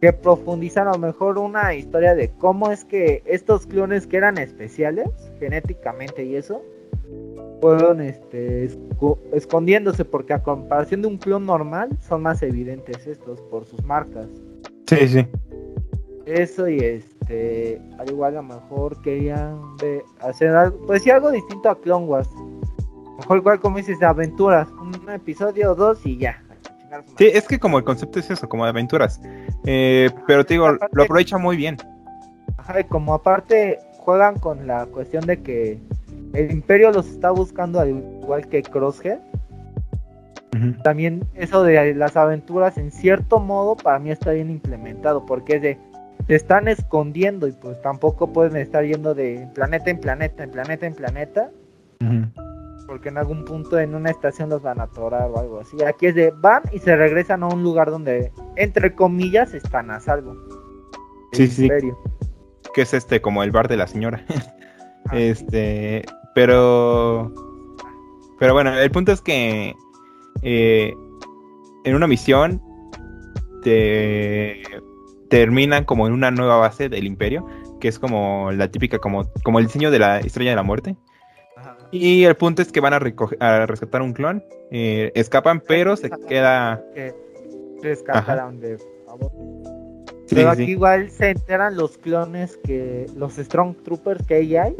que 0.00 0.12
profundizan 0.12 0.86
a 0.86 0.92
lo 0.92 0.98
mejor 0.98 1.38
una 1.38 1.74
historia 1.74 2.14
de 2.14 2.30
cómo 2.38 2.70
es 2.70 2.84
que 2.84 3.22
estos 3.26 3.66
clones 3.66 4.06
que 4.06 4.18
eran 4.18 4.38
especiales 4.38 5.08
genéticamente 5.40 6.24
y 6.24 6.36
eso 6.36 6.62
fueron 7.60 8.00
este 8.00 8.68
esco- 8.68 9.18
escondiéndose 9.32 10.04
porque 10.04 10.34
a 10.34 10.42
comparación 10.42 11.02
de 11.02 11.08
un 11.08 11.16
clon 11.18 11.44
normal 11.46 11.88
son 12.00 12.22
más 12.22 12.42
evidentes 12.42 13.06
estos 13.08 13.40
por 13.42 13.64
sus 13.64 13.82
marcas. 13.84 14.28
Sí, 14.86 15.08
sí. 15.08 15.26
Eso 16.26 16.68
y 16.68 16.78
este, 17.24 17.80
al 17.98 18.10
igual 18.10 18.36
a 18.36 18.42
lo 18.42 18.48
mejor 18.48 19.00
querían 19.02 19.58
hacer 20.20 20.50
algo, 20.50 20.78
pues 20.86 21.02
sí, 21.02 21.10
algo 21.10 21.30
distinto 21.30 21.70
a 21.70 21.80
Clone 21.80 22.06
Wars. 22.06 22.28
Mejor 23.18 23.38
igual 23.38 23.60
como 23.60 23.78
dices, 23.78 24.02
aventuras, 24.02 24.68
un 24.72 25.08
episodio 25.10 25.72
o 25.72 25.74
dos 25.74 26.04
y 26.04 26.18
ya. 26.18 26.42
Sí, 27.18 27.28
es 27.32 27.48
que 27.48 27.58
como 27.58 27.78
el 27.78 27.84
concepto 27.84 28.20
es 28.20 28.30
eso, 28.30 28.48
como 28.48 28.64
de 28.64 28.70
aventuras. 28.70 29.20
Eh, 29.64 30.10
pero 30.26 30.44
te 30.44 30.54
digo, 30.54 30.66
Aparte- 30.66 30.96
lo 30.96 31.02
aprovecha 31.02 31.38
muy 31.38 31.56
bien. 31.56 31.76
Ajá, 32.56 32.80
y 32.80 32.84
como 32.84 33.14
aparte 33.14 33.78
juegan 33.98 34.38
con 34.38 34.66
la 34.66 34.86
cuestión 34.86 35.24
de 35.26 35.42
que 35.42 35.80
el 36.34 36.50
imperio 36.50 36.92
los 36.92 37.06
está 37.08 37.30
buscando 37.30 37.80
al 37.80 37.90
igual 37.90 38.46
que 38.48 38.62
Crosshead, 38.62 39.18
también 40.84 41.26
eso 41.34 41.64
de 41.64 41.94
las 41.94 42.16
aventuras 42.16 42.78
en 42.78 42.92
cierto 42.92 43.40
modo 43.40 43.74
para 43.74 43.98
mí 43.98 44.12
está 44.12 44.30
bien 44.30 44.50
implementado 44.50 45.26
porque 45.26 45.56
es 45.56 45.62
de 45.62 45.78
se 46.26 46.34
están 46.34 46.68
escondiendo 46.68 47.46
y 47.46 47.52
pues 47.52 47.80
tampoco 47.82 48.32
pueden 48.32 48.56
estar 48.56 48.84
yendo 48.84 49.14
de 49.14 49.48
planeta 49.54 49.90
en 49.90 50.00
planeta 50.00 50.44
en 50.44 50.50
planeta 50.50 50.86
en 50.86 50.94
planeta 50.94 51.50
porque 52.86 53.08
en 53.08 53.18
algún 53.18 53.44
punto 53.44 53.78
en 53.78 53.94
una 53.94 54.10
estación 54.10 54.50
los 54.50 54.62
van 54.62 54.80
a 54.80 54.84
atorar 54.84 55.30
o 55.30 55.38
algo 55.38 55.60
así. 55.60 55.82
Aquí 55.82 56.06
es 56.06 56.14
de 56.14 56.30
van 56.30 56.62
y 56.72 56.78
se 56.78 56.94
regresan 56.96 57.42
a 57.42 57.48
un 57.48 57.62
lugar 57.62 57.90
donde 57.90 58.32
entre 58.56 58.94
comillas 58.94 59.54
están 59.54 59.90
a 59.90 60.00
salvo. 60.00 60.36
Sí, 61.32 61.48
sí. 61.48 61.68
Que 62.74 62.82
es 62.82 62.94
este, 62.94 63.20
como 63.20 63.42
el 63.42 63.50
bar 63.50 63.68
de 63.68 63.76
la 63.76 63.86
señora. 63.86 64.24
Este, 65.12 66.02
pero, 66.34 67.30
pero 68.38 68.54
bueno, 68.54 68.74
el 68.74 68.90
punto 68.90 69.12
es 69.12 69.20
que 69.20 69.74
eh, 70.40 70.94
en 71.84 71.94
una 71.94 72.06
misión 72.06 72.62
te 73.62 74.62
terminan 75.34 75.82
como 75.82 76.06
en 76.06 76.12
una 76.12 76.30
nueva 76.30 76.58
base 76.58 76.88
del 76.88 77.06
imperio, 77.06 77.44
que 77.80 77.88
es 77.88 77.98
como 77.98 78.52
la 78.52 78.68
típica, 78.68 79.00
como, 79.00 79.28
como 79.42 79.58
el 79.58 79.66
diseño 79.66 79.90
de 79.90 79.98
la 79.98 80.20
estrella 80.20 80.50
de 80.50 80.56
la 80.56 80.62
muerte. 80.62 80.94
Ajá. 81.56 81.76
Y 81.90 82.22
el 82.22 82.36
punto 82.36 82.62
es 82.62 82.70
que 82.70 82.78
van 82.78 82.92
a, 82.92 83.00
recoger, 83.00 83.42
a 83.42 83.66
rescatar 83.66 84.00
un 84.00 84.12
clon, 84.12 84.44
eh, 84.70 85.10
escapan, 85.16 85.60
pero 85.66 85.96
se 85.96 86.08
queda... 86.28 86.84
Que 86.94 87.12
rescataron 87.82 88.60
de 88.60 88.78
favor. 89.06 89.32
Sí, 90.26 90.36
Pero 90.36 90.50
aquí 90.50 90.66
sí. 90.66 90.70
igual 90.70 91.10
se 91.10 91.30
enteran 91.30 91.76
los 91.76 91.98
clones 91.98 92.56
que 92.58 93.06
los 93.16 93.34
Strong 93.34 93.82
Troopers 93.82 94.24
que 94.28 94.34
ahí 94.34 94.56
hay 94.56 94.76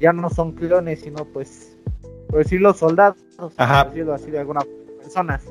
ya 0.00 0.12
no 0.12 0.30
son 0.30 0.52
clones, 0.52 1.00
sino 1.00 1.24
pues 1.24 1.76
por 2.28 2.38
decirlo 2.38 2.72
soldados, 2.74 3.18
Ajá. 3.56 3.82
por 3.82 3.92
decirlo 3.92 4.14
así 4.14 4.30
de 4.30 4.38
alguna 4.38 4.60
personas. 5.02 5.44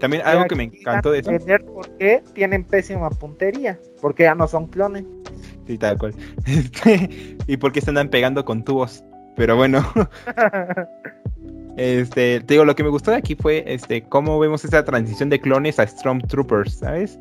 También 0.00 0.22
algo 0.24 0.44
que 0.46 0.54
me 0.54 0.64
encantó 0.64 1.10
de 1.10 1.20
eso. 1.20 1.30
entender 1.30 1.64
por 1.64 1.88
qué 1.98 2.22
tienen 2.34 2.64
pésima 2.64 3.10
puntería, 3.10 3.78
porque 4.00 4.24
ya 4.24 4.34
no 4.34 4.46
son 4.46 4.66
clones. 4.66 5.04
Sí, 5.66 5.78
tal 5.78 5.98
cual. 5.98 6.14
Este, 6.46 7.36
y 7.46 7.56
porque 7.56 7.80
se 7.80 7.90
andan 7.90 8.08
pegando 8.08 8.44
con 8.44 8.64
tubos. 8.64 9.04
Pero 9.36 9.56
bueno, 9.56 9.84
este, 11.76 12.40
te 12.40 12.54
digo, 12.54 12.64
lo 12.64 12.74
que 12.74 12.82
me 12.82 12.88
gustó 12.88 13.10
de 13.10 13.18
aquí 13.18 13.36
fue 13.36 13.64
este 13.66 14.02
cómo 14.02 14.38
vemos 14.38 14.64
esa 14.64 14.84
transición 14.84 15.30
de 15.30 15.40
clones 15.40 15.78
a 15.78 15.86
Stormtroopers, 15.86 16.78
¿sabes? 16.78 17.20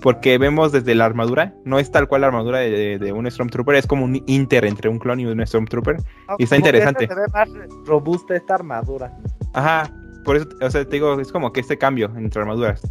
Porque 0.00 0.38
vemos 0.38 0.72
desde 0.72 0.94
la 0.94 1.04
armadura, 1.04 1.52
no 1.64 1.78
es 1.78 1.90
tal 1.90 2.08
cual 2.08 2.20
la 2.20 2.28
armadura 2.28 2.60
de, 2.60 2.98
de 2.98 3.12
un 3.12 3.28
Stormtrooper, 3.28 3.74
es 3.74 3.86
como 3.86 4.04
un 4.04 4.22
inter 4.26 4.64
entre 4.64 4.88
un 4.88 4.98
clon 4.98 5.20
y 5.20 5.26
un 5.26 5.44
Stormtrooper. 5.44 5.96
Y 6.38 6.44
está 6.44 6.56
interesante. 6.56 7.08
Se 7.08 7.14
ve 7.14 7.26
más 7.32 7.48
robusta 7.84 8.36
esta 8.36 8.54
armadura. 8.54 9.12
Ajá, 9.52 9.90
por 10.24 10.36
eso, 10.36 10.48
o 10.60 10.70
sea, 10.70 10.84
te 10.84 10.90
digo, 10.90 11.20
es 11.20 11.32
como 11.32 11.52
que 11.52 11.60
este 11.60 11.78
cambio 11.78 12.10
entre 12.16 12.40
armaduras. 12.40 12.82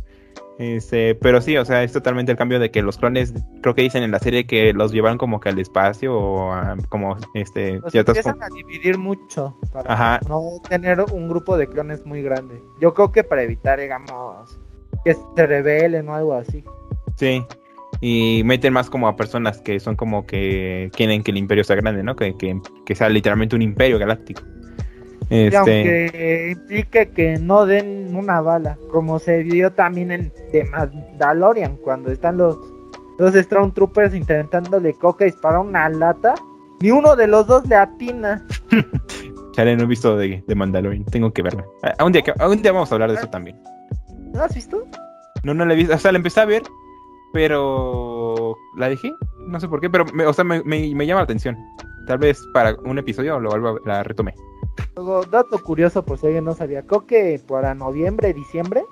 Este, 0.58 1.14
pero 1.14 1.40
sí, 1.40 1.56
o 1.56 1.66
sea, 1.66 1.84
es 1.84 1.92
totalmente 1.94 2.32
el 2.32 2.38
cambio 2.38 2.60
de 2.60 2.72
que 2.72 2.82
los 2.82 2.98
clones, 2.98 3.32
creo 3.62 3.76
que 3.76 3.84
dicen 3.84 4.02
en 4.02 4.10
la 4.10 4.18
serie 4.18 4.48
que 4.48 4.74
los 4.74 4.92
llevan 4.92 5.20
como 5.20 5.40
que 5.40 5.50
al 5.50 5.60
espacio 5.60 6.18
o 6.18 6.52
a, 6.52 6.76
como 6.90 7.16
este 7.36 7.80
Los 7.80 7.94
empiezan 7.94 8.42
a 8.42 8.48
dividir 8.50 8.98
mucho 8.98 9.56
para 9.72 9.94
Ajá. 9.94 10.20
no 10.28 10.42
tener 10.68 11.00
un 11.00 11.30
grupo 11.30 11.58
de 11.58 11.68
clones 11.68 12.06
muy 12.08 12.24
grande. 12.24 12.60
Yo 12.82 12.96
creo 12.96 13.12
que 13.12 13.24
para 13.24 13.44
evitar, 13.44 13.80
digamos, 13.80 14.60
que 15.06 15.16
se 15.36 15.46
rebelen 15.46 16.10
o 16.10 16.16
algo 16.16 16.34
así. 16.34 16.64
Sí. 17.18 17.46
Y 18.02 18.42
meten 18.44 18.74
más 18.74 18.90
como 18.90 19.08
a 19.08 19.16
personas 19.16 19.62
que 19.62 19.80
son 19.80 19.96
como 19.96 20.26
que 20.26 20.90
quieren 20.94 21.22
que 21.24 21.32
el 21.32 21.38
imperio 21.38 21.64
sea 21.64 21.76
grande, 21.76 22.02
¿no? 22.02 22.16
Que, 22.16 22.36
que, 22.36 22.60
que 22.86 22.96
sea 22.96 23.10
literalmente 23.10 23.56
un 23.56 23.62
imperio 23.62 24.00
galáctico. 24.00 24.42
Y 25.30 25.46
Este, 25.46 25.58
aunque 25.58 26.54
implique 26.58 27.10
que 27.10 27.38
no 27.38 27.66
den 27.66 28.16
una 28.16 28.40
bala, 28.42 28.78
como 28.92 29.20
se 29.20 29.44
vio 29.44 29.72
también 29.74 30.12
en 30.12 30.32
The 30.52 30.64
Mandalorian, 30.66 31.76
cuando 31.78 32.12
están 32.12 32.38
los, 32.38 32.58
los 33.20 33.34
Stormtroopers 33.34 34.16
intentándole 34.16 34.94
coca 34.94 35.26
y 35.26 35.32
disparar 35.32 35.60
una 35.60 35.90
lata, 35.90 36.34
ni 36.80 36.92
uno 36.92 37.16
de 37.16 37.28
los 37.28 37.46
dos 37.48 37.68
le 37.68 37.76
atina. 37.76 38.46
chale, 39.52 39.76
no 39.76 39.84
he 39.84 39.88
visto 39.88 40.16
de, 40.16 40.44
de 40.48 40.56
Mandalorian, 40.56 41.04
tengo 41.06 41.34
que 41.34 41.42
verla. 41.42 41.66
A, 41.98 42.04
un 42.06 42.12
día, 42.14 42.24
a 42.40 42.48
un 42.48 42.62
día 42.62 42.72
vamos 42.72 42.90
a 42.92 42.96
hablar 42.96 43.10
de 43.12 43.18
eso 43.18 43.28
también. 43.30 43.60
¿No 44.34 44.44
has 44.44 44.54
visto? 44.56 44.86
No, 45.44 45.54
no 45.54 45.66
la 45.66 45.74
he 45.74 45.78
visto, 45.78 45.94
o 45.94 45.98
sea, 45.98 46.12
la 46.12 46.20
empecé 46.20 46.40
a 46.40 46.46
ver, 46.46 46.64
pero 47.34 48.56
la 48.76 48.90
dejé, 48.90 49.12
no 49.48 49.60
sé 49.60 49.68
por 49.68 49.80
qué, 49.82 49.90
pero, 49.90 50.06
me, 50.14 50.26
o 50.26 50.34
sea, 50.34 50.44
me, 50.44 50.64
me- 50.64 50.94
me 50.96 51.06
llama 51.06 51.22
la 51.22 51.26
atención. 51.26 51.58
Tal 52.08 52.18
vez 52.18 52.42
para 52.54 52.76
un 52.86 52.98
episodio 52.98 53.40
lo 53.40 53.50
vuelvo 53.50 53.70
a- 53.70 53.80
la 53.86 54.04
retomé. 54.04 54.34
Luego, 54.96 55.24
dato 55.26 55.64
curioso 55.64 56.04
por 56.04 56.18
si 56.18 56.28
alguien 56.28 56.46
no 56.46 56.54
sabía, 56.54 56.82
creo 56.84 57.06
que 57.06 57.40
para 57.48 57.74
noviembre, 57.74 58.34
diciembre, 58.34 58.84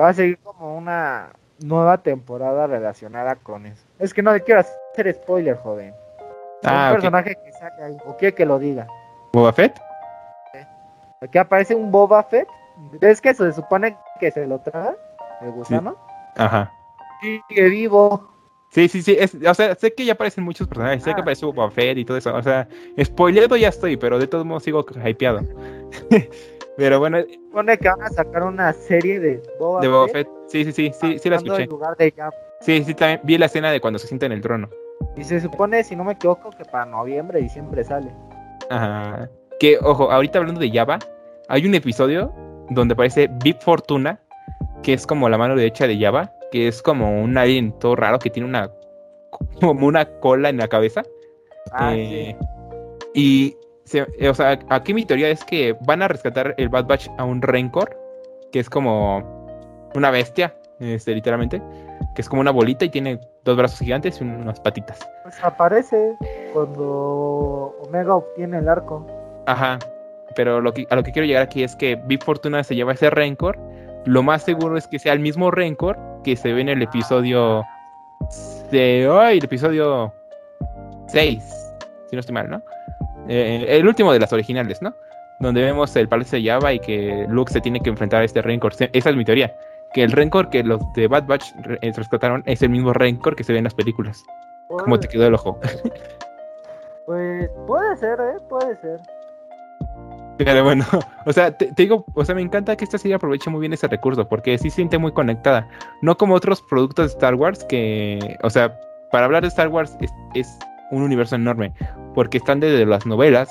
va 0.00 0.08
a 0.08 0.14
seguir 0.14 0.38
como 0.38 0.76
una 0.76 1.30
nueva 1.60 1.98
temporada 1.98 2.66
relacionada 2.66 3.36
con 3.36 3.66
eso. 3.66 3.84
Es 3.98 4.12
que 4.12 4.22
no 4.22 4.32
le 4.32 4.42
quiero 4.42 4.60
hacer 4.60 5.14
spoiler, 5.14 5.56
joven. 5.56 5.94
Ah, 6.64 6.88
un 6.88 6.94
personaje 6.94 7.36
que 7.44 7.52
sale 7.52 7.82
ahí, 7.82 7.96
o 8.06 8.16
quiere 8.16 8.34
que 8.34 8.46
lo 8.46 8.58
diga. 8.58 8.86
¿Boba 9.32 9.52
Fett? 9.52 9.78
Aquí 11.20 11.38
aparece 11.38 11.74
un 11.74 11.90
Boba 11.90 12.22
Fett. 12.22 12.48
¿Ves 13.00 13.20
que 13.20 13.32
se 13.34 13.52
supone 13.52 13.96
que 14.20 14.30
se 14.30 14.46
lo 14.46 14.58
traga? 14.58 14.94
El 15.40 15.52
gusano. 15.52 15.96
Ajá. 16.36 16.72
Sigue 17.20 17.68
vivo. 17.68 18.33
Sí, 18.74 18.88
sí, 18.88 19.02
sí. 19.02 19.16
es- 19.18 19.36
o 19.46 19.54
sea, 19.54 19.74
sé 19.76 19.94
que 19.94 20.04
ya 20.04 20.14
aparecen 20.14 20.42
muchos 20.42 20.66
personajes. 20.66 21.04
Sé 21.04 21.10
que 21.10 21.20
Ah. 21.20 21.22
apareció 21.22 21.52
Boba 21.52 21.70
Fett 21.70 21.96
y 21.96 22.04
todo 22.04 22.16
eso. 22.16 22.34
O 22.34 22.42
sea, 22.42 22.66
spoileado 23.02 23.56
ya 23.56 23.68
estoy, 23.68 23.96
pero 23.96 24.18
de 24.18 24.26
todos 24.26 24.44
modos 24.44 24.64
sigo 24.64 24.84
hypeado. 25.06 25.40
pero 26.76 26.98
bueno, 26.98 27.18
de 27.18 27.26
Supone 27.34 27.78
que 27.78 27.88
van 27.88 28.02
a 28.02 28.08
sacar 28.08 28.42
una 28.42 28.72
serie 28.72 29.20
de 29.20 29.40
Boba, 29.60 29.80
Boba 29.86 30.08
Fett. 30.08 30.26
Fett. 30.26 30.28
Sí, 30.48 30.64
sí, 30.64 30.72
sí, 30.72 30.92
sí, 31.00 31.18
sí 31.20 31.30
la 31.30 31.36
escuché. 31.36 31.66
Lugar 31.66 31.96
de. 31.96 32.12
Sí, 32.60 32.82
sí, 32.84 32.94
también 32.94 33.20
vi 33.24 33.38
la 33.38 33.46
escena 33.46 33.70
de 33.70 33.80
cuando 33.80 33.98
se 33.98 34.06
sienta 34.08 34.26
en 34.26 34.32
el 34.32 34.40
trono. 34.40 34.68
Y 35.16 35.22
se 35.24 35.40
supone, 35.40 35.84
si 35.84 35.94
no 35.94 36.02
me 36.04 36.12
equivoco, 36.14 36.50
que 36.50 36.64
para 36.64 36.84
noviembre, 36.86 37.40
diciembre 37.40 37.84
sale. 37.84 38.10
Ajá. 38.70 39.28
Que, 39.60 39.78
ojo, 39.82 40.10
ahorita 40.10 40.38
hablando 40.40 40.60
de 40.60 40.70
Java, 40.70 40.98
hay 41.48 41.66
un 41.66 41.74
episodio 41.74 42.32
donde 42.70 42.94
aparece 42.94 43.28
Big 43.44 43.60
Fortuna, 43.62 44.18
que 44.82 44.94
es 44.94 45.06
como 45.06 45.28
la 45.28 45.38
mano 45.38 45.54
derecha 45.54 45.86
de 45.86 45.98
Java, 45.98 46.32
que 46.54 46.68
es 46.68 46.82
como 46.82 47.20
un 47.20 47.36
alien 47.36 47.72
todo 47.80 47.96
raro 47.96 48.20
que 48.20 48.30
tiene 48.30 48.46
una 48.48 48.70
como 49.60 49.88
una 49.88 50.04
cola 50.20 50.48
en 50.50 50.58
la 50.58 50.68
cabeza. 50.68 51.02
Ah, 51.72 51.94
Eh, 51.96 52.36
Y, 53.12 53.56
se- 53.84 54.06
eh, 54.18 54.28
o 54.28 54.34
sea, 54.34 54.56
aquí 54.68 54.94
mi 54.94 55.04
teoría 55.04 55.28
es 55.30 55.44
que 55.44 55.76
van 55.80 56.00
a 56.02 56.06
rescatar 56.08 56.54
el 56.58 56.68
Bad 56.68 56.86
Batch 56.86 57.08
a 57.18 57.24
un 57.24 57.42
Rencor, 57.42 57.96
que 58.52 58.60
es 58.60 58.70
como 58.70 59.18
una 59.96 60.10
bestia, 60.12 60.56
este, 60.78 61.12
literalmente, 61.14 61.60
que 62.14 62.22
es 62.22 62.28
como 62.28 62.40
una 62.40 62.50
bolita 62.52 62.84
y 62.84 62.88
tiene 62.90 63.18
dos 63.44 63.56
brazos 63.56 63.80
gigantes 63.80 64.20
y 64.20 64.24
unas 64.24 64.60
patitas. 64.60 65.00
Pues 65.24 65.36
aparece 65.42 66.16
cuando 66.52 67.74
Omega 67.86 68.14
obtiene 68.14 68.58
el 68.58 68.68
arco. 68.68 69.04
Ajá. 69.46 69.78
Pero 70.36 70.60
lo 70.60 70.72
que, 70.72 70.86
a 70.90 70.94
lo 70.96 71.02
que 71.02 71.10
quiero 71.12 71.26
llegar 71.26 71.42
aquí 71.42 71.64
es 71.64 71.74
que 71.76 71.96
Big 72.06 72.22
Fortuna 72.22 72.62
se 72.62 72.74
lleva 72.76 72.92
ese 72.92 73.10
Rencor. 73.10 73.58
Lo 74.04 74.22
más 74.22 74.42
seguro 74.44 74.76
es 74.76 74.86
que 74.86 74.98
sea 75.00 75.12
el 75.12 75.20
mismo 75.20 75.50
Rencor 75.50 75.96
que 76.24 76.34
se 76.36 76.52
ve 76.52 76.62
en 76.62 76.68
el 76.70 76.82
episodio. 76.82 77.64
De, 78.72 79.08
ay, 79.12 79.38
el 79.38 79.44
episodio 79.44 80.12
6. 81.08 81.42
Si 82.10 82.16
no 82.16 82.20
estoy 82.20 82.34
mal, 82.34 82.50
¿no? 82.50 82.62
Eh, 83.28 83.64
el 83.68 83.86
último 83.86 84.12
de 84.12 84.18
las 84.18 84.32
originales, 84.32 84.82
¿no? 84.82 84.94
Donde 85.40 85.62
vemos 85.62 85.94
el 85.96 86.08
palacio 86.08 86.38
de 86.40 86.48
Java 86.48 86.72
y 86.72 86.78
que 86.80 87.26
Luke 87.28 87.52
se 87.52 87.60
tiene 87.60 87.80
que 87.80 87.90
enfrentar 87.90 88.22
a 88.22 88.24
este 88.24 88.42
Rencor. 88.42 88.74
Se- 88.74 88.90
Esa 88.92 89.10
es 89.10 89.16
mi 89.16 89.24
teoría. 89.24 89.54
Que 89.92 90.02
el 90.02 90.12
Rencor 90.12 90.50
que 90.50 90.62
los 90.64 90.80
de 90.94 91.06
Bad 91.06 91.24
Batch 91.26 91.52
re- 91.62 91.78
eh, 91.82 91.92
rescataron 91.94 92.42
es 92.46 92.62
el 92.62 92.70
mismo 92.70 92.92
Rencor 92.92 93.36
que 93.36 93.44
se 93.44 93.52
ve 93.52 93.58
en 93.58 93.64
las 93.64 93.74
películas. 93.74 94.22
¿Cómo 94.68 94.98
te 94.98 95.06
quedó 95.08 95.26
el 95.26 95.34
ojo? 95.34 95.58
Pues 97.06 97.50
puede 97.66 97.96
ser, 97.96 98.18
¿eh? 98.20 98.40
Puede 98.48 98.76
ser. 98.76 98.98
Pero 100.38 100.64
bueno, 100.64 100.84
o 101.26 101.32
sea, 101.32 101.56
te, 101.56 101.66
te 101.66 101.82
digo, 101.82 102.04
o 102.14 102.24
sea, 102.24 102.34
me 102.34 102.42
encanta 102.42 102.76
que 102.76 102.84
esta 102.84 102.98
serie 102.98 103.16
aproveche 103.16 103.50
muy 103.50 103.60
bien 103.60 103.72
ese 103.72 103.88
recurso, 103.88 104.28
porque 104.28 104.58
sí 104.58 104.70
siente 104.70 104.98
muy 104.98 105.12
conectada. 105.12 105.68
No 106.02 106.16
como 106.16 106.34
otros 106.34 106.62
productos 106.62 107.06
de 107.06 107.12
Star 107.14 107.34
Wars 107.34 107.64
que, 107.64 108.36
o 108.42 108.50
sea, 108.50 108.78
para 109.10 109.26
hablar 109.26 109.42
de 109.42 109.48
Star 109.48 109.68
Wars 109.68 109.96
es, 110.00 110.10
es 110.34 110.58
un 110.90 111.02
universo 111.02 111.36
enorme, 111.36 111.72
porque 112.14 112.38
están 112.38 112.60
desde 112.60 112.86
las 112.86 113.06
novelas, 113.06 113.48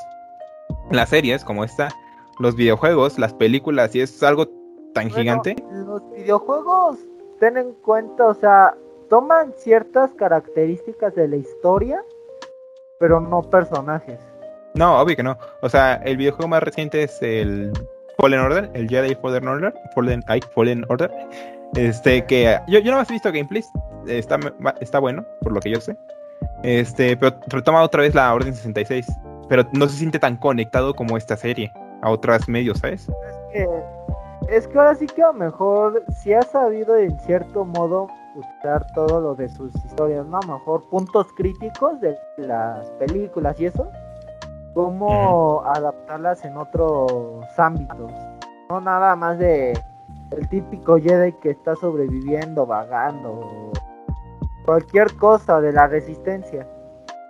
las 0.92 1.10
series 1.10 1.44
como 1.44 1.64
esta, 1.64 1.90
los 2.40 2.56
videojuegos, 2.56 3.20
las 3.20 3.34
películas, 3.34 3.96
y 3.96 4.02
es 4.02 4.22
algo 4.24 4.48
tan 4.94 5.08
Bueno, 5.08 5.16
gigante. 5.16 5.56
Los 5.72 6.02
videojuegos, 6.12 6.98
ten 7.40 7.58
en 7.58 7.74
cuenta, 7.74 8.28
o 8.28 8.34
sea, 8.34 8.76
toman 9.10 9.54
ciertas 9.58 10.14
características 10.14 11.16
de 11.16 11.28
la 11.28 11.36
historia, 11.38 12.04
pero 13.00 13.20
no 13.20 13.42
personajes. 13.42 14.20
No, 14.76 15.00
obvio 15.00 15.16
que 15.16 15.24
no. 15.24 15.38
O 15.62 15.70
sea, 15.70 15.96
el 16.04 16.18
videojuego 16.18 16.48
más 16.48 16.64
reciente 16.64 17.04
es 17.04 17.22
el 17.22 17.72
Fallen 18.18 18.40
Order, 18.40 18.72
el 18.74 18.90
Jedi 18.90 19.16
Fallen 19.16 19.48
Order, 19.48 19.74
Fallen, 19.94 20.24
ay, 20.28 20.42
Fallen 20.54 20.86
Order. 20.90 21.12
Este, 21.76 22.26
que 22.26 22.60
yo, 22.68 22.80
yo 22.80 22.92
no 22.92 23.02
he 23.02 23.06
visto 23.06 23.32
gameplays, 23.32 23.68
está, 24.08 24.40
está 24.80 25.00
bueno, 25.00 25.26
por 25.42 25.54
lo 25.54 25.60
que 25.60 25.72
yo 25.72 25.82
sé. 25.82 25.98
Este, 26.64 27.18
pero 27.18 27.36
retoma 27.48 27.82
otra 27.82 28.02
vez 28.02 28.14
la 28.16 28.34
Orden 28.34 28.54
66, 28.54 29.08
pero 29.50 29.68
no 29.74 29.88
se 29.88 29.98
siente 29.98 30.20
tan 30.20 30.38
conectado 30.38 30.94
como 30.94 31.18
esta 31.18 31.36
serie 31.36 31.72
a 32.02 32.10
otros 32.10 32.48
medios, 32.48 32.80
¿sabes? 32.80 33.10
Es 33.10 33.38
que, 33.52 33.68
es 34.50 34.68
que 34.68 34.78
ahora 34.78 34.96
sí 34.96 35.08
que 35.08 35.24
a 35.24 35.28
lo 35.28 35.34
mejor 35.34 36.04
sí 36.22 36.34
ha 36.34 36.42
sabido 36.42 36.96
en 36.98 37.18
cierto 37.22 37.66
modo 37.66 38.08
usar 38.36 38.86
todo 38.94 39.22
lo 39.22 39.36
de 39.36 39.50
sus 39.50 39.74
historias, 39.86 40.26
¿no? 40.26 40.38
A 40.38 40.46
lo 40.46 40.60
mejor 40.60 40.88
puntos 40.90 41.28
críticos 41.38 42.00
de 42.02 42.18
las 42.38 42.90
películas 42.92 43.60
y 43.60 43.68
eso, 43.68 43.90
cómo 44.74 45.64
adaptarlas 45.66 46.44
en 46.46 46.58
otros 46.58 47.46
ámbitos. 47.58 48.12
No 48.70 48.82
nada 48.82 49.16
más 49.16 49.38
de 49.38 49.74
el 50.32 50.50
típico 50.50 50.98
Jedi 50.98 51.34
que 51.34 51.52
está 51.52 51.76
sobreviviendo, 51.76 52.66
vagando, 52.66 53.72
cualquier 54.66 55.16
cosa 55.16 55.62
de 55.62 55.72
la 55.74 55.88
resistencia. 55.88 56.68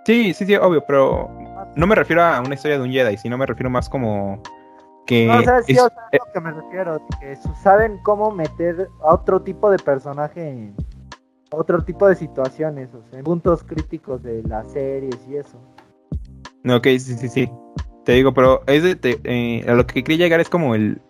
Sí, 0.05 0.33
sí, 0.33 0.45
sí, 0.45 0.55
obvio, 0.55 0.83
pero 0.85 1.29
no 1.75 1.87
me 1.87 1.95
refiero 1.95 2.21
a 2.23 2.39
una 2.39 2.55
historia 2.55 2.77
de 2.77 2.83
un 2.83 2.91
Jedi, 2.91 3.17
sino 3.17 3.37
me 3.37 3.45
refiero 3.45 3.69
más 3.69 3.89
como 3.89 4.39
que... 5.05 5.27
No, 5.27 5.39
o 5.39 5.43
sea, 5.43 5.61
sí, 5.63 5.73
es- 5.73 5.81
o 5.81 5.89
sea, 5.89 6.03
es 6.11 6.19
lo 6.25 6.31
que 6.33 6.39
me 6.39 6.51
refiero, 6.51 7.01
que 7.19 7.35
saben 7.61 7.97
cómo 8.03 8.31
meter 8.31 8.89
a 9.01 9.13
otro 9.13 9.41
tipo 9.41 9.69
de 9.69 9.77
personaje 9.79 10.49
en 10.49 10.75
otro 11.51 11.83
tipo 11.83 12.07
de 12.07 12.15
situaciones, 12.15 12.93
o 12.93 13.01
sea, 13.09 13.19
en 13.19 13.25
puntos 13.25 13.63
críticos 13.63 14.23
de 14.23 14.43
las 14.43 14.71
series 14.71 15.17
y 15.27 15.37
eso. 15.37 15.57
No, 16.63 16.77
ok, 16.77 16.83
sí, 16.99 16.99
sí, 17.17 17.27
sí. 17.27 17.49
Te 18.05 18.13
digo, 18.13 18.33
pero 18.33 18.61
es 18.67 18.83
de, 18.83 18.95
te- 18.95 19.19
eh, 19.23 19.65
a 19.67 19.73
lo 19.73 19.85
que 19.87 20.03
quería 20.03 20.25
llegar 20.25 20.39
es 20.39 20.49
como 20.49 20.75
el, 20.75 21.01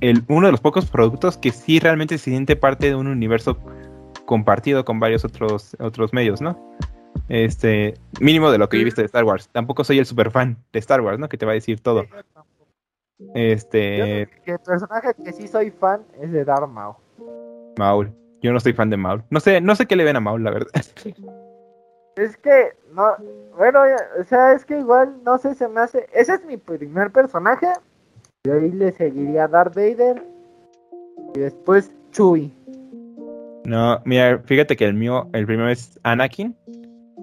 el 0.00 0.22
uno 0.28 0.46
de 0.46 0.52
los 0.52 0.60
pocos 0.60 0.86
productos 0.86 1.36
que 1.38 1.50
sí 1.52 1.78
realmente 1.80 2.18
se 2.18 2.30
siente 2.30 2.56
parte 2.56 2.86
de 2.88 2.94
un 2.94 3.06
universo 3.06 3.58
compartido 4.26 4.84
con 4.84 5.00
varios 5.00 5.24
otros 5.24 5.76
otros 5.80 6.12
medios, 6.12 6.40
¿no? 6.40 6.58
Este, 7.28 7.94
mínimo 8.20 8.50
de 8.50 8.58
lo 8.58 8.68
que 8.68 8.76
yo 8.78 8.82
he 8.82 8.84
visto 8.84 9.00
de 9.02 9.06
Star 9.06 9.24
Wars. 9.24 9.48
Tampoco 9.52 9.84
soy 9.84 9.98
el 9.98 10.06
super 10.06 10.30
fan 10.30 10.56
de 10.72 10.78
Star 10.78 11.00
Wars, 11.00 11.18
¿no? 11.18 11.28
Que 11.28 11.36
te 11.38 11.46
va 11.46 11.52
a 11.52 11.54
decir 11.54 11.80
todo. 11.80 12.04
Yo 13.18 13.26
Este, 13.34 14.26
creo 14.28 14.44
que 14.44 14.52
el 14.52 14.58
personaje 14.60 15.08
que 15.22 15.32
sí 15.32 15.46
soy 15.48 15.70
fan 15.70 16.02
es 16.20 16.32
de 16.32 16.44
Darth 16.44 16.68
Maul. 16.68 16.94
Maul. 17.78 18.12
Yo 18.42 18.52
no 18.52 18.60
soy 18.60 18.72
fan 18.72 18.88
de 18.90 18.96
Maul. 18.96 19.22
No 19.30 19.40
sé, 19.40 19.60
no 19.60 19.74
sé 19.76 19.86
qué 19.86 19.96
le 19.96 20.04
ven 20.04 20.16
a 20.16 20.20
Maul, 20.20 20.42
la 20.42 20.50
verdad. 20.50 20.70
Es 22.16 22.36
que, 22.36 22.72
no, 22.92 23.14
bueno, 23.56 23.80
o 24.20 24.24
sea, 24.24 24.52
es 24.52 24.64
que 24.64 24.78
igual, 24.78 25.14
no 25.24 25.38
sé, 25.38 25.54
se 25.54 25.68
me 25.68 25.80
hace, 25.80 26.06
ese 26.12 26.34
es 26.34 26.44
mi 26.44 26.56
primer 26.56 27.10
personaje, 27.10 27.68
de 28.44 28.52
ahí 28.52 28.70
le 28.72 28.92
seguiría 28.92 29.48
Darth 29.48 29.74
Vader, 29.74 30.22
y 31.34 31.38
después 31.38 31.92
Chewie. 32.10 32.50
No, 33.64 34.00
mira, 34.04 34.38
fíjate 34.44 34.76
que 34.76 34.86
el 34.86 34.94
mío, 34.94 35.28
el 35.32 35.46
primero 35.46 35.68
es 35.68 35.98
Anakin. 36.02 36.56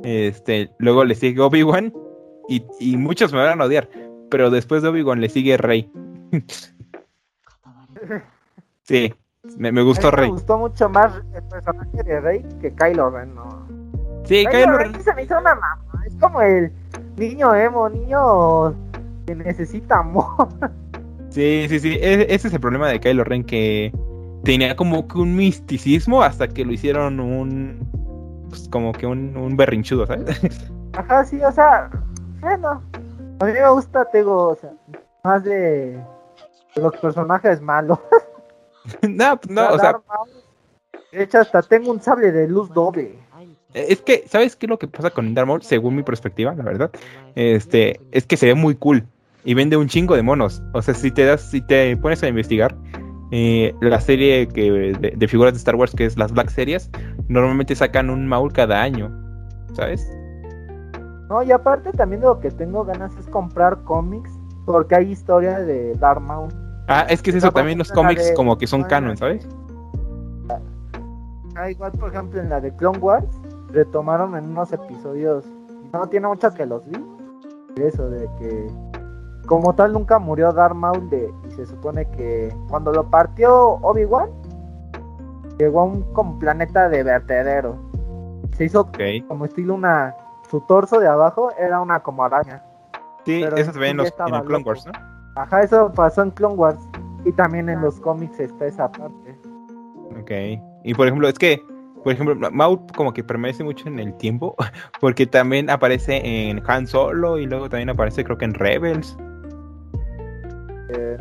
Este, 0.03 0.71
luego 0.77 1.03
le 1.03 1.15
sigue 1.15 1.41
Obi-Wan. 1.41 1.91
Y, 2.47 2.63
y 2.79 2.95
muchos 2.95 3.33
me 3.33 3.39
van 3.39 3.59
a 3.59 3.65
odiar. 3.65 3.89
Pero 4.29 4.49
después 4.49 4.81
de 4.83 4.89
Obi-Wan 4.89 5.19
le 5.19 5.29
sigue 5.29 5.57
Rey. 5.57 5.91
sí, 8.83 9.13
me, 9.57 9.71
me 9.71 9.81
A 9.81 9.83
gustó 9.83 10.07
mí 10.07 10.11
Me 10.15 10.21
Rey. 10.21 10.29
gustó 10.29 10.57
mucho 10.57 10.87
más 10.89 11.21
el 11.33 11.43
personaje 11.43 12.03
de 12.03 12.21
Rey 12.21 12.45
que 12.61 12.73
Kylo 12.73 13.09
Ren, 13.09 13.35
no. 13.35 13.67
Sí, 14.27 14.45
Kylo 14.45 14.77
Ren 14.77 15.01
se 15.01 15.13
me 15.13 15.23
hizo 15.23 15.37
una 15.37 15.55
mamá. 15.55 15.79
Es 16.05 16.13
como 16.19 16.41
el 16.41 16.71
niño 17.15 17.55
emo, 17.55 17.89
niño 17.89 18.75
que 19.25 19.35
necesita 19.35 19.99
amor. 19.99 20.47
Sí, 21.29 21.67
sí, 21.69 21.79
sí. 21.79 21.99
e- 22.01 22.33
Ese 22.33 22.47
es 22.47 22.53
el 22.53 22.59
problema 22.59 22.87
de 22.87 22.99
Kylo 22.99 23.23
Ren. 23.23 23.43
Que 23.43 23.91
tenía 24.43 24.75
como 24.75 25.07
que 25.07 25.19
un 25.19 25.35
misticismo 25.35 26.23
hasta 26.23 26.47
que 26.47 26.65
lo 26.65 26.71
hicieron 26.71 27.19
un. 27.19 28.47
Pues 28.49 28.67
como 28.69 28.91
que 28.93 29.05
un, 29.05 29.35
un 29.37 29.55
berrinchudo, 29.55 30.07
¿sabes? 30.07 30.41
Ajá, 30.93 31.25
sí, 31.25 31.39
o 31.43 31.51
sea, 31.51 31.91
bueno. 32.39 32.81
A 33.39 33.45
mí 33.45 33.51
me 33.51 33.69
gusta, 33.69 34.05
tengo, 34.05 34.47
o 34.47 34.55
sea, 34.55 34.71
más 35.23 35.43
de, 35.43 36.01
los 36.75 36.95
personajes 36.97 37.61
malos. 37.61 37.99
no, 39.07 39.37
pues 39.39 39.51
no, 39.51 39.69
o 39.69 39.79
sea, 39.79 39.99
De 41.11 41.23
hecho, 41.23 41.39
hasta 41.39 41.61
tengo 41.61 41.91
un 41.91 42.01
sable 42.01 42.31
de 42.31 42.47
luz 42.47 42.73
doble. 42.73 43.19
Es 43.89 44.01
que, 44.01 44.23
¿sabes 44.27 44.55
qué 44.55 44.65
es 44.65 44.69
lo 44.69 44.79
que 44.79 44.87
pasa 44.87 45.09
con 45.09 45.33
Darth 45.33 45.47
Maul? 45.47 45.61
Según 45.61 45.95
mi 45.95 46.03
perspectiva, 46.03 46.53
la 46.55 46.63
verdad. 46.63 46.91
Este, 47.35 47.99
es 48.11 48.25
que 48.25 48.37
se 48.37 48.45
ve 48.47 48.53
muy 48.55 48.75
cool. 48.75 49.03
Y 49.43 49.53
vende 49.53 49.77
un 49.77 49.87
chingo 49.87 50.15
de 50.15 50.23
monos. 50.23 50.61
O 50.73 50.81
sea, 50.81 50.93
si 50.93 51.11
te 51.11 51.25
das, 51.25 51.41
si 51.41 51.61
te 51.61 51.95
pones 51.97 52.21
a 52.23 52.27
investigar, 52.27 52.75
eh, 53.31 53.73
la 53.81 53.99
serie 54.01 54.47
que, 54.47 54.71
de, 54.71 55.13
de 55.15 55.27
figuras 55.27 55.53
de 55.53 55.57
Star 55.59 55.75
Wars, 55.75 55.93
que 55.95 56.05
es 56.05 56.17
las 56.17 56.31
Black 56.33 56.49
Series, 56.49 56.89
normalmente 57.27 57.75
sacan 57.75 58.09
un 58.09 58.27
Maul 58.27 58.51
cada 58.51 58.81
año. 58.81 59.09
¿Sabes? 59.73 60.05
No, 61.29 61.43
y 61.43 61.51
aparte 61.51 61.91
también 61.91 62.21
de 62.21 62.27
lo 62.27 62.39
que 62.39 62.51
tengo 62.51 62.83
ganas 62.85 63.15
es 63.17 63.27
comprar 63.27 63.83
cómics, 63.83 64.31
porque 64.65 64.95
hay 64.95 65.11
historia 65.11 65.59
de 65.59 65.93
Darth 65.95 66.21
Maul. 66.21 66.49
Ah, 66.87 67.05
es 67.09 67.21
que 67.21 67.31
es 67.31 67.37
eso, 67.37 67.51
también 67.51 67.77
los 67.77 67.89
de- 67.89 67.93
cómics 67.95 68.31
como 68.35 68.57
que 68.57 68.65
son 68.65 68.83
canon, 68.85 69.17
¿sabes? 69.17 69.45
Ah, 71.55 71.69
igual, 71.71 71.91
por 71.93 72.13
ejemplo, 72.13 72.39
en 72.39 72.49
la 72.49 72.61
de 72.61 72.73
Clone 72.75 72.99
Wars, 72.99 73.25
retomaron 73.77 74.35
en 74.35 74.49
unos 74.49 74.73
episodios, 74.73 75.45
no 75.93 76.07
tiene 76.07 76.27
mucho 76.27 76.51
que 76.53 76.65
los 76.65 76.87
vi, 76.89 76.97
eso 77.77 78.09
de 78.09 78.27
que 78.39 78.67
como 79.45 79.73
tal 79.75 79.93
nunca 79.93 80.17
murió 80.19 80.51
Darth 80.51 80.75
Maul 80.75 81.09
de, 81.09 81.31
y 81.47 81.51
se 81.51 81.65
supone 81.67 82.09
que 82.11 82.53
cuando 82.69 82.91
lo 82.91 83.09
partió 83.09 83.79
Obi-Wan, 83.81 84.29
llegó 85.59 85.81
a 85.81 85.83
un 85.85 86.01
como 86.13 86.39
planeta 86.39 86.89
de 86.89 87.03
vertedero. 87.03 87.77
Se 88.57 88.65
hizo 88.65 88.89
como 89.27 89.45
estilo 89.45 89.75
una, 89.75 90.15
su 90.49 90.59
torso 90.61 90.99
de 90.99 91.07
abajo 91.07 91.51
era 91.57 91.79
una 91.79 91.99
como 92.01 92.23
araña. 92.23 92.63
Sí, 93.25 93.41
Pero 93.43 93.57
eso 93.57 93.73
se 93.73 93.79
ve 93.79 93.89
en, 93.89 93.97
los, 93.97 94.07
en 94.07 94.35
el 94.35 94.43
Clone. 94.43 94.63
Wars, 94.63 94.85
¿no? 94.87 94.93
Ajá, 95.35 95.61
eso 95.61 95.91
pasó 95.93 96.23
en 96.23 96.31
Clone 96.31 96.55
Wars. 96.55 96.79
Y 97.25 97.31
también 97.31 97.69
en 97.69 97.81
los 97.81 97.99
cómics 97.99 98.39
está 98.39 98.65
esa 98.65 98.91
parte. 98.91 99.37
Ok. 100.19 100.31
Y 100.83 100.93
por 100.93 101.07
ejemplo, 101.07 101.27
es 101.27 101.37
que, 101.37 101.61
por 102.07 102.13
ejemplo, 102.13 102.35
Ma- 102.37 102.49
Maul 102.51 102.79
como 102.95 103.11
que 103.13 103.21
permanece 103.21 103.65
mucho 103.65 103.89
en 103.89 103.99
el 103.99 104.15
tiempo, 104.15 104.55
porque 105.01 105.27
también 105.27 105.69
aparece 105.69 106.21
en 106.49 106.63
Han 106.65 106.87
Solo 106.87 107.37
y 107.37 107.45
luego 107.45 107.67
también 107.69 107.89
aparece 107.89 108.23
creo 108.23 108.37
que 108.37 108.45
en 108.45 108.53
Rebels. 108.53 109.17
Eh, 110.89 111.17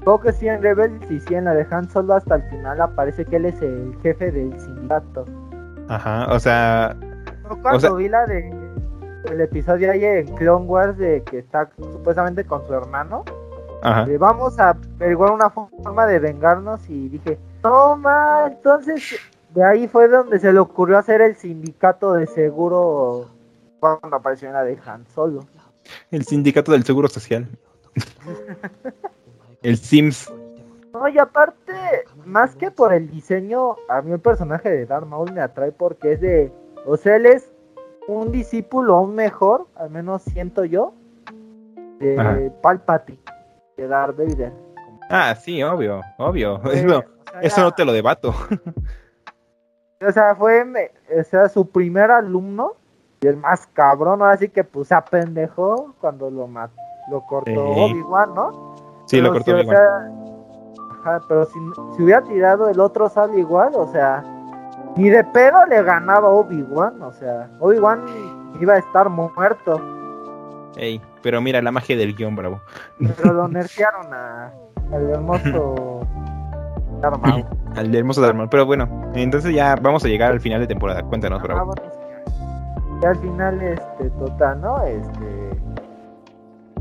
Creo 0.00 0.18
que 0.18 0.32
sí 0.32 0.48
en 0.48 0.62
Rebels 0.62 1.10
y 1.10 1.20
sí 1.20 1.34
en 1.34 1.44
la 1.44 1.52
de 1.52 1.66
Han 1.70 1.86
Solo 1.90 2.14
hasta 2.14 2.36
el 2.36 2.42
final 2.44 2.80
aparece 2.80 3.22
que 3.26 3.36
él 3.36 3.44
es 3.44 3.60
el 3.60 3.94
jefe 4.02 4.30
del 4.32 4.58
sindicato. 4.58 5.26
Ajá, 5.88 6.26
o 6.32 6.40
sea, 6.40 6.96
cuando 7.60 7.80
sea- 7.80 7.92
vi 7.92 8.08
la 8.08 8.24
de 8.24 8.50
el 9.30 9.40
episodio 9.42 9.92
ahí 9.92 10.02
en 10.02 10.34
Clone 10.36 10.64
Wars 10.64 10.96
de 10.96 11.22
que 11.24 11.40
está 11.40 11.68
supuestamente 11.76 12.44
con 12.44 12.66
su 12.66 12.72
hermano, 12.72 13.24
ajá. 13.82 14.06
de 14.06 14.16
vamos 14.16 14.58
a 14.58 14.70
averiguar 14.70 15.32
una 15.32 15.50
forma 15.50 16.06
de 16.06 16.18
vengarnos 16.18 16.80
y 16.88 17.10
dije, 17.10 17.38
no 17.62 17.96
ma, 17.96 18.44
entonces 18.46 19.20
de 19.54 19.64
ahí 19.64 19.88
fue 19.88 20.08
donde 20.08 20.38
se 20.38 20.52
le 20.52 20.58
ocurrió 20.58 20.98
hacer 20.98 21.20
el 21.20 21.36
sindicato 21.36 22.12
de 22.14 22.26
seguro 22.26 23.28
cuando 23.80 24.16
apareció 24.16 24.48
en 24.48 24.54
la 24.54 24.64
de 24.64 24.78
Han 24.86 25.06
Solo. 25.06 25.40
El 26.10 26.24
sindicato 26.24 26.72
del 26.72 26.84
seguro 26.84 27.08
social. 27.08 27.48
el 29.62 29.76
Sims. 29.76 30.32
No, 30.92 31.08
y 31.08 31.18
aparte, 31.18 31.72
más 32.24 32.56
que 32.56 32.70
por 32.70 32.92
el 32.92 33.10
diseño, 33.10 33.76
a 33.88 34.02
mí 34.02 34.12
el 34.12 34.20
personaje 34.20 34.68
de 34.70 34.86
Darth 34.86 35.06
Maul 35.06 35.32
me 35.32 35.40
atrae 35.40 35.72
porque 35.72 36.12
es 36.12 36.20
de, 36.20 36.52
o 36.84 36.96
sea, 36.96 37.16
él 37.16 37.26
es 37.26 37.50
un 38.08 38.32
discípulo 38.32 38.96
aún 38.96 39.14
mejor, 39.14 39.68
al 39.76 39.90
menos 39.90 40.22
siento 40.22 40.64
yo, 40.64 40.92
de 42.00 42.18
Ajá. 42.18 42.38
Palpatine, 42.60 43.20
de 43.76 43.86
Darth 43.86 44.16
Vader. 44.16 44.52
Ah, 45.08 45.34
sí, 45.34 45.62
obvio, 45.62 46.00
obvio. 46.18 46.56
Eh, 46.66 46.84
Eso, 46.84 46.98
o 46.98 47.02
sea, 47.30 47.40
eso 47.42 47.60
no 47.62 47.72
te 47.72 47.84
lo 47.84 47.92
debato. 47.92 48.34
O 50.06 50.12
sea, 50.12 50.34
fue 50.34 50.64
o 51.18 51.24
sea, 51.24 51.48
su 51.48 51.68
primer 51.68 52.10
alumno 52.10 52.72
y 53.20 53.26
el 53.26 53.36
más 53.36 53.66
cabrón, 53.74 54.22
ahora 54.22 54.36
sí 54.38 54.48
que 54.48 54.64
pues 54.64 54.88
se 54.88 54.94
apendejó 54.94 55.94
cuando 56.00 56.30
lo 56.30 56.48
lo 57.10 57.20
cortó 57.26 57.50
Sí. 57.50 57.58
Obi-Wan, 57.58 58.34
¿no? 58.34 58.74
Sí, 59.04 59.20
lo 59.20 59.30
cortó 59.30 59.50
si, 59.50 59.52
o 59.52 59.56
Obi-Wan. 59.60 59.76
sea, 59.76 60.10
ajá, 61.02 61.20
pero 61.28 61.44
si, 61.44 61.58
si 61.96 62.02
hubiera 62.02 62.22
tirado 62.22 62.68
el 62.70 62.80
otro 62.80 63.10
sable 63.10 63.40
igual, 63.40 63.72
o 63.74 63.86
sea, 63.92 64.24
ni 64.96 65.10
de 65.10 65.22
pedo 65.24 65.66
le 65.66 65.82
ganaba 65.82 66.28
Obi-Wan, 66.30 67.02
o 67.02 67.12
sea, 67.12 67.50
Obi-Wan 67.60 68.00
iba 68.60 68.74
a 68.74 68.78
estar 68.78 69.08
muerto, 69.10 69.80
Ey, 70.76 71.00
pero 71.20 71.40
mira 71.42 71.60
la 71.60 71.72
magia 71.72 71.96
del 71.96 72.14
guion, 72.14 72.36
bravo. 72.36 72.60
pero 73.18 73.34
lo 73.34 73.48
nerfearon 73.48 74.14
a, 74.14 74.50
al 74.92 75.10
hermoso 75.10 76.06
Al 77.76 77.94
hermoso 77.94 78.20
Darth 78.20 78.36
Maul. 78.36 78.48
Pero 78.50 78.66
bueno, 78.66 78.88
entonces 79.14 79.54
ya 79.54 79.76
vamos 79.76 80.04
a 80.04 80.08
llegar 80.08 80.32
al 80.32 80.40
final 80.40 80.60
de 80.60 80.66
temporada. 80.66 81.02
Cuéntanos, 81.02 81.40
Ah, 81.40 81.46
bravo. 81.46 81.74
sí. 81.74 81.82
Y 83.02 83.06
al 83.06 83.16
final, 83.16 83.62
este, 83.62 84.10
total, 84.18 84.60
¿no? 84.60 84.82
Este, 84.82 85.60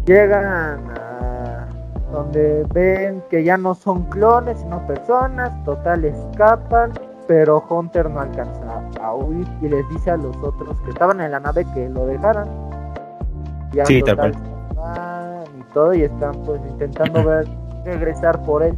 llegan 0.05 0.45
a 0.45 1.67
donde 2.11 2.65
ven 2.73 3.23
que 3.29 3.43
ya 3.43 3.55
no 3.57 3.75
son 3.75 4.03
clones, 4.05 4.59
sino 4.59 4.85
personas, 4.87 5.51
total 5.63 6.03
escapan, 6.05 6.91
pero 7.27 7.63
Hunter 7.69 8.09
no 8.09 8.19
alcanza 8.21 8.81
a 9.01 9.13
huir 9.13 9.47
y 9.61 9.69
les 9.69 9.87
dice 9.89 10.09
a 10.11 10.17
los 10.17 10.35
otros 10.37 10.81
que 10.81 10.89
estaban 10.89 11.21
en 11.21 11.31
la 11.31 11.39
nave 11.39 11.65
que 11.73 11.87
lo 11.87 12.07
dejaran. 12.07 12.47
Ya 13.71 13.85
Sí, 13.85 14.01
tal 14.01 14.15
total, 14.15 14.31
van 14.75 15.43
y 15.59 15.73
todo 15.73 15.93
y 15.93 16.01
están 16.01 16.33
pues 16.43 16.59
intentando 16.67 17.23
ver 17.25 17.47
regresar 17.85 18.41
por 18.43 18.63
él. 18.63 18.75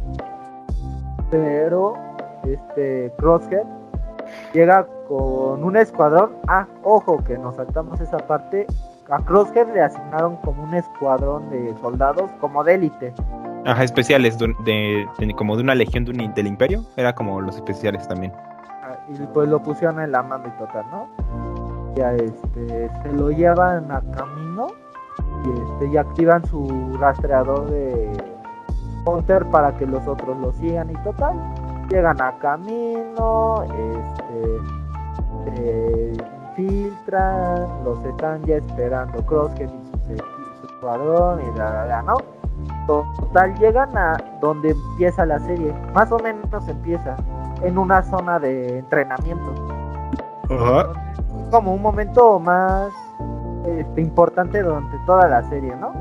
Pero 1.32 1.94
este 2.44 3.10
Crosshead 3.18 3.64
llega 4.52 4.86
con 5.08 5.64
un 5.64 5.76
escuadrón. 5.76 6.32
Ah, 6.46 6.66
ojo, 6.84 7.24
que 7.24 7.36
nos 7.38 7.56
saltamos 7.56 8.00
esa 8.00 8.18
parte. 8.18 8.66
A 9.10 9.18
Crosshead 9.24 9.72
le 9.74 9.80
asignaron 9.82 10.36
como 10.36 10.62
un 10.62 10.74
escuadrón 10.74 11.48
de 11.50 11.74
soldados, 11.80 12.30
como 12.40 12.62
de 12.62 12.74
élite. 12.74 13.12
Ajá, 13.64 13.82
especiales 13.82 14.38
de, 14.38 14.48
de- 14.64 15.06
de- 15.18 15.34
como 15.34 15.56
de 15.56 15.62
una 15.62 15.74
legión 15.74 16.06
un- 16.08 16.34
del 16.34 16.46
imperio. 16.46 16.82
Era 16.96 17.14
como 17.14 17.40
los 17.40 17.56
especiales 17.56 18.06
también. 18.06 18.32
Ah, 18.82 18.96
Y 19.08 19.14
pues 19.32 19.48
lo 19.48 19.60
pusieron 19.62 20.00
en 20.00 20.12
la 20.12 20.22
mano 20.22 20.44
y 20.46 20.58
total, 20.58 20.84
¿no? 20.90 21.08
Ya 21.94 22.12
este, 22.14 22.90
se 23.02 23.12
lo 23.12 23.30
llevan 23.30 23.90
a 23.90 24.00
camino 24.16 24.66
y, 25.44 25.50
este, 25.50 25.86
y 25.92 25.96
activan 25.96 26.44
su 26.46 26.96
rastreador 26.98 27.70
de 27.70 28.10
Hunter 29.04 29.44
para 29.46 29.76
que 29.76 29.86
los 29.86 30.06
otros 30.06 30.36
lo 30.38 30.52
sigan 30.52 30.90
y 30.90 30.94
total. 31.04 31.34
Llegan 31.88 32.20
a 32.22 32.32
camino, 32.38 33.64
este, 33.64 34.58
se 35.44 36.12
infiltran, 36.56 37.66
los 37.84 38.02
están 38.04 38.42
ya 38.44 38.56
esperando 38.56 39.24
Crosshead 39.26 39.68
y 39.68 40.16
su, 40.16 40.16
su 40.60 40.66
escuadrón 40.66 41.40
y 41.40 41.58
la, 41.58 41.70
la, 41.70 41.86
la, 41.86 42.02
¿no? 42.02 42.16
Total, 42.86 43.54
llegan 43.58 43.96
a 43.96 44.16
donde 44.40 44.70
empieza 44.70 45.26
la 45.26 45.38
serie, 45.40 45.74
más 45.94 46.10
o 46.12 46.18
menos 46.18 46.68
empieza, 46.68 47.16
en 47.62 47.76
una 47.78 48.02
zona 48.02 48.38
de 48.38 48.78
entrenamiento. 48.78 49.52
Como 51.50 51.74
un 51.74 51.82
momento 51.82 52.38
más 52.38 52.90
este, 53.66 54.00
importante 54.00 54.62
durante 54.62 54.96
toda 55.06 55.28
la 55.28 55.42
serie, 55.48 55.74
¿no? 55.76 55.92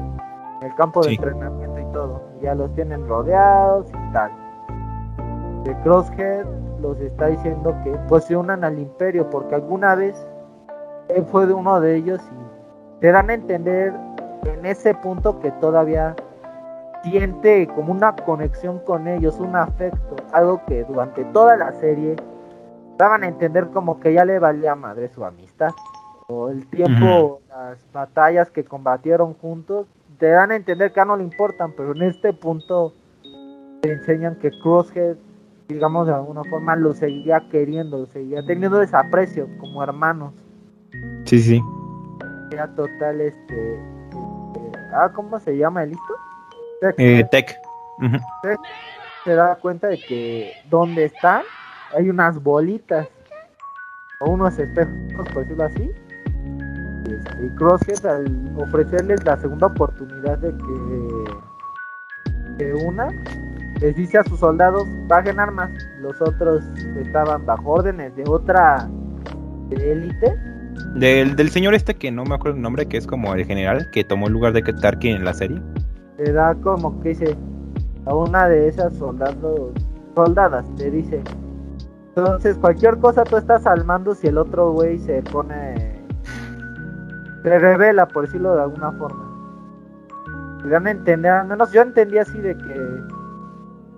En 0.62 0.68
el 0.68 0.76
campo 0.76 1.02
de 1.02 1.10
Sí. 1.10 1.16
entrenamiento 1.16 1.81
todo. 1.92 2.22
Ya 2.42 2.56
los 2.56 2.74
tienen 2.74 3.08
rodeados 3.08 3.88
y 3.89 4.14
tal. 4.14 4.32
De 5.64 5.76
Crosshead 5.84 6.46
los 6.82 7.00
está 7.00 7.28
diciendo 7.28 7.76
que 7.84 7.92
pues 8.08 8.26
se 8.26 8.36
unan 8.36 8.64
al 8.64 8.80
imperio 8.80 9.30
porque 9.30 9.56
alguna 9.56 9.96
vez 9.96 10.28
él 11.10 11.26
fue 11.26 11.46
de 11.46 11.54
uno 11.54 11.80
de 11.80 11.96
ellos 11.96 12.20
y 12.22 13.00
te 13.02 13.12
dan 13.12 13.30
a 13.30 13.34
entender 13.34 13.94
en 14.44 14.66
ese 14.66 14.94
punto 14.96 15.39
que 15.39 15.52
todavía 15.54 16.16
siente 17.04 17.68
como 17.68 17.92
una 17.92 18.16
conexión 18.16 18.80
con 18.80 19.08
ellos, 19.08 19.39
un 19.39 19.56
afecto, 19.56 20.16
algo 20.34 20.62
que 20.68 20.84
durante 20.84 21.24
toda 21.26 21.56
la 21.58 21.72
serie 21.74 22.16
daban 22.98 23.24
a 23.24 23.28
entender 23.28 23.68
como 23.70 24.00
que 24.00 24.14
ya 24.14 24.26
le 24.26 24.39
valía 24.39 24.76
madre 24.76 25.10
su 25.10 25.26
amistad. 25.26 25.72
O 26.28 26.50
el 26.50 26.66
tiempo, 26.68 27.42
las 27.50 27.78
batallas 27.92 28.52
que 28.52 28.64
combatieron 28.64 29.34
juntos, 29.34 29.88
te 30.22 30.30
dan 30.30 30.52
a 30.52 30.56
entender 30.56 30.92
que 30.92 30.98
ya 30.98 31.06
no 31.06 31.18
le 31.18 31.24
importan, 31.24 31.74
pero 31.76 31.94
en 31.94 32.04
este 32.04 32.32
punto 32.32 32.94
te 33.82 33.92
enseñan 33.92 34.36
que 34.36 34.52
Crosshead, 34.52 35.18
digamos 35.68 36.06
de 36.06 36.14
alguna 36.14 36.44
forma, 36.44 36.76
lo 36.76 36.94
seguía 36.94 37.42
queriendo, 37.50 37.98
lo 37.98 38.06
seguía 38.06 38.46
teniendo 38.46 38.78
desaprecio 38.78 39.50
como 39.60 39.82
hermanos. 39.82 40.36
Sí, 41.26 41.40
sí. 41.40 41.64
Era 42.52 42.68
total, 42.76 43.20
este. 43.20 43.74
este, 43.74 44.72
ah, 44.94 45.12
¿cómo 45.12 45.40
se 45.40 45.58
llama 45.58 45.82
el 45.82 45.90
listo? 45.90 46.14
Eh, 47.00 47.26
Tech. 47.32 47.58
Ujú. 47.98 48.18
se 49.24 49.34
da 49.34 49.56
cuenta 49.56 49.88
de 49.88 49.98
que 49.98 50.54
donde 50.70 51.06
están 51.06 51.42
hay 51.96 52.12
unas 52.12 52.42
bolitas 52.44 53.08
o 54.20 54.30
unos 54.30 54.60
espejos, 54.60 54.94
por 55.34 55.42
decirlo 55.42 55.64
así. 55.64 55.92
Y, 57.22 57.30
este, 57.30 57.46
y 57.46 57.50
Crosshead 57.56 58.06
al 58.06 58.52
ofrecerles 58.58 59.24
la 59.26 59.38
segunda 59.38 59.68
oportunidad 59.68 60.38
de 60.40 60.52
que 60.52 60.64
se 62.58 62.74
una, 62.86 63.10
les 63.80 63.96
dice 63.96 64.18
a 64.18 64.24
sus 64.24 64.40
soldados, 64.40 64.88
bajen 65.08 65.40
armas. 65.40 65.72
Los 66.02 66.22
otros 66.22 66.64
estaban 66.98 67.46
bajo 67.46 67.72
órdenes 67.72 68.16
de 68.16 68.24
otra 68.28 68.90
élite. 69.72 70.36
Del, 70.96 71.36
del 71.36 71.50
señor 71.50 71.74
este 71.74 71.96
que 71.96 72.12
no 72.12 72.24
me 72.26 72.36
acuerdo 72.36 72.58
el 72.58 72.64
nombre, 72.64 72.86
que 72.86 72.98
es 72.98 73.08
como 73.08 73.34
el 73.34 73.46
general 73.46 73.90
que 73.92 74.04
tomó 74.04 74.28
el 74.28 74.34
lugar 74.34 74.54
de 74.54 74.62
Tarkin 74.62 75.18
en 75.18 75.26
la 75.26 75.34
serie. 75.34 75.62
Le 76.18 76.32
da 76.32 76.56
como 76.56 77.00
que 77.02 77.10
dice 77.10 77.38
a 78.06 78.16
una 78.16 78.48
de 78.48 78.68
esas 78.68 78.94
soldados, 78.96 79.72
soldadas, 80.16 80.66
le 80.78 80.92
dice, 80.92 81.22
entonces 82.16 82.58
cualquier 82.58 82.98
cosa 82.98 83.24
tú 83.24 83.38
estás 83.38 83.66
al 83.66 83.86
mando 83.86 84.14
si 84.16 84.28
el 84.28 84.38
otro 84.38 84.72
güey 84.74 85.00
se 85.00 85.22
pone, 85.24 86.01
se 87.44 87.60
revela, 87.60 88.08
por 88.08 88.26
decirlo 88.26 88.56
de 88.56 88.62
alguna 88.62 88.92
forma. 88.94 89.28
Dan 90.66 90.88
a 90.88 90.92
entender, 90.92 91.32
al 91.32 91.48
menos 91.48 91.72
yo 91.72 91.82
entendí 91.82 92.18
así 92.18 92.38
de 92.39 92.56
que 92.56 93.04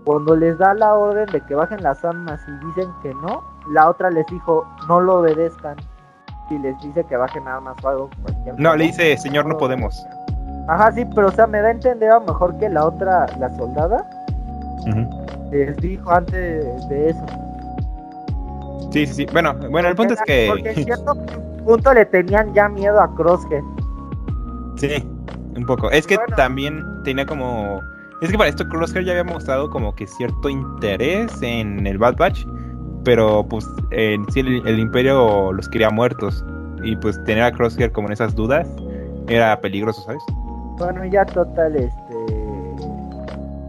cuando 0.05 0.35
les 0.35 0.57
da 0.57 0.73
la 0.73 0.95
orden 0.95 1.25
de 1.27 1.41
que 1.41 1.55
bajen 1.55 1.81
las 1.83 2.03
armas 2.03 2.41
y 2.47 2.65
dicen 2.67 2.89
que 3.01 3.13
no, 3.15 3.43
la 3.71 3.89
otra 3.89 4.09
les 4.09 4.25
dijo 4.27 4.65
no 4.87 4.99
lo 5.01 5.19
obedezcan 5.19 5.75
y 6.49 6.57
les 6.59 6.79
dice 6.81 7.03
que 7.05 7.17
bajen 7.17 7.47
armas 7.47 7.75
o 7.83 7.89
algo. 7.89 8.09
No, 8.57 8.75
le 8.75 8.85
dice, 8.85 9.17
señor, 9.17 9.45
no 9.45 9.57
podemos. 9.57 10.05
Ajá, 10.67 10.91
sí, 10.91 11.05
pero 11.13 11.27
o 11.27 11.31
sea, 11.31 11.47
me 11.47 11.59
da 11.59 11.67
a 11.69 11.71
entender 11.71 12.09
a 12.11 12.19
lo 12.19 12.25
mejor 12.25 12.57
que 12.57 12.69
la 12.69 12.85
otra, 12.85 13.25
la 13.39 13.49
soldada, 13.57 14.05
les 15.51 15.75
dijo 15.77 16.11
antes 16.11 16.89
de 16.89 17.09
eso. 17.09 17.25
Sí, 18.91 19.07
sí, 19.07 19.13
sí. 19.13 19.25
Bueno, 19.33 19.53
bueno, 19.71 19.89
el 19.89 19.95
punto 19.95 20.13
es 20.13 20.19
Porque 20.19 20.69
en 20.69 20.75
que... 20.75 20.83
cierto 20.85 21.15
punto 21.63 21.93
le 21.93 22.05
tenían 22.05 22.53
ya 22.53 22.69
miedo 22.69 22.99
a 22.99 23.13
Crosshead. 23.15 23.63
Sí, 24.75 25.07
un 25.55 25.65
poco. 25.65 25.89
Es 25.91 26.05
que 26.07 26.15
Bueno. 26.15 26.35
también 26.35 26.83
tenía 27.03 27.25
como... 27.25 27.81
Es 28.21 28.31
que 28.31 28.37
para 28.37 28.49
esto 28.49 28.67
Crosshair 28.69 29.05
ya 29.05 29.11
había 29.11 29.23
mostrado 29.25 29.69
como 29.69 29.93
que 29.95 30.07
cierto 30.07 30.49
interés 30.49 31.41
en 31.41 31.85
el 31.85 31.97
Bad 31.97 32.15
Batch, 32.17 32.45
pero 33.03 33.45
pues 33.49 33.65
sí 34.29 34.39
el, 34.39 34.65
el 34.65 34.79
Imperio 34.79 35.51
los 35.51 35.67
quería 35.67 35.89
muertos 35.89 36.43
y 36.83 36.95
pues 36.95 37.21
tener 37.25 37.43
a 37.43 37.51
Crosshair 37.51 37.91
como 37.91 38.07
en 38.07 38.13
esas 38.13 38.33
dudas 38.33 38.67
era 39.27 39.59
peligroso, 39.59 40.01
¿sabes? 40.03 40.23
Bueno, 40.77 41.03
ya 41.05 41.25
total, 41.25 41.75
este. 41.75 41.95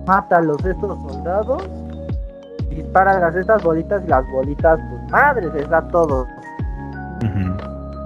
Mata 0.07 0.37
a 0.37 0.41
los 0.43 0.65
estos 0.65 0.99
soldados. 1.03 1.69
Dispara 2.71 3.19
las 3.21 3.35
estas 3.37 3.63
bolitas 3.63 4.03
y 4.05 4.09
las 4.09 4.25
bolitas, 4.33 4.79
pues 4.91 5.11
madres, 5.11 5.53
les 5.55 5.69
da 5.69 5.87
todo. 5.89 6.27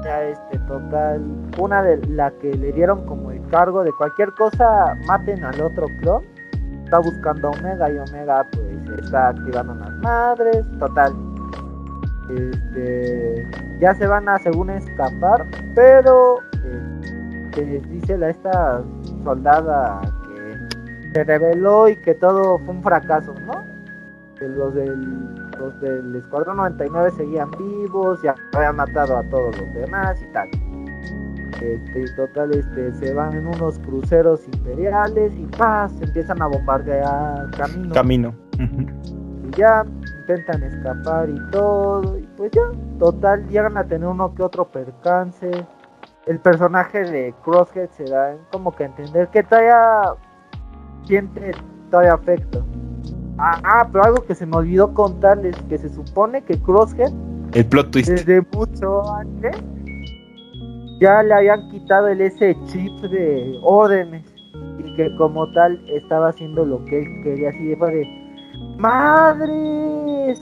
Este, 0.09 0.59
total. 0.67 1.23
Una 1.59 1.83
de 1.83 1.99
la 2.09 2.31
que 2.41 2.53
le 2.55 2.73
dieron 2.73 3.05
como 3.07 3.31
el 3.31 3.47
cargo 3.49 3.85
de 3.85 3.93
cualquier 3.93 4.33
cosa, 4.33 4.95
maten 5.07 5.45
al 5.45 5.61
otro 5.61 5.87
clon. 6.01 6.23
Está 6.85 6.99
buscando 7.01 7.49
a 7.49 7.51
Omega 7.51 7.91
y 7.91 7.99
Omega, 7.99 8.47
pues 8.53 9.01
está 9.05 9.29
activando 9.29 9.75
unas 9.75 9.93
madres. 9.99 10.67
Total. 10.79 11.13
Este. 12.31 13.47
Ya 13.81 13.95
se 13.95 14.07
van 14.07 14.29
a, 14.29 14.39
según 14.39 14.71
escapar, 14.71 15.47
pero. 15.75 16.39
eh, 16.65 17.51
que 17.55 17.65
les 17.65 17.91
dice 17.91 18.17
la 18.19 18.31
esta 18.31 18.83
soldada 19.25 20.01
que 20.29 21.13
se 21.13 21.25
reveló 21.25 21.89
y 21.89 21.97
que 21.97 22.15
todo 22.15 22.59
fue 22.59 22.75
un 22.75 22.83
fracaso, 22.83 23.35
¿no? 23.47 23.65
Que 24.39 24.47
los 24.49 24.75
del, 24.75 25.48
los 25.59 25.81
del 25.81 26.15
Escuadrón 26.17 26.57
99 26.59 27.11
seguían 27.11 27.51
vivos, 27.53 28.23
ya 28.23 28.35
habían 28.55 28.77
matado 28.77 29.17
a 29.17 29.23
todos 29.25 29.59
los 29.59 29.75
demás 29.75 30.21
y 30.23 30.33
tal. 30.33 30.49
Este, 31.61 32.05
total, 32.15 32.53
este, 32.53 32.93
se 32.93 33.15
van 33.15 33.35
en 33.35 33.47
unos 33.47 33.79
cruceros 33.81 34.47
imperiales 34.47 35.33
y 35.37 35.45
paz, 35.57 35.93
empiezan 36.01 36.41
a 36.41 36.47
bombardear 36.47 37.51
Camino. 37.51 38.35
Ujú. 38.55 38.87
y 39.49 39.51
ya 39.57 39.85
intentan 40.21 40.63
escapar 40.63 41.29
y 41.29 41.51
todo 41.51 42.19
y 42.19 42.23
pues 42.37 42.53
ya 42.53 42.63
total 42.99 43.49
llegan 43.49 43.77
a 43.77 43.85
tener 43.85 44.07
uno 44.07 44.35
que 44.35 44.43
otro 44.43 44.67
percance 44.67 45.51
el 46.27 46.39
personaje 46.41 47.03
de 47.05 47.35
Crosshead 47.43 47.89
se 47.91 48.05
da 48.05 48.37
como 48.53 48.71
que 48.73 48.85
a 48.85 48.87
entender 48.87 49.29
que 49.29 49.43
todavía 49.43 50.15
siente 51.05 51.53
todavía 51.91 52.15
afecto 52.15 52.65
ah, 53.39 53.89
pero 53.93 54.05
algo 54.05 54.24
que 54.26 54.34
se 54.34 54.47
me 54.47 54.57
olvidó 54.57 54.93
contarles 54.95 55.57
que 55.68 55.78
se 55.78 55.89
supone 55.89 56.43
que 56.43 56.59
Crosshead 56.61 57.12
El 57.55 57.66
plot 57.66 57.91
twist. 57.91 58.09
desde 58.11 58.43
mucho 58.53 59.03
antes 59.14 59.57
ya 61.01 61.22
le 61.22 61.32
habían 61.34 61.68
quitado 61.70 62.09
el 62.09 62.20
ese 62.20 62.57
chip 62.66 62.93
de 63.03 63.57
órdenes 63.62 64.24
y 64.80 64.97
que 64.97 65.14
como 65.16 65.51
tal 65.53 65.80
estaba 65.89 66.30
haciendo 66.30 66.64
lo 66.64 66.84
que 66.86 66.99
él 67.01 67.07
quería 67.22 67.51
así 67.51 67.64
de 67.66 67.76
madres 68.78 70.41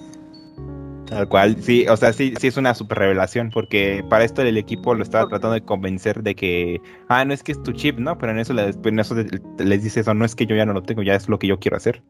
Tal 1.08 1.28
cual, 1.28 1.56
sí, 1.62 1.86
o 1.88 1.96
sea, 1.96 2.12
sí, 2.12 2.34
sí 2.40 2.48
es 2.48 2.56
una 2.56 2.74
super 2.74 2.98
revelación, 2.98 3.50
porque 3.54 4.04
para 4.10 4.24
esto 4.24 4.42
el 4.42 4.56
equipo 4.56 4.92
lo 4.92 5.04
estaba 5.04 5.28
tratando 5.28 5.54
de 5.54 5.60
convencer 5.60 6.20
de 6.24 6.34
que, 6.34 6.80
ah, 7.08 7.24
no 7.24 7.32
es 7.32 7.44
que 7.44 7.52
es 7.52 7.62
tu 7.62 7.70
chip, 7.70 8.00
¿no? 8.00 8.18
Pero 8.18 8.32
en 8.32 8.40
eso, 8.40 8.52
le- 8.52 8.74
en 8.84 8.98
eso 8.98 9.14
le- 9.14 9.28
les 9.64 9.84
dice 9.84 10.00
eso, 10.00 10.14
no 10.14 10.24
es 10.24 10.34
que 10.34 10.46
yo 10.46 10.56
ya 10.56 10.66
no 10.66 10.72
lo 10.72 10.82
tengo, 10.82 11.02
ya 11.04 11.14
es 11.14 11.28
lo 11.28 11.38
que 11.38 11.46
yo 11.46 11.60
quiero 11.60 11.76
hacer. 11.76 12.02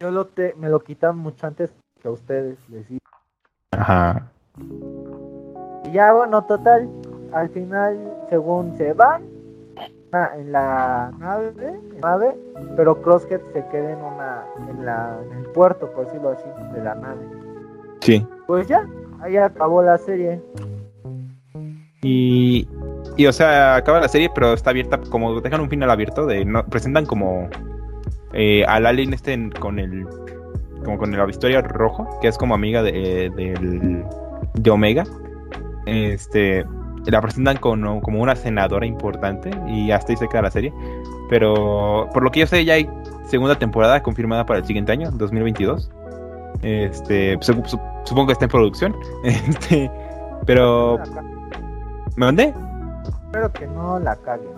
Yo 0.00 0.10
lo 0.10 0.26
te, 0.26 0.54
me 0.54 0.68
lo 0.68 0.80
quitan 0.80 1.16
mucho 1.18 1.46
antes 1.46 1.72
que 2.00 2.08
a 2.08 2.10
ustedes 2.10 2.56
les 2.68 2.88
digo. 2.88 3.00
Ajá. 3.72 4.30
y 5.84 5.92
ya 5.92 6.12
bueno 6.12 6.44
total 6.44 6.88
al 7.32 7.48
final 7.50 7.98
según 8.30 8.76
se 8.76 8.92
van 8.92 9.22
ah, 10.12 10.30
en 10.36 10.52
la 10.52 11.12
nave, 11.18 11.52
nave 12.00 12.36
pero 12.76 13.00
Crosshead 13.02 13.40
se 13.52 13.64
queda 13.68 13.92
en 13.92 13.98
una 13.98 14.44
en 14.70 14.84
la 14.86 15.18
en 15.30 15.38
el 15.38 15.44
puerto 15.52 15.90
por 15.92 16.06
decirlo 16.06 16.30
así 16.30 16.48
de 16.74 16.82
la 16.82 16.94
nave 16.94 17.26
Sí. 18.00 18.26
pues 18.46 18.66
ya 18.68 18.86
ahí 19.20 19.36
acabó 19.36 19.82
la 19.82 19.98
serie 19.98 20.40
Y, 22.02 22.68
y, 23.16 23.26
o 23.26 23.32
sea, 23.32 23.74
acaba 23.74 24.00
la 24.00 24.06
serie, 24.08 24.30
pero 24.32 24.52
está 24.52 24.70
abierta, 24.70 25.00
como 25.10 25.40
dejan 25.40 25.60
un 25.60 25.68
final 25.68 25.90
abierto, 25.90 26.26
de 26.26 26.44
no, 26.44 26.64
presentan 26.64 27.04
como 27.06 27.48
eh, 28.32 28.64
al 28.66 28.86
alien 28.86 29.14
este 29.14 29.32
en- 29.32 29.50
con 29.50 29.78
el, 29.78 30.06
como 30.84 30.98
con 30.98 31.16
la 31.16 31.28
historia 31.28 31.60
rojo, 31.62 32.08
que 32.20 32.28
es 32.28 32.38
como 32.38 32.54
amiga 32.54 32.82
de, 32.82 33.30
del- 33.34 34.04
de 34.54 34.70
Omega. 34.70 35.04
Este, 35.86 36.64
la 37.06 37.20
presentan 37.22 37.56
como, 37.56 38.00
como 38.02 38.20
una 38.22 38.36
senadora 38.36 38.84
importante 38.86 39.50
y 39.68 39.90
hasta 39.90 40.12
ahí 40.12 40.16
se 40.16 40.28
queda 40.28 40.42
la 40.42 40.50
serie. 40.50 40.72
Pero 41.30 42.08
por 42.12 42.22
lo 42.22 42.30
que 42.30 42.40
yo 42.40 42.46
sé, 42.46 42.64
ya 42.64 42.74
hay 42.74 42.88
segunda 43.26 43.54
temporada 43.58 44.02
confirmada 44.02 44.44
para 44.46 44.60
el 44.60 44.64
siguiente 44.66 44.92
año, 44.92 45.10
2022. 45.12 45.90
Este, 46.62 47.38
sup- 47.38 47.64
sup- 47.66 47.80
supongo 48.04 48.26
que 48.28 48.32
está 48.32 48.44
en 48.46 48.50
producción. 48.50 48.96
Este, 49.24 49.90
pero 50.46 50.98
¿Me 52.16 52.26
mandé? 52.26 52.54
espero 53.26 53.52
que 53.52 53.66
no 53.66 53.98
la 53.98 54.16
caguen 54.16 54.48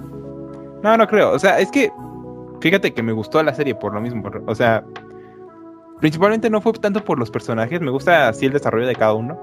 No, 0.82 0.96
no 0.96 1.06
creo. 1.06 1.32
O 1.32 1.38
sea, 1.38 1.58
es 1.58 1.70
que 1.70 1.90
fíjate 2.60 2.92
que 2.92 3.02
me 3.02 3.12
gustó 3.12 3.42
la 3.42 3.54
serie 3.54 3.74
por 3.74 3.94
lo 3.94 4.00
mismo. 4.00 4.30
O 4.46 4.54
sea, 4.54 4.84
principalmente 6.00 6.50
no 6.50 6.60
fue 6.60 6.72
tanto 6.74 7.04
por 7.04 7.18
los 7.18 7.30
personajes. 7.30 7.80
Me 7.80 7.90
gusta 7.90 8.28
así 8.28 8.46
el 8.46 8.52
desarrollo 8.52 8.86
de 8.86 8.96
cada 8.96 9.14
uno. 9.14 9.38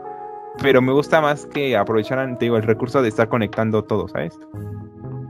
Pero 0.61 0.81
me 0.81 0.91
gusta 0.91 1.21
más 1.21 1.45
que 1.45 1.77
aprovecharan, 1.77 2.37
te 2.37 2.45
digo, 2.45 2.57
el 2.57 2.63
recurso 2.63 3.01
de 3.01 3.09
estar 3.09 3.29
conectando 3.29 3.83
todo, 3.83 4.07
¿sabes? 4.07 4.39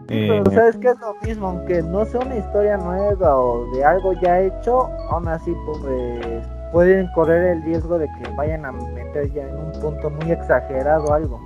Eh, 0.09 0.41
pero 0.43 0.55
sabes 0.55 0.77
que 0.77 0.87
es 0.87 0.99
lo 0.99 1.15
mismo 1.21 1.47
aunque 1.49 1.81
no 1.83 2.05
sea 2.05 2.21
una 2.21 2.37
historia 2.37 2.77
nueva 2.77 3.35
o 3.35 3.69
de 3.73 3.83
algo 3.83 4.13
ya 4.13 4.39
hecho 4.39 4.89
aún 5.09 5.27
así 5.27 5.53
pues 5.65 6.47
pueden 6.71 7.11
correr 7.13 7.57
el 7.57 7.63
riesgo 7.63 7.97
de 7.97 8.07
que 8.07 8.29
vayan 8.37 8.63
a 8.63 8.71
meter 8.71 9.29
ya 9.33 9.43
en 9.43 9.57
un 9.57 9.71
punto 9.81 10.09
muy 10.09 10.31
exagerado 10.31 11.13
algo 11.13 11.41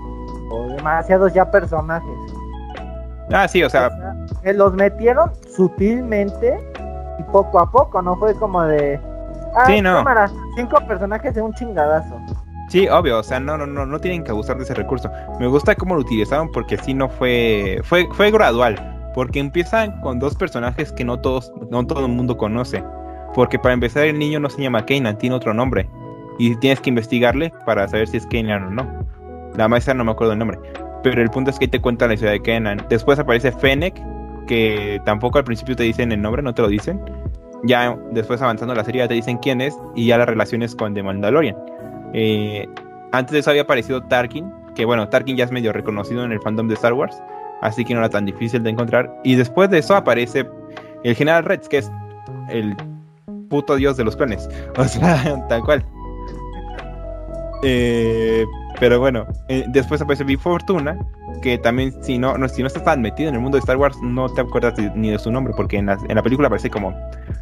o 0.51 0.67
demasiados 0.75 1.33
ya 1.33 1.49
personajes 1.49 2.15
ah, 3.33 3.47
sí, 3.47 3.63
o 3.63 3.69
sea, 3.69 3.89
que 4.43 4.53
los 4.53 4.73
metieron 4.73 5.31
sutilmente 5.55 6.59
y 7.19 7.23
poco 7.31 7.59
a 7.59 7.69
poco, 7.71 8.01
no 8.01 8.15
fue 8.17 8.33
como 8.35 8.63
de 8.63 8.99
ah, 9.55 9.65
Sí, 9.67 9.81
no. 9.81 9.97
cámara, 9.97 10.29
cinco 10.55 10.77
personajes 10.87 11.33
de 11.35 11.41
un 11.41 11.53
chingadazo. 11.53 12.15
sí, 12.69 12.87
obvio. 12.87 13.19
O 13.19 13.23
sea, 13.23 13.39
no, 13.39 13.57
no, 13.57 13.65
no, 13.65 13.85
no 13.85 13.99
tienen 13.99 14.23
que 14.23 14.31
abusar 14.31 14.57
de 14.57 14.63
ese 14.63 14.73
recurso. 14.73 15.09
Me 15.39 15.47
gusta 15.47 15.75
cómo 15.75 15.95
lo 15.95 16.01
utilizaron 16.01 16.51
porque 16.51 16.77
sí 16.77 16.93
no 16.93 17.09
fue, 17.09 17.79
fue, 17.83 18.07
fue 18.13 18.31
gradual. 18.31 18.79
Porque 19.13 19.39
empiezan 19.39 19.99
con 20.01 20.19
dos 20.19 20.35
personajes 20.35 20.91
que 20.93 21.03
no 21.03 21.19
todos, 21.19 21.51
no 21.69 21.85
todo 21.85 22.05
el 22.05 22.11
mundo 22.11 22.37
conoce. 22.37 22.81
Porque 23.33 23.59
para 23.59 23.73
empezar 23.73 24.05
el 24.05 24.17
niño 24.17 24.39
no 24.39 24.49
se 24.49 24.61
llama 24.61 24.85
Kanan, 24.85 25.17
tiene 25.17 25.35
otro 25.35 25.53
nombre. 25.53 25.89
Y 26.39 26.55
tienes 26.57 26.79
que 26.79 26.89
investigarle 26.89 27.51
para 27.65 27.87
saber 27.89 28.07
si 28.07 28.17
es 28.17 28.25
Kanan 28.27 28.63
o 28.63 28.69
no. 28.71 28.87
La 29.57 29.67
maestra 29.67 29.93
no 29.93 30.05
me 30.05 30.11
acuerdo 30.11 30.31
el 30.33 30.39
nombre. 30.39 30.57
Pero 31.03 31.21
el 31.21 31.29
punto 31.29 31.49
es 31.51 31.59
que 31.59 31.67
te 31.67 31.79
cuenta 31.79 32.07
la 32.07 32.13
historia 32.13 32.33
de 32.33 32.41
Kanan. 32.41 32.85
Después 32.89 33.17
aparece 33.17 33.51
Fennec, 33.51 33.95
que 34.47 35.01
tampoco 35.05 35.37
al 35.37 35.43
principio 35.43 35.75
te 35.75 35.83
dicen 35.83 36.11
el 36.11 36.21
nombre, 36.21 36.41
no 36.41 36.53
te 36.53 36.61
lo 36.61 36.67
dicen. 36.67 37.01
Ya 37.63 37.95
después 38.11 38.41
avanzando 38.41 38.73
la 38.73 38.83
serie 38.83 38.99
ya 39.03 39.07
te 39.07 39.13
dicen 39.13 39.37
quién 39.37 39.61
es 39.61 39.77
y 39.95 40.07
ya 40.07 40.17
las 40.17 40.27
relaciones 40.27 40.75
con 40.75 40.93
The 40.93 41.03
Mandalorian. 41.03 41.55
Eh, 42.13 42.67
antes 43.11 43.33
de 43.33 43.39
eso 43.39 43.49
había 43.49 43.63
aparecido 43.63 44.01
Tarkin, 44.03 44.51
que 44.75 44.85
bueno, 44.85 45.07
Tarkin 45.09 45.37
ya 45.37 45.45
es 45.45 45.51
medio 45.51 45.71
reconocido 45.71 46.23
en 46.23 46.31
el 46.31 46.41
fandom 46.41 46.67
de 46.67 46.73
Star 46.75 46.93
Wars, 46.93 47.21
así 47.61 47.85
que 47.85 47.93
no 47.93 47.99
era 47.99 48.09
tan 48.09 48.25
difícil 48.25 48.63
de 48.63 48.71
encontrar. 48.71 49.13
Y 49.23 49.35
después 49.35 49.69
de 49.69 49.79
eso 49.79 49.95
aparece 49.95 50.47
el 51.03 51.15
General 51.15 51.43
Rex, 51.43 51.67
que 51.67 51.79
es 51.79 51.91
el 52.49 52.75
puto 53.49 53.75
dios 53.75 53.97
de 53.97 54.03
los 54.03 54.15
clones. 54.15 54.49
O 54.77 54.85
sea, 54.85 55.47
tal 55.47 55.61
cual. 55.61 55.85
Eh, 57.63 58.45
pero 58.79 58.99
bueno, 58.99 59.25
eh, 59.47 59.65
después 59.67 60.01
aparece 60.01 60.23
Big 60.23 60.39
Fortuna, 60.39 60.97
que 61.41 61.57
también 61.57 61.93
si 62.03 62.17
no, 62.17 62.37
no, 62.37 62.47
si 62.47 62.61
no 62.61 62.67
estás 62.67 62.83
tan 62.83 63.01
metido 63.01 63.29
en 63.29 63.35
el 63.35 63.41
mundo 63.41 63.57
de 63.57 63.59
Star 63.59 63.77
Wars, 63.77 63.97
no 64.01 64.29
te 64.29 64.41
acuerdas 64.41 64.73
ni 64.95 65.11
de 65.11 65.19
su 65.19 65.31
nombre, 65.31 65.53
porque 65.55 65.77
en 65.77 65.87
la, 65.87 65.97
en 66.07 66.15
la 66.15 66.23
película 66.23 66.47
aparece 66.47 66.69
como 66.69 66.93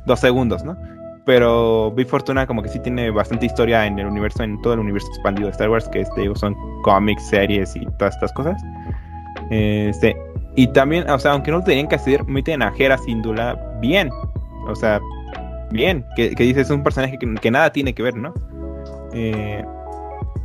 dos 0.05 0.19
segundos, 0.19 0.63
¿no? 0.63 0.77
Pero 1.25 1.91
Big 1.91 2.07
Fortuna 2.07 2.47
como 2.47 2.63
que 2.63 2.69
sí 2.69 2.79
tiene 2.79 3.11
bastante 3.11 3.45
historia 3.45 3.85
en 3.85 3.99
el 3.99 4.07
universo, 4.07 4.43
en 4.43 4.61
todo 4.61 4.73
el 4.73 4.79
universo 4.79 5.07
expandido 5.09 5.47
de 5.47 5.51
Star 5.51 5.69
Wars, 5.69 5.87
que 5.89 6.01
este, 6.01 6.35
son 6.35 6.55
cómics, 6.81 7.23
series 7.27 7.75
y 7.75 7.85
todas 7.97 8.15
estas 8.15 8.33
cosas. 8.33 8.61
Este, 9.49 10.17
y 10.55 10.67
también, 10.67 11.09
o 11.09 11.19
sea, 11.19 11.33
aunque 11.33 11.51
no 11.51 11.59
lo 11.59 11.63
tenían 11.63 11.87
que 11.87 11.95
hacer, 11.95 12.25
meten 12.25 12.61
a 12.61 12.73
Hera 12.77 12.97
Syndulla 12.97 13.55
bien. 13.79 14.09
O 14.67 14.75
sea, 14.75 14.99
bien, 15.71 16.05
que, 16.15 16.35
que 16.35 16.43
dices 16.43 16.67
es 16.67 16.71
un 16.71 16.83
personaje 16.83 17.17
que, 17.17 17.33
que 17.35 17.51
nada 17.51 17.71
tiene 17.71 17.93
que 17.93 18.03
ver, 18.03 18.15
¿no? 18.15 18.33
Eh, 19.13 19.63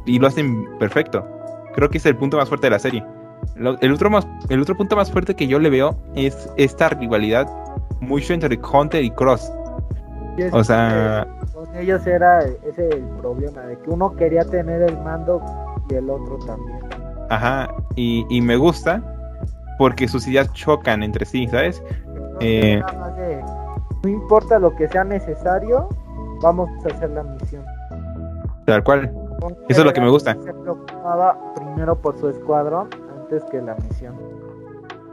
y 0.07 0.19
lo 0.19 0.27
hacen 0.27 0.67
perfecto. 0.79 1.27
Creo 1.75 1.89
que 1.91 1.99
es 1.99 2.07
el 2.07 2.17
punto 2.17 2.37
más 2.37 2.49
fuerte 2.49 2.67
de 2.67 2.71
la 2.71 2.79
serie. 2.79 3.05
Lo- 3.57 3.79
el, 3.81 3.93
otro 3.93 4.11
más, 4.11 4.27
el 4.49 4.61
otro 4.61 4.77
punto 4.77 4.97
más 4.97 5.11
fuerte 5.11 5.35
que 5.35 5.47
yo 5.47 5.59
le 5.59 5.71
veo 5.71 5.97
es 6.15 6.49
esta 6.57 6.89
rivalidad 6.91 7.49
mucho 8.01 8.33
entre 8.35 8.59
Hunter 8.73 9.03
y 9.05 9.11
Cross. 9.11 9.51
O 10.53 10.65
sea, 10.65 11.27
con 11.53 11.77
ellos 11.77 12.05
era 12.07 12.41
ese 12.45 12.89
el 12.89 13.05
problema, 13.21 13.61
de 13.63 13.79
que 13.79 13.91
uno 13.91 14.15
quería 14.17 14.45
tener 14.45 14.83
el 14.83 14.99
mando 15.03 15.41
y 15.89 15.95
el 15.95 16.11
otro 16.11 16.39
también. 16.45 16.79
ajá, 17.31 17.69
y, 17.95 18.27
y 18.31 18.41
me 18.41 18.57
gusta 18.57 19.01
porque 19.79 20.09
sus 20.09 20.27
ideas 20.27 20.53
chocan 20.53 21.03
entre 21.03 21.25
sí, 21.25 21.47
¿sabes? 21.49 21.83
No, 22.07 22.39
Eh. 22.41 22.83
de, 23.17 23.43
no 24.03 24.09
importa 24.09 24.59
lo 24.59 24.75
que 24.75 24.89
sea 24.89 25.05
necesario, 25.05 25.89
vamos 26.43 26.69
a 26.85 26.95
hacer 26.95 27.11
la 27.11 27.23
misión. 27.23 27.65
Tal 28.67 28.83
cual. 28.83 29.13
Eso 29.69 29.81
es 29.81 29.85
lo 29.85 29.93
que 29.93 30.01
me 30.01 30.11
gusta. 30.11 30.35
Se 30.35 30.53
preocupaba 30.53 31.39
primero 31.55 31.97
por 31.97 32.19
su 32.19 32.29
escuadrón 32.29 32.89
antes 33.21 33.45
que 33.51 33.61
la 33.61 33.75
misión. 33.77 34.15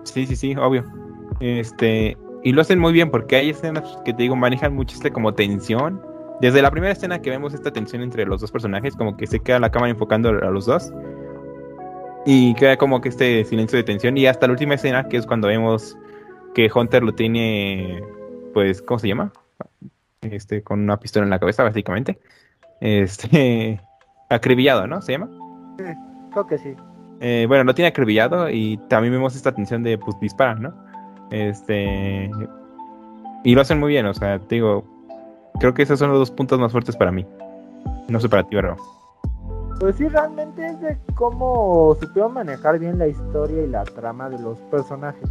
Sí, 0.03 0.25
sí, 0.25 0.35
sí, 0.35 0.55
obvio. 0.55 0.83
Este, 1.39 2.17
y 2.43 2.53
lo 2.53 2.61
hacen 2.61 2.79
muy 2.79 2.93
bien 2.93 3.11
porque 3.11 3.35
hay 3.35 3.49
escenas 3.49 3.97
que 4.03 4.13
te 4.13 4.23
digo, 4.23 4.35
manejan 4.35 4.73
mucho 4.73 4.95
este 4.95 5.11
como 5.11 5.33
tensión. 5.33 6.01
Desde 6.39 6.61
la 6.61 6.71
primera 6.71 6.93
escena 6.93 7.21
que 7.21 7.29
vemos 7.29 7.53
esta 7.53 7.71
tensión 7.71 8.01
entre 8.01 8.25
los 8.25 8.41
dos 8.41 8.51
personajes, 8.51 8.95
como 8.95 9.15
que 9.15 9.27
se 9.27 9.39
queda 9.39 9.59
la 9.59 9.71
cámara 9.71 9.91
enfocando 9.91 10.29
a 10.29 10.49
los 10.49 10.65
dos. 10.65 10.91
Y 12.25 12.53
queda 12.55 12.77
como 12.77 13.01
que 13.01 13.09
este 13.09 13.43
silencio 13.45 13.77
de 13.77 13.83
tensión. 13.83 14.17
Y 14.17 14.25
hasta 14.25 14.47
la 14.47 14.53
última 14.53 14.73
escena, 14.73 15.07
que 15.07 15.17
es 15.17 15.25
cuando 15.25 15.47
vemos 15.47 15.97
que 16.55 16.69
Hunter 16.73 17.03
lo 17.03 17.13
tiene, 17.13 18.03
pues, 18.53 18.81
¿cómo 18.81 18.99
se 18.99 19.07
llama? 19.07 19.31
Este, 20.21 20.63
con 20.63 20.79
una 20.79 20.99
pistola 20.99 21.25
en 21.25 21.29
la 21.29 21.39
cabeza, 21.39 21.63
básicamente. 21.63 22.19
Este, 22.79 23.79
acribillado, 24.31 24.87
¿no? 24.87 25.01
¿Se 25.01 25.11
llama? 25.13 25.29
Creo 26.31 26.47
que 26.47 26.57
sí. 26.57 26.75
Eh, 27.19 27.45
bueno, 27.47 27.63
lo 27.63 27.75
tiene 27.75 27.89
acribillado 27.89 28.49
y 28.49 28.77
también 28.89 29.13
vemos 29.13 29.35
esta 29.35 29.51
tensión 29.51 29.83
de 29.83 29.97
pues 29.97 30.19
dispara, 30.19 30.55
¿no? 30.55 30.73
Este 31.29 32.29
y 33.43 33.55
lo 33.55 33.61
hacen 33.61 33.79
muy 33.79 33.89
bien, 33.89 34.05
o 34.05 34.13
sea, 34.13 34.39
te 34.39 34.55
digo, 34.55 34.83
creo 35.59 35.73
que 35.73 35.83
esos 35.83 35.99
son 35.99 36.09
los 36.09 36.19
dos 36.19 36.31
puntos 36.31 36.59
más 36.59 36.71
fuertes 36.71 36.95
para 36.95 37.11
mí. 37.11 37.25
No 38.07 38.19
sé 38.19 38.29
para 38.29 38.43
ti, 38.43 38.55
pero 38.55 38.75
Pues 39.79 39.95
sí, 39.95 40.07
realmente 40.07 40.65
es 40.65 40.79
de 40.81 40.97
cómo 41.15 41.95
supieron 41.99 42.33
manejar 42.33 42.79
bien 42.79 42.97
la 42.99 43.07
historia 43.07 43.63
y 43.63 43.67
la 43.67 43.83
trama 43.83 44.29
de 44.29 44.39
los 44.39 44.59
personajes. 44.71 45.29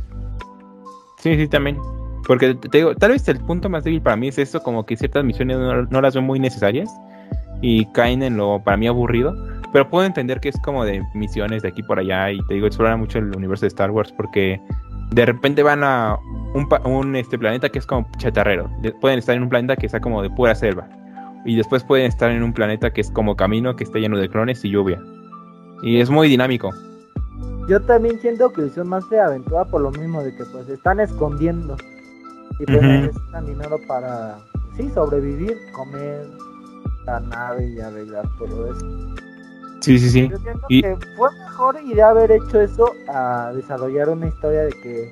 sí, 1.19 1.37
sí, 1.37 1.49
también. 1.49 1.79
Porque 2.27 2.55
te 2.55 2.79
digo, 2.79 2.95
tal 2.95 3.13
vez 3.13 3.27
el 3.29 3.41
punto 3.41 3.69
más 3.69 3.85
débil 3.85 4.03
para 4.03 4.17
mí 4.17 4.29
es 4.29 4.39
esto, 4.39 4.63
como 4.63 4.87
que 4.87 4.97
ciertas 4.97 5.25
misiones 5.25 5.59
no, 5.59 5.83
no 5.83 6.01
las 6.01 6.15
veo 6.15 6.23
muy 6.23 6.39
necesarias 6.39 6.91
y 7.61 7.87
caen 7.93 8.23
en 8.23 8.37
lo 8.37 8.63
para 8.63 8.77
mí 8.77 8.87
aburrido. 8.87 9.35
Pero 9.73 9.89
puedo 9.89 10.05
entender 10.05 10.41
que 10.41 10.49
es 10.49 10.59
como 10.61 10.85
de 10.85 11.03
misiones 11.15 11.63
de 11.63 11.69
aquí 11.69 11.83
por 11.83 11.99
allá 11.99 12.31
y 12.33 12.41
te 12.47 12.55
digo, 12.55 12.67
explora 12.67 12.97
mucho 12.97 13.19
el 13.19 13.35
universo 13.37 13.63
de 13.63 13.69
Star 13.69 13.91
Wars 13.91 14.13
porque 14.17 14.61
de 15.13 15.27
repente 15.27 15.63
van 15.63 15.85
a 15.85 16.17
un, 16.55 16.69
un, 16.85 17.15
este 17.17 17.39
planeta 17.39 17.69
que 17.69 17.79
es 17.79 17.87
como 17.87 18.09
chatarrero. 18.19 18.69
De- 18.83 18.93
pueden 18.93 19.19
estar 19.19 19.37
en 19.37 19.43
un 19.45 19.49
planeta 19.49 19.77
que 19.77 19.87
está 19.87 20.01
como 20.01 20.23
de 20.23 20.31
pura 20.31 20.55
selva. 20.55 20.89
Y 21.45 21.57
después 21.57 21.85
pueden 21.85 22.07
estar 22.07 22.31
en 22.31 22.43
un 22.43 22.53
planeta 22.53 22.93
que 22.93 23.01
es 23.01 23.11
como 23.13 23.35
camino, 23.37 23.75
que 23.77 23.85
está 23.85 23.99
lleno 23.99 24.19
de 24.19 24.29
clones 24.29 24.65
y 24.65 24.71
lluvia. 24.71 25.01
Y 25.83 26.01
es 26.01 26.11
muy 26.11 26.29
dinámico. 26.29 26.71
Yo 27.69 27.81
también 27.81 28.19
siento 28.21 28.53
que 28.53 28.69
son 28.71 28.89
más 28.89 29.09
de 29.09 29.21
aventura 29.21 29.65
por 29.65 29.81
lo 29.81 29.91
mismo 29.93 30.23
de 30.23 30.35
que 30.35 30.45
pues 30.53 30.67
se 30.67 30.75
están 30.75 30.99
escondiendo 31.01 31.77
y 32.59 32.67
pues 32.67 32.79
Ujú. 32.79 32.87
necesitan 32.87 33.47
dinero 33.47 33.79
para 33.87 34.39
sí 34.77 34.91
sobrevivir, 34.91 35.57
comer 35.73 36.27
la 37.07 37.21
nave 37.21 37.67
y 37.69 37.81
arreglar 37.81 38.25
todo 38.39 38.73
eso. 38.73 38.87
Sí, 39.81 39.99
sí, 39.99 40.11
sí. 40.11 40.29
Yo 40.29 40.37
siento 40.39 40.67
Y- 40.69 40.83
que 40.83 40.97
fue 41.17 41.31
mejor 41.39 41.77
idea 41.85 42.11
haber 42.11 42.33
hecho 42.33 42.61
eso 42.61 42.93
a 43.09 43.53
desarrollar 43.55 44.11
una 44.11 44.29
historia 44.29 44.63
de 44.63 44.71
que 44.83 45.11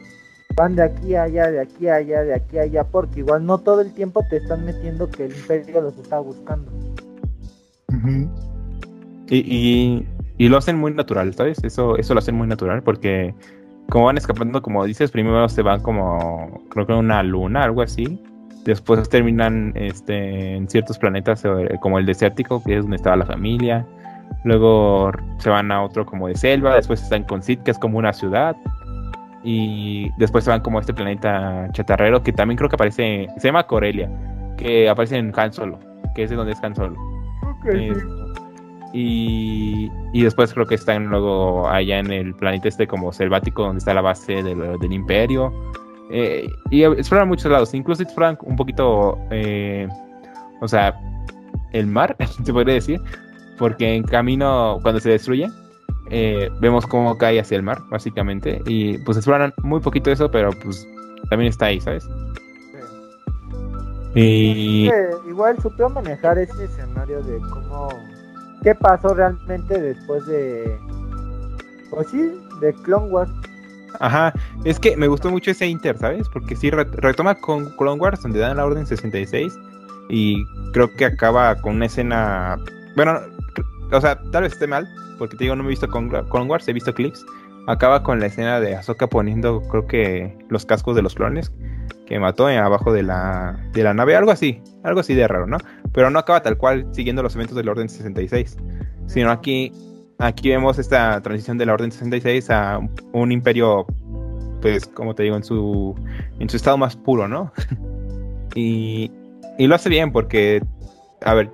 van 0.55 0.77
de 0.77 0.83
aquí 0.83 1.15
a 1.15 1.23
allá, 1.23 1.51
de 1.51 1.61
aquí 1.61 1.89
a 1.89 1.95
allá, 1.95 2.23
de 2.23 2.35
aquí 2.35 2.59
a 2.59 2.63
allá, 2.63 2.85
porque 2.85 3.21
igual 3.21 3.47
no 3.47 3.59
todo 3.59 3.81
el 3.81 3.93
tiempo 3.95 4.23
te 4.29 4.37
están 4.37 4.65
metiendo 4.65 5.09
que 5.11 5.25
el 5.27 5.33
imperio 5.37 5.81
los 5.81 5.97
está 5.97 6.19
buscando. 6.19 6.71
Y, 9.31 9.37
y, 9.39 10.07
y 10.37 10.49
lo 10.49 10.57
hacen 10.59 10.79
muy 10.79 10.93
natural, 10.93 11.35
¿sabes? 11.35 11.63
Eso, 11.65 11.97
eso 11.97 12.15
lo 12.15 12.19
hacen 12.19 12.35
muy 12.35 12.47
natural 12.47 12.83
porque 12.83 13.35
como 13.89 14.07
van 14.07 14.19
escapando, 14.19 14.61
como 14.63 14.85
dices, 14.85 15.11
primero 15.11 15.49
se 15.49 15.63
van 15.63 15.81
como, 15.81 16.63
creo 16.69 16.87
que 16.87 16.93
a 16.93 16.97
una 16.97 17.23
luna, 17.23 17.65
algo 17.65 17.83
así. 17.83 18.23
Después 18.69 19.09
terminan 19.09 19.73
este, 19.77 20.55
en 20.55 20.69
ciertos 20.69 20.99
planetas 20.99 21.43
eh, 21.43 21.79
como 21.81 21.99
el 21.99 22.05
desértico, 22.05 22.63
que 22.63 22.77
es 22.77 22.83
donde 22.83 22.97
estaba 22.97 23.17
la 23.17 23.25
familia. 23.25 23.87
Luego 24.45 25.11
se 25.39 25.49
van 25.49 25.73
a 25.73 25.83
otro 25.83 26.05
como 26.05 26.29
de 26.29 26.35
selva. 26.35 26.75
Después 26.75 27.03
están 27.03 27.25
con 27.25 27.43
Sid, 27.43 27.61
que 27.61 27.71
es 27.71 27.79
como 27.79 27.97
una 27.97 28.13
ciudad. 28.13 28.55
Y 29.43 30.11
después 30.19 30.45
se 30.45 30.51
van 30.51 30.61
como 30.61 30.77
a 30.77 30.81
este 30.83 30.93
planeta 30.93 31.67
chatarrero, 31.73 32.23
que 32.23 32.31
también 32.31 32.59
creo 32.59 32.69
que 32.69 32.77
aparece, 32.77 33.29
se 33.39 33.49
llama 33.49 33.67
Corelia, 33.67 34.11
que 34.59 34.91
aparece 34.91 35.17
en 35.17 35.33
Han 35.35 35.51
Solo, 35.51 35.79
que 36.15 36.25
es 36.25 36.29
de 36.29 36.37
donde 36.37 36.53
es 36.53 36.63
Han 36.63 36.77
Solo. 36.77 36.97
Eh, 37.73 37.95
y, 38.93 39.91
y 40.13 40.23
después 40.23 40.53
creo 40.53 40.67
que 40.67 40.75
están 40.75 41.07
luego 41.07 41.67
allá 41.71 42.01
en 42.01 42.13
el 42.13 42.35
planeta 42.35 42.69
este 42.69 42.87
como 42.87 43.13
selvático 43.13 43.63
donde 43.63 43.79
está 43.79 43.95
la 43.95 44.03
base 44.03 44.43
del, 44.43 44.79
del 44.79 44.93
imperio. 44.93 45.55
Eh, 46.11 46.51
y 46.71 46.85
exploran 46.85 47.29
muchos 47.29 47.51
lados, 47.51 47.75
incluso 47.75 48.03
exploran 48.03 48.39
un 48.43 48.57
poquito, 48.57 49.19
eh, 49.31 49.89
o 50.61 50.69
sea, 50.69 50.99
el 51.73 51.87
mar, 51.87 52.17
se 52.45 52.53
podría 52.53 52.75
decir, 52.75 53.01
porque 53.59 53.95
en 53.95 54.05
camino, 54.05 54.79
cuando 54.83 55.01
se 55.01 55.11
destruye, 55.11 55.49
eh, 56.11 56.51
vemos 56.61 56.87
cómo 56.87 57.19
cae 57.19 57.41
hacia 57.41 57.57
el 57.57 57.63
mar, 57.63 57.79
básicamente, 57.91 58.63
y 58.67 58.99
pues 58.99 59.19
exploran 59.19 59.53
muy 59.63 59.81
poquito 59.81 60.11
eso, 60.11 60.31
pero 60.31 60.51
pues 60.63 60.87
también 61.29 61.51
está 61.51 61.67
ahí, 61.67 61.81
¿sabes? 61.81 62.09
Y... 64.15 64.89
Eh, 64.89 65.11
igual 65.29 65.61
supieron 65.61 65.95
manejar 65.95 66.39
ese 66.39 66.65
escenario 66.65 67.23
de 67.23 67.39
cómo 67.51 67.89
qué 68.63 68.75
pasó 68.75 69.15
realmente 69.15 69.81
después 69.81 70.27
de 70.27 70.77
pues 71.91 72.09
sí 72.09 72.33
de 72.61 72.73
Clone 72.83 73.07
Wars 73.09 73.31
Ajá, 74.01 74.33
es 74.65 74.79
que 74.79 74.97
me 74.97 75.09
gustó 75.09 75.31
mucho 75.31 75.51
ese 75.51 75.67
Inter, 75.67 75.97
¿sabes? 75.99 76.29
Porque 76.29 76.55
sí 76.57 76.71
re- 76.71 76.85
retoma 76.85 77.35
con 77.35 77.71
Clone 77.77 78.01
Wars, 78.01 78.23
donde 78.23 78.39
dan 78.39 78.57
la 78.57 78.65
Orden 78.67 78.87
66, 78.87 79.59
y 80.11 80.45
creo 80.73 80.93
que 80.95 81.05
acaba 81.07 81.55
con 81.57 81.77
una 81.77 81.87
escena. 81.87 82.57
Bueno, 82.97 83.19
o 83.93 84.01
sea, 84.01 84.21
tal 84.31 84.43
vez 84.43 84.53
esté 84.53 84.67
mal, 84.67 84.89
porque 85.19 85.37
te 85.37 85.45
digo, 85.45 85.57
no 85.57 85.63
me 85.63 85.69
he 85.69 85.71
visto 85.71 85.89
con 85.89 86.09
Clone 86.09 86.47
Wars, 86.47 86.69
he 86.69 86.73
visto 86.73 86.95
clips. 86.95 87.25
Acaba 87.67 88.03
con 88.03 88.19
la 88.21 88.27
escena 88.27 88.61
de 88.61 88.77
Ahsoka 88.77 89.09
poniendo, 89.09 89.61
creo 89.69 89.87
que, 89.87 90.39
los 90.49 90.65
cascos 90.65 90.97
de 90.97 91.03
los 91.03 91.15
clones 91.15 91.53
que 92.07 92.19
mató 92.19 92.49
en- 92.49 92.59
abajo 92.59 92.93
de 92.93 93.03
la, 93.03 93.59
de 93.73 93.83
la 93.83 93.93
nave, 93.93 94.17
algo 94.17 94.31
así, 94.31 94.63
algo 94.85 95.01
así 95.01 95.15
de 95.15 95.29
raro, 95.29 95.47
¿no? 95.47 95.59
Pero 95.93 96.09
no 96.11 96.19
acaba 96.19 96.43
tal 96.43 96.57
cual 96.57 96.87
siguiendo 96.93 97.23
los 97.23 97.35
eventos 97.35 97.55
de 97.57 97.65
la 97.65 97.73
Orden 97.73 97.89
66, 97.91 98.57
sino 99.07 99.31
aquí 99.31 99.71
aquí 100.19 100.49
vemos 100.51 100.79
esta 100.79 101.21
transición 101.21 101.59
de 101.59 101.67
la 101.67 101.75
Orden 101.75 101.93
66 101.93 102.51
a 102.51 102.81
un 103.13 103.33
imperio, 103.33 103.87
pues, 104.61 104.87
como 104.87 105.15
te 105.15 105.23
digo, 105.23 105.37
en 105.37 105.45
su, 105.45 105.95
en 106.39 106.51
su 106.51 106.57
estado 106.57 106.77
más 106.77 106.97
puro, 106.97 107.29
¿no? 107.29 107.53
y, 108.55 109.11
lo 109.59 109.75
hace 109.75 109.89
bien 109.89 110.13
porque, 110.13 110.63
a 111.25 111.35
ver, 111.35 111.51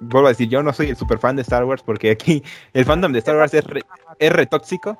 vuelvo 0.00 0.26
a 0.26 0.30
decir, 0.30 0.48
yo 0.48 0.62
no 0.62 0.72
soy 0.72 0.88
el 0.90 0.96
super 0.96 1.18
fan 1.18 1.36
de 1.36 1.42
Star 1.42 1.64
Wars 1.64 1.82
porque 1.82 2.10
aquí 2.10 2.42
el 2.72 2.84
fandom 2.84 3.12
de 3.12 3.20
Star 3.20 3.36
Wars 3.36 3.54
es 3.54 3.64
re, 3.64 3.82
es 4.18 4.32
re 4.32 4.46
tóxico. 4.46 4.98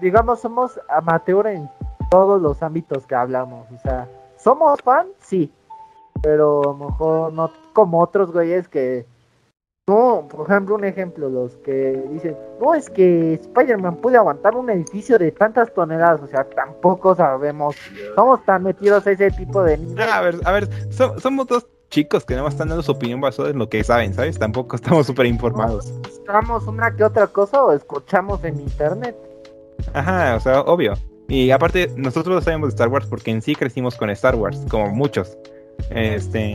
digamos 0.00 0.40
somos 0.40 0.78
amateur 0.88 1.46
en 1.46 1.70
todos 2.10 2.40
los 2.42 2.62
ámbitos 2.62 3.06
que 3.06 3.14
hablamos 3.14 3.66
o 3.70 3.78
sea 3.78 4.06
somos 4.36 4.82
fan 4.82 5.06
sí 5.18 5.50
pero 6.22 6.60
a 6.60 6.66
lo 6.66 6.74
mejor 6.74 7.32
no 7.32 7.50
como 7.72 8.00
otros 8.00 8.32
güeyes 8.32 8.68
que 8.68 9.06
no 9.88 10.28
por 10.28 10.46
ejemplo 10.48 10.74
un 10.76 10.84
ejemplo 10.84 11.28
los 11.28 11.56
que 11.58 12.00
dicen 12.12 12.36
no 12.60 12.74
es 12.74 12.88
que 12.90 13.34
Spider-Man 13.34 13.96
puede 13.96 14.18
aguantar 14.18 14.54
un 14.54 14.68
edificio 14.70 15.18
de 15.18 15.32
tantas 15.32 15.72
toneladas 15.74 16.22
o 16.22 16.26
sea 16.26 16.44
tampoco 16.44 17.14
sabemos 17.16 17.74
somos 18.14 18.44
tan 18.44 18.62
metidos 18.62 19.06
a 19.06 19.10
ese 19.12 19.30
tipo 19.30 19.62
de 19.62 19.78
Ah, 19.98 20.18
a 20.18 20.20
ver, 20.20 20.36
a 20.44 20.52
ver, 20.52 20.68
so- 20.92 21.18
somos 21.18 21.46
dos 21.46 21.66
chicos 21.90 22.24
que 22.26 22.34
nada 22.34 22.44
más 22.44 22.54
están 22.54 22.68
dando 22.68 22.82
su 22.82 22.92
opinión 22.92 23.20
basada 23.20 23.48
en 23.48 23.58
lo 23.58 23.68
que 23.70 23.82
saben, 23.82 24.12
¿sabes? 24.12 24.38
Tampoco 24.38 24.76
estamos 24.76 25.06
súper 25.06 25.24
informados. 25.26 25.90
buscamos 26.02 26.66
una 26.66 26.94
que 26.94 27.02
otra 27.04 27.26
cosa 27.28 27.64
o 27.64 27.72
escuchamos 27.72 28.44
en 28.44 28.60
internet 28.60 29.16
Ajá, 29.94 30.36
o 30.36 30.40
sea, 30.40 30.60
obvio. 30.62 30.92
Y 31.28 31.50
aparte, 31.50 31.90
nosotros 31.96 32.44
sabemos 32.44 32.68
de 32.68 32.74
Star 32.74 32.88
Wars 32.88 33.06
porque 33.06 33.30
en 33.30 33.40
sí 33.40 33.54
crecimos 33.54 33.96
con 33.96 34.10
Star 34.10 34.34
Wars, 34.34 34.64
como 34.70 34.88
muchos. 34.90 35.36
Este. 35.90 36.52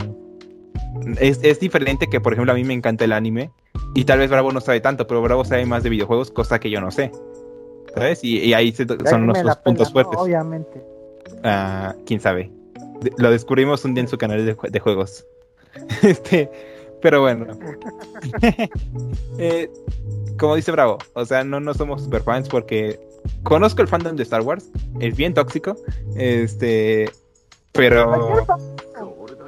Es, 1.20 1.40
es 1.42 1.60
diferente 1.60 2.06
que, 2.08 2.20
por 2.20 2.32
ejemplo, 2.32 2.52
a 2.52 2.54
mí 2.54 2.64
me 2.64 2.74
encanta 2.74 3.04
el 3.04 3.12
anime. 3.12 3.50
Y 3.94 4.04
tal 4.04 4.18
vez 4.18 4.30
Bravo 4.30 4.52
no 4.52 4.60
sabe 4.60 4.80
tanto, 4.80 5.06
pero 5.06 5.22
Bravo 5.22 5.44
sabe 5.44 5.66
más 5.66 5.82
de 5.82 5.90
videojuegos, 5.90 6.30
cosa 6.30 6.58
que 6.58 6.70
yo 6.70 6.80
no 6.80 6.90
sé. 6.90 7.10
¿Sabes? 7.94 8.24
Y, 8.24 8.38
y 8.38 8.54
ahí 8.54 8.72
se- 8.72 8.86
son 9.08 9.26
nuestros 9.26 9.56
puntos 9.58 9.92
fuertes. 9.92 10.18
obviamente 10.18 10.82
Ah, 11.44 11.94
¿Quién 12.06 12.20
sabe? 12.20 12.50
de- 13.00 13.12
lo 13.18 13.30
descubrimos 13.30 13.84
un 13.84 13.94
día 13.94 14.02
en 14.02 14.08
su 14.08 14.18
canal 14.18 14.44
de, 14.44 14.56
de 14.70 14.80
juegos. 14.80 15.24
Este, 16.02 16.50
pero 17.02 17.20
bueno. 17.20 17.46
Eh, 19.38 19.70
como 20.38 20.56
dice 20.56 20.72
Bravo, 20.72 20.98
o 21.14 21.24
sea, 21.24 21.44
no, 21.44 21.60
no 21.60 21.74
somos 21.74 22.02
superfans 22.04 22.48
porque 22.48 22.98
conozco 23.42 23.82
el 23.82 23.88
fandom 23.88 24.16
de 24.16 24.22
Star 24.22 24.42
Wars, 24.42 24.70
es 25.00 25.16
bien 25.16 25.34
tóxico, 25.34 25.76
este, 26.16 27.10
pero 27.72 28.44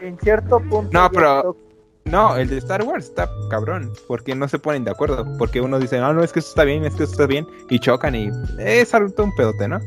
En 0.01 0.19
cierto 0.19 0.61
punto. 0.61 0.91
No, 0.93 1.11
pero- 1.11 1.57
no, 2.05 2.37
el 2.37 2.49
de 2.49 2.59
Star 2.59 2.85
Wars 2.85 3.07
está 3.07 3.29
cabrón, 3.51 3.93
porque 4.07 4.35
no 4.35 4.47
se 4.47 4.61
ponen 4.61 4.85
de 4.85 4.93
acuerdo, 4.93 5.27
porque 5.39 5.61
uno 5.61 5.79
dice, 5.81 5.99
no, 5.99 6.13
no, 6.13 6.23
es 6.23 6.33
que 6.33 6.39
eso 6.39 6.51
está 6.51 6.63
bien, 6.63 6.85
es 6.85 6.95
que 6.95 7.03
eso 7.03 7.13
está 7.13 7.27
bien, 7.27 7.45
y 7.69 7.81
chocan 7.81 8.15
y 8.15 8.31
es 8.59 8.95
algo 8.95 9.25
un 9.25 9.35
pedote, 9.35 9.67
¿no? 9.67 9.81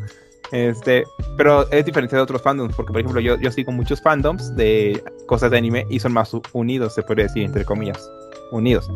Este, 0.51 1.05
pero 1.37 1.69
es 1.71 1.85
diferente 1.85 2.15
de 2.17 2.21
otros 2.21 2.41
fandoms, 2.41 2.75
porque 2.75 2.91
por 2.91 2.99
ejemplo 2.99 3.21
yo, 3.21 3.37
yo 3.37 3.51
sigo 3.51 3.71
muchos 3.71 4.01
fandoms 4.01 4.53
de 4.57 5.01
cosas 5.27 5.51
de 5.51 5.59
anime 5.59 5.85
y 5.89 5.99
son 5.99 6.11
más 6.11 6.35
unidos, 6.53 6.93
se 6.95 7.03
podría 7.03 7.27
decir, 7.27 7.43
entre 7.43 7.63
comillas, 7.63 8.09
unidos, 8.51 8.91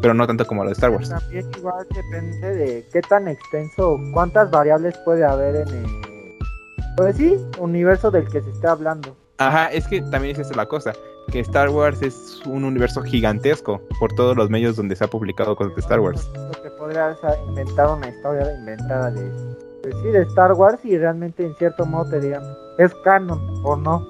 pero 0.00 0.14
no 0.14 0.26
tanto 0.26 0.46
como 0.46 0.62
los 0.62 0.70
de 0.70 0.74
Star 0.74 0.90
Wars. 0.90 1.08
También 1.08 1.50
igual 1.56 1.84
depende 1.92 2.54
de 2.54 2.86
qué 2.92 3.00
tan 3.00 3.26
extenso, 3.26 3.98
cuántas 4.12 4.50
variables 4.50 4.96
puede 4.98 5.24
haber 5.24 5.56
en 5.56 5.68
el, 5.68 6.38
pues 6.96 7.16
sí, 7.16 7.36
universo 7.58 8.10
del 8.12 8.28
que 8.28 8.40
se 8.40 8.50
está 8.50 8.72
hablando. 8.72 9.16
Ajá, 9.38 9.66
es 9.66 9.86
que 9.86 10.02
también 10.02 10.34
es 10.34 10.40
esa 10.40 10.54
la 10.56 10.66
cosa, 10.66 10.92
que 11.30 11.40
Star 11.40 11.70
Wars 11.70 12.02
es 12.02 12.42
un 12.44 12.64
universo 12.64 13.02
gigantesco 13.02 13.80
por 14.00 14.12
todos 14.14 14.36
los 14.36 14.50
medios 14.50 14.76
donde 14.76 14.96
se 14.96 15.04
ha 15.04 15.08
publicado 15.08 15.54
cosas 15.54 15.74
de 15.76 15.80
Star 15.80 16.00
Wars. 16.00 16.28
Que 16.60 16.70
podrías 16.70 17.16
inventar 17.46 17.88
una 17.88 18.08
historia 18.08 18.52
inventada 18.58 19.12
de, 19.12 19.30
pues 19.82 19.94
sí, 20.02 20.08
de 20.08 20.22
Star 20.22 20.52
Wars 20.54 20.84
y 20.84 20.98
realmente 20.98 21.44
en 21.44 21.54
cierto 21.54 21.86
modo 21.86 22.10
te 22.10 22.20
digan, 22.20 22.42
es 22.78 22.92
canon 23.04 23.40
o 23.64 23.76
no. 23.76 24.04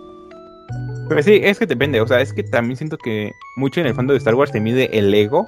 Pues 1.09 1.27
sí, 1.27 1.41
es 1.43 1.59
que 1.59 1.67
depende, 1.67 2.01
o 2.01 2.07
sea, 2.07 2.21
es 2.21 2.33
que 2.33 2.43
también 2.43 2.77
siento 2.77 2.97
que 2.97 3.33
mucho 3.57 3.81
en 3.81 3.87
el 3.87 3.95
fondo 3.95 4.15
de 4.15 4.19
Star 4.19 4.35
Wars 4.35 4.51
se 4.51 4.61
mide 4.61 4.99
el 4.99 5.13
ego 5.13 5.47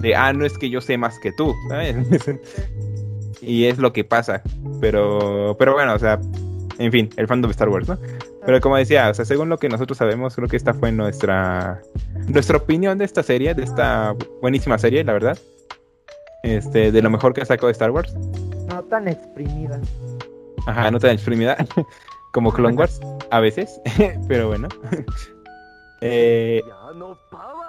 de, 0.00 0.14
ah, 0.14 0.32
no 0.32 0.44
es 0.44 0.56
que 0.56 0.70
yo 0.70 0.80
sé 0.80 0.98
más 0.98 1.18
que 1.18 1.32
tú, 1.32 1.52
¿sabes? 1.68 1.96
y 3.40 3.64
es 3.64 3.78
lo 3.78 3.92
que 3.92 4.04
pasa, 4.04 4.42
pero, 4.80 5.56
pero 5.58 5.72
bueno, 5.72 5.94
o 5.94 5.98
sea, 5.98 6.20
en 6.78 6.92
fin, 6.92 7.10
el 7.16 7.26
fandom 7.26 7.48
de 7.48 7.52
Star 7.52 7.68
Wars, 7.68 7.88
¿no? 7.88 7.98
Pero 8.46 8.60
como 8.60 8.76
decía, 8.76 9.10
o 9.10 9.14
sea, 9.14 9.24
según 9.24 9.48
lo 9.48 9.58
que 9.58 9.68
nosotros 9.68 9.98
sabemos, 9.98 10.36
creo 10.36 10.46
que 10.46 10.56
esta 10.56 10.72
fue 10.72 10.92
nuestra, 10.92 11.82
nuestra 12.28 12.58
opinión 12.58 12.96
de 12.96 13.04
esta 13.04 13.24
serie, 13.24 13.54
de 13.54 13.64
esta 13.64 14.14
buenísima 14.40 14.78
serie, 14.78 15.02
la 15.02 15.12
verdad. 15.12 15.36
Este, 16.44 16.92
de 16.92 17.02
lo 17.02 17.10
mejor 17.10 17.34
que 17.34 17.40
ha 17.40 17.44
sacado 17.44 17.66
de 17.66 17.72
Star 17.72 17.90
Wars. 17.90 18.14
No 18.68 18.84
tan 18.84 19.08
exprimida. 19.08 19.80
Ajá, 20.68 20.92
no 20.92 21.00
tan 21.00 21.10
exprimida 21.10 21.56
como 22.32 22.52
Clone 22.52 22.76
Wars, 22.76 23.00
a 23.30 23.40
veces, 23.40 23.80
pero 24.28 24.48
bueno. 24.48 24.68
Eh, 26.02 26.60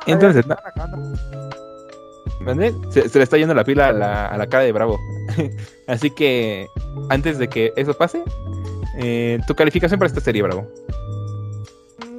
entonces, 0.05 0.45
no. 0.45 0.57
Se, 2.91 3.07
se 3.07 3.17
le 3.17 3.23
está 3.23 3.37
yendo 3.37 3.53
la 3.53 3.63
pila 3.63 3.87
a 3.87 3.93
la, 3.93 4.25
a 4.25 4.37
la 4.37 4.47
cara 4.47 4.65
de 4.65 4.73
Bravo. 4.73 4.99
Así 5.87 6.11
que, 6.11 6.67
antes 7.09 7.37
de 7.39 7.47
que 7.47 7.71
eso 7.77 7.93
pase, 7.93 8.21
eh, 8.97 9.39
tu 9.47 9.55
calificación 9.55 9.99
para 9.99 10.07
esta 10.07 10.21
serie, 10.21 10.41
Bravo. 10.43 10.67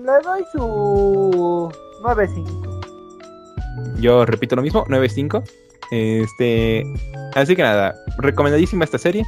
Le 0.04 0.12
doy 0.24 0.44
su 0.52 1.70
9.5. 2.02 4.00
Yo 4.00 4.24
repito 4.24 4.56
lo 4.56 4.62
mismo, 4.62 4.84
9.5. 4.86 5.42
Este, 5.90 6.84
así 7.34 7.56
que 7.56 7.62
nada, 7.62 7.94
recomendadísima 8.18 8.84
esta 8.84 8.98
serie. 8.98 9.24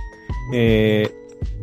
Eh, 0.53 1.09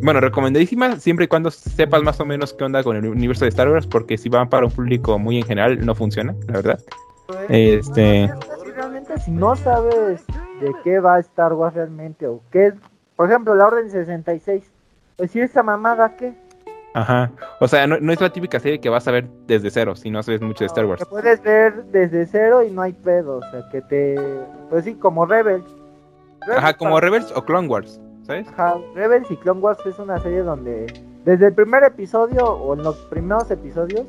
bueno, 0.02 0.20
recomendadísima 0.20 1.00
siempre 1.00 1.26
y 1.26 1.28
cuando 1.28 1.52
sepas 1.52 2.02
más 2.04 2.20
o 2.20 2.26
menos 2.26 2.54
qué 2.54 2.64
onda 2.64 2.84
con 2.84 2.96
el 2.96 3.08
universo 3.08 3.46
de 3.46 3.50
Star 3.50 3.70
Wars, 3.70 3.88
porque 3.88 4.18
si 4.18 4.30
van 4.30 4.50
para 4.50 4.66
un 4.66 4.72
público 4.72 5.18
muy 5.20 5.38
en 5.38 5.44
general, 5.46 5.86
no 5.86 5.96
funciona, 5.96 6.36
la 6.48 6.54
verdad. 6.54 6.80
Este- 7.50 8.24
Es 8.26 8.32
que 8.32 8.38
si 8.66 8.72
realmente 8.72 9.20
si 9.20 9.32
no 9.32 9.56
sabes 9.56 10.24
de 10.62 10.72
qué 10.84 11.00
va 11.00 11.20
Star 11.20 11.54
Wars 11.54 11.76
realmente 11.76 12.28
o 12.28 12.42
qué 12.52 12.68
es, 12.68 12.74
por 13.16 13.30
ejemplo, 13.30 13.56
la 13.56 13.68
Orden 13.68 13.90
66, 13.90 14.64
pues 15.18 15.32
si 15.32 15.42
esa 15.42 15.64
mamada 15.64 16.16
qué, 16.16 16.34
Ajá. 16.94 17.30
O 17.60 17.68
sea, 17.68 17.86
no, 17.86 18.00
no 18.00 18.12
es 18.12 18.20
la 18.20 18.32
típica 18.32 18.60
serie 18.60 18.80
que 18.80 18.90
vas 18.90 19.08
a 19.08 19.12
ver 19.12 19.28
desde 19.46 19.70
cero, 19.70 19.96
si 19.96 20.10
no 20.10 20.24
sabes 20.24 20.42
mucho 20.42 20.60
de 20.64 20.66
Star 20.68 20.86
Wars. 20.86 21.00
que 21.04 21.06
puedes 21.06 21.42
ver 21.44 21.84
desde 21.86 22.26
cero 22.26 22.64
y 22.64 22.72
no 22.72 22.82
hay 22.82 22.94
pedo, 22.94 23.38
o 23.38 23.42
sea, 23.52 23.70
que 23.70 23.82
te, 23.82 24.16
pues 24.72 24.84
sí, 24.86 24.96
como 24.96 25.26
Rebels. 25.28 25.64
Rebels 26.42 26.58
Ajá, 26.64 26.74
como 26.76 26.94
para- 26.96 27.06
Rebels 27.06 27.32
o 27.36 27.44
Clone 27.46 27.68
Wars, 27.68 28.00
¿sabes? 28.24 28.48
Ajá, 28.50 28.76
Rebels 28.96 29.30
y 29.30 29.38
Clone 29.38 29.60
Wars 29.62 29.78
es 29.86 30.00
una 30.00 30.18
serie 30.20 30.42
donde 30.42 30.88
desde 31.24 31.48
el 31.48 31.54
primer 31.54 31.84
episodio 31.84 32.44
o 32.46 32.74
en 32.74 32.82
los 32.84 32.96
primeros 33.12 33.52
episodios 33.52 34.06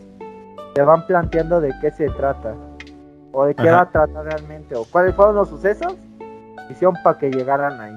te 0.75 0.81
van 0.83 1.07
planteando 1.07 1.61
de 1.61 1.75
qué 1.83 1.91
se 1.91 2.09
trata 2.11 2.55
o 3.33 3.45
de 3.45 3.55
qué 3.55 3.69
Ajá. 3.69 3.73
va 3.73 3.81
a 3.83 3.91
tratar 3.91 4.25
realmente 4.25 4.75
o 4.77 4.85
cuáles 4.91 5.15
fueron 5.15 5.35
los 5.35 5.49
sucesos 5.51 5.95
que 6.67 6.73
hicieron 6.73 6.95
para 7.05 7.19
que 7.19 7.31
llegaran 7.31 7.79
ahí. 7.81 7.95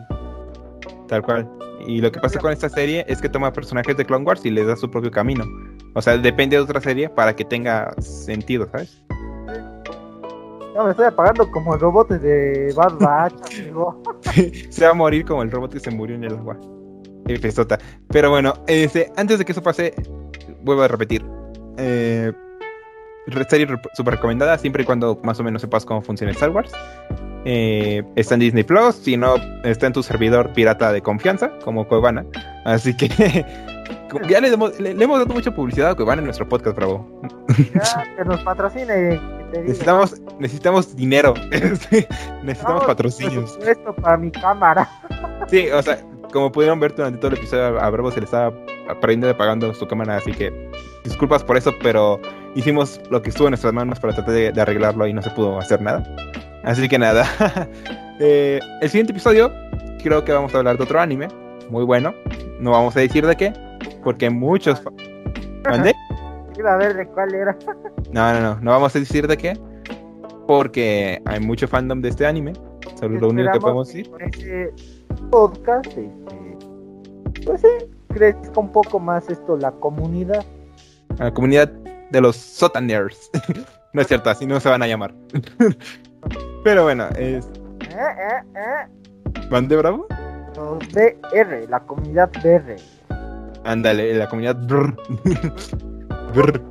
Tal 1.07 1.21
cual. 1.21 1.47
Y 1.87 2.01
lo 2.01 2.11
que 2.11 2.19
pasa 2.19 2.39
con 2.39 2.51
esta 2.51 2.69
serie 2.69 3.05
es 3.07 3.21
que 3.21 3.29
toma 3.29 3.53
personajes 3.53 3.95
de 3.97 4.05
Clone 4.05 4.25
Wars 4.25 4.45
y 4.45 4.49
les 4.49 4.67
da 4.67 4.75
su 4.75 4.89
propio 4.89 5.11
camino. 5.11 5.45
O 5.93 6.01
sea, 6.01 6.17
depende 6.17 6.55
de 6.55 6.61
otra 6.61 6.81
serie 6.81 7.09
para 7.09 7.35
que 7.35 7.45
tenga 7.45 7.93
sentido, 7.99 8.67
¿sabes? 8.71 9.03
No, 10.75 10.85
me 10.85 10.91
estoy 10.91 11.05
apagando 11.05 11.49
como 11.51 11.73
el 11.73 11.81
robot 11.81 12.09
de 12.09 12.73
Bad 12.75 12.93
Batch, 12.99 13.59
amigo. 13.61 14.01
se 14.69 14.85
va 14.85 14.91
a 14.91 14.93
morir 14.93 15.25
como 15.25 15.43
el 15.43 15.51
robot 15.51 15.73
que 15.73 15.79
se 15.79 15.91
murió 15.91 16.15
en 16.15 16.23
el 16.23 16.33
agua. 16.33 16.57
Efesota. 17.27 17.77
Pero 18.07 18.29
bueno, 18.29 18.53
este, 18.67 19.11
antes 19.17 19.39
de 19.39 19.45
que 19.45 19.51
eso 19.51 19.61
pase, 19.61 19.93
vuelvo 20.63 20.83
a 20.83 20.87
repetir. 20.87 21.25
Eh, 21.77 22.31
serie 23.49 23.67
súper 23.93 24.15
recomendada, 24.15 24.57
siempre 24.57 24.83
y 24.83 24.85
cuando 24.85 25.19
más 25.23 25.39
o 25.39 25.43
menos 25.43 25.61
sepas 25.61 25.85
cómo 25.85 26.01
funciona 26.01 26.31
Star 26.33 26.49
Wars. 26.49 26.71
Eh, 27.45 28.03
está 28.15 28.35
en 28.35 28.41
Disney 28.41 28.63
Plus, 28.63 28.95
si 28.95 29.17
no, 29.17 29.35
está 29.63 29.87
en 29.87 29.93
tu 29.93 30.03
servidor 30.03 30.53
pirata 30.53 30.91
de 30.91 31.01
confianza, 31.01 31.51
como 31.63 31.87
Cuevana. 31.87 32.23
Así 32.65 32.95
que 32.95 33.07
ya 34.29 34.39
le, 34.41 34.51
demos- 34.55 34.77
le- 34.79 34.93
le 34.93 35.03
hemos 35.03 35.19
dado 35.19 35.33
mucha 35.33 35.49
publicidad 35.53 35.91
a 35.91 35.95
Cuevana 35.95 36.19
en 36.19 36.25
nuestro 36.25 36.47
podcast, 36.47 36.75
bravo. 36.75 37.21
Ya, 37.73 38.15
que 38.15 38.25
nos 38.25 38.41
patrocine. 38.41 39.19
que 39.19 39.43
te. 39.53 39.61
Necesitamos, 39.63 40.21
necesitamos 40.39 40.95
dinero. 40.95 41.33
necesitamos 41.51 42.63
Vamos, 42.63 42.85
patrocinios. 42.85 43.57
presupuesto 43.57 43.95
para 44.01 44.17
mi 44.17 44.31
cámara. 44.31 44.87
Sí, 45.47 45.67
o 45.71 45.81
sea, 45.81 45.99
como 46.31 46.51
pudieron 46.51 46.79
ver 46.79 46.93
durante 46.95 47.17
todo 47.17 47.31
el 47.31 47.37
episodio, 47.37 47.79
a 47.81 47.89
Bravo 47.89 48.11
se 48.11 48.19
le 48.19 48.25
estaba 48.25 48.53
aprendiendo 48.87 49.25
de 49.27 49.33
pagando 49.33 49.73
su 49.73 49.87
cámara, 49.87 50.17
así 50.17 50.31
que 50.31 50.53
disculpas 51.03 51.43
por 51.43 51.57
eso, 51.57 51.73
pero 51.81 52.19
hicimos 52.55 52.99
lo 53.09 53.21
que 53.21 53.29
estuvo 53.29 53.47
en 53.47 53.51
nuestras 53.51 53.73
manos 53.73 53.99
para 53.99 54.13
tratar 54.13 54.33
de, 54.33 54.51
de 54.51 54.61
arreglarlo 54.61 55.07
y 55.07 55.13
no 55.13 55.21
se 55.21 55.29
pudo 55.31 55.59
hacer 55.59 55.81
nada. 55.81 56.03
Así 56.63 56.87
que 56.87 56.99
nada. 56.99 57.25
Eh, 58.23 58.59
el 58.81 58.87
siguiente 58.87 59.13
episodio, 59.13 59.51
creo 60.03 60.23
que 60.23 60.31
vamos 60.31 60.53
a 60.53 60.59
hablar 60.59 60.77
de 60.77 60.83
otro 60.83 60.99
anime, 60.99 61.27
muy 61.71 61.83
bueno. 61.83 62.13
No 62.59 62.69
vamos 62.69 62.95
a 62.95 62.99
decir 62.99 63.25
de 63.25 63.35
qué, 63.35 63.51
porque 64.03 64.29
muchos. 64.29 64.79
¿Mande? 65.67 65.95
Iba 66.59 66.75
a 66.75 66.77
ver 66.77 66.95
de 66.95 67.07
cuál 67.07 67.33
era. 67.33 67.57
No, 68.11 68.31
no, 68.33 68.41
no, 68.41 68.59
no 68.61 68.71
vamos 68.71 68.95
a 68.95 68.99
decir 68.99 69.25
de 69.25 69.37
qué, 69.37 69.57
porque 70.45 71.19
hay 71.25 71.39
mucho 71.39 71.67
fandom 71.67 71.99
de 72.01 72.09
este 72.09 72.27
anime. 72.27 72.53
Solo 72.99 73.19
lo 73.19 73.29
único 73.29 73.53
que 73.53 73.59
podemos 73.59 73.87
decir. 73.87 74.11
con 74.11 74.21
Este 74.21 74.71
podcast, 75.31 75.87
este, 75.87 77.43
pues 77.43 77.61
sí, 77.61 77.67
crezca 78.09 78.59
un 78.59 78.71
poco 78.71 78.99
más 78.99 79.27
esto, 79.29 79.57
la 79.57 79.71
comunidad. 79.71 80.45
A 81.19 81.25
la 81.25 81.33
comunidad 81.33 81.71
de 82.11 82.21
los 82.21 82.35
Sotaners. 82.35 83.29
no 83.93 84.01
es 84.01 84.07
cierto, 84.07 84.29
así 84.29 84.45
no 84.45 84.59
se 84.59 84.69
van 84.69 84.83
a 84.83 84.87
llamar. 84.87 85.13
Pero 86.63 86.83
bueno, 86.83 87.07
es. 87.17 87.49
¿Van 89.49 89.67
de 89.67 89.77
bravo? 89.77 90.07
Los 90.55 90.79
BR, 90.91 91.67
la 91.69 91.79
comunidad 91.79 92.29
BR. 92.43 92.75
Ándale, 93.63 94.13
la 94.13 94.27
comunidad. 94.27 94.55
brr. 94.55 94.95
Brr. 96.33 96.61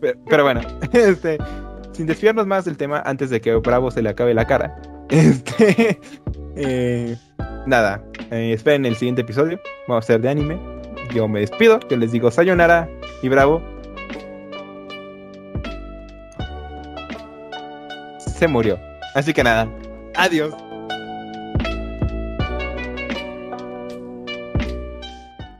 Pero, 0.00 0.18
pero 0.28 0.44
bueno, 0.44 0.60
este. 0.92 1.38
Sin 1.92 2.06
desviarnos 2.06 2.46
más 2.46 2.64
del 2.64 2.76
tema 2.76 3.02
antes 3.06 3.30
de 3.30 3.40
que 3.40 3.54
Bravo 3.54 3.90
se 3.90 4.02
le 4.02 4.10
acabe 4.10 4.34
la 4.34 4.46
cara. 4.46 4.76
Este. 5.08 5.98
eh, 6.56 7.16
nada, 7.66 8.02
eh, 8.30 8.52
esperen 8.52 8.84
el 8.86 8.96
siguiente 8.96 9.22
episodio. 9.22 9.58
Vamos 9.88 10.02
a 10.02 10.04
hacer 10.04 10.20
de 10.20 10.28
anime. 10.28 10.58
Yo 11.14 11.26
me 11.26 11.40
despido. 11.40 11.80
Yo 11.88 11.96
les 11.96 12.12
digo 12.12 12.30
Sayonara 12.30 12.88
y 13.22 13.28
Bravo. 13.28 13.62
Se 18.18 18.48
murió. 18.48 18.78
Así 19.14 19.34
que 19.34 19.44
nada. 19.44 19.68
Adiós. 20.14 20.54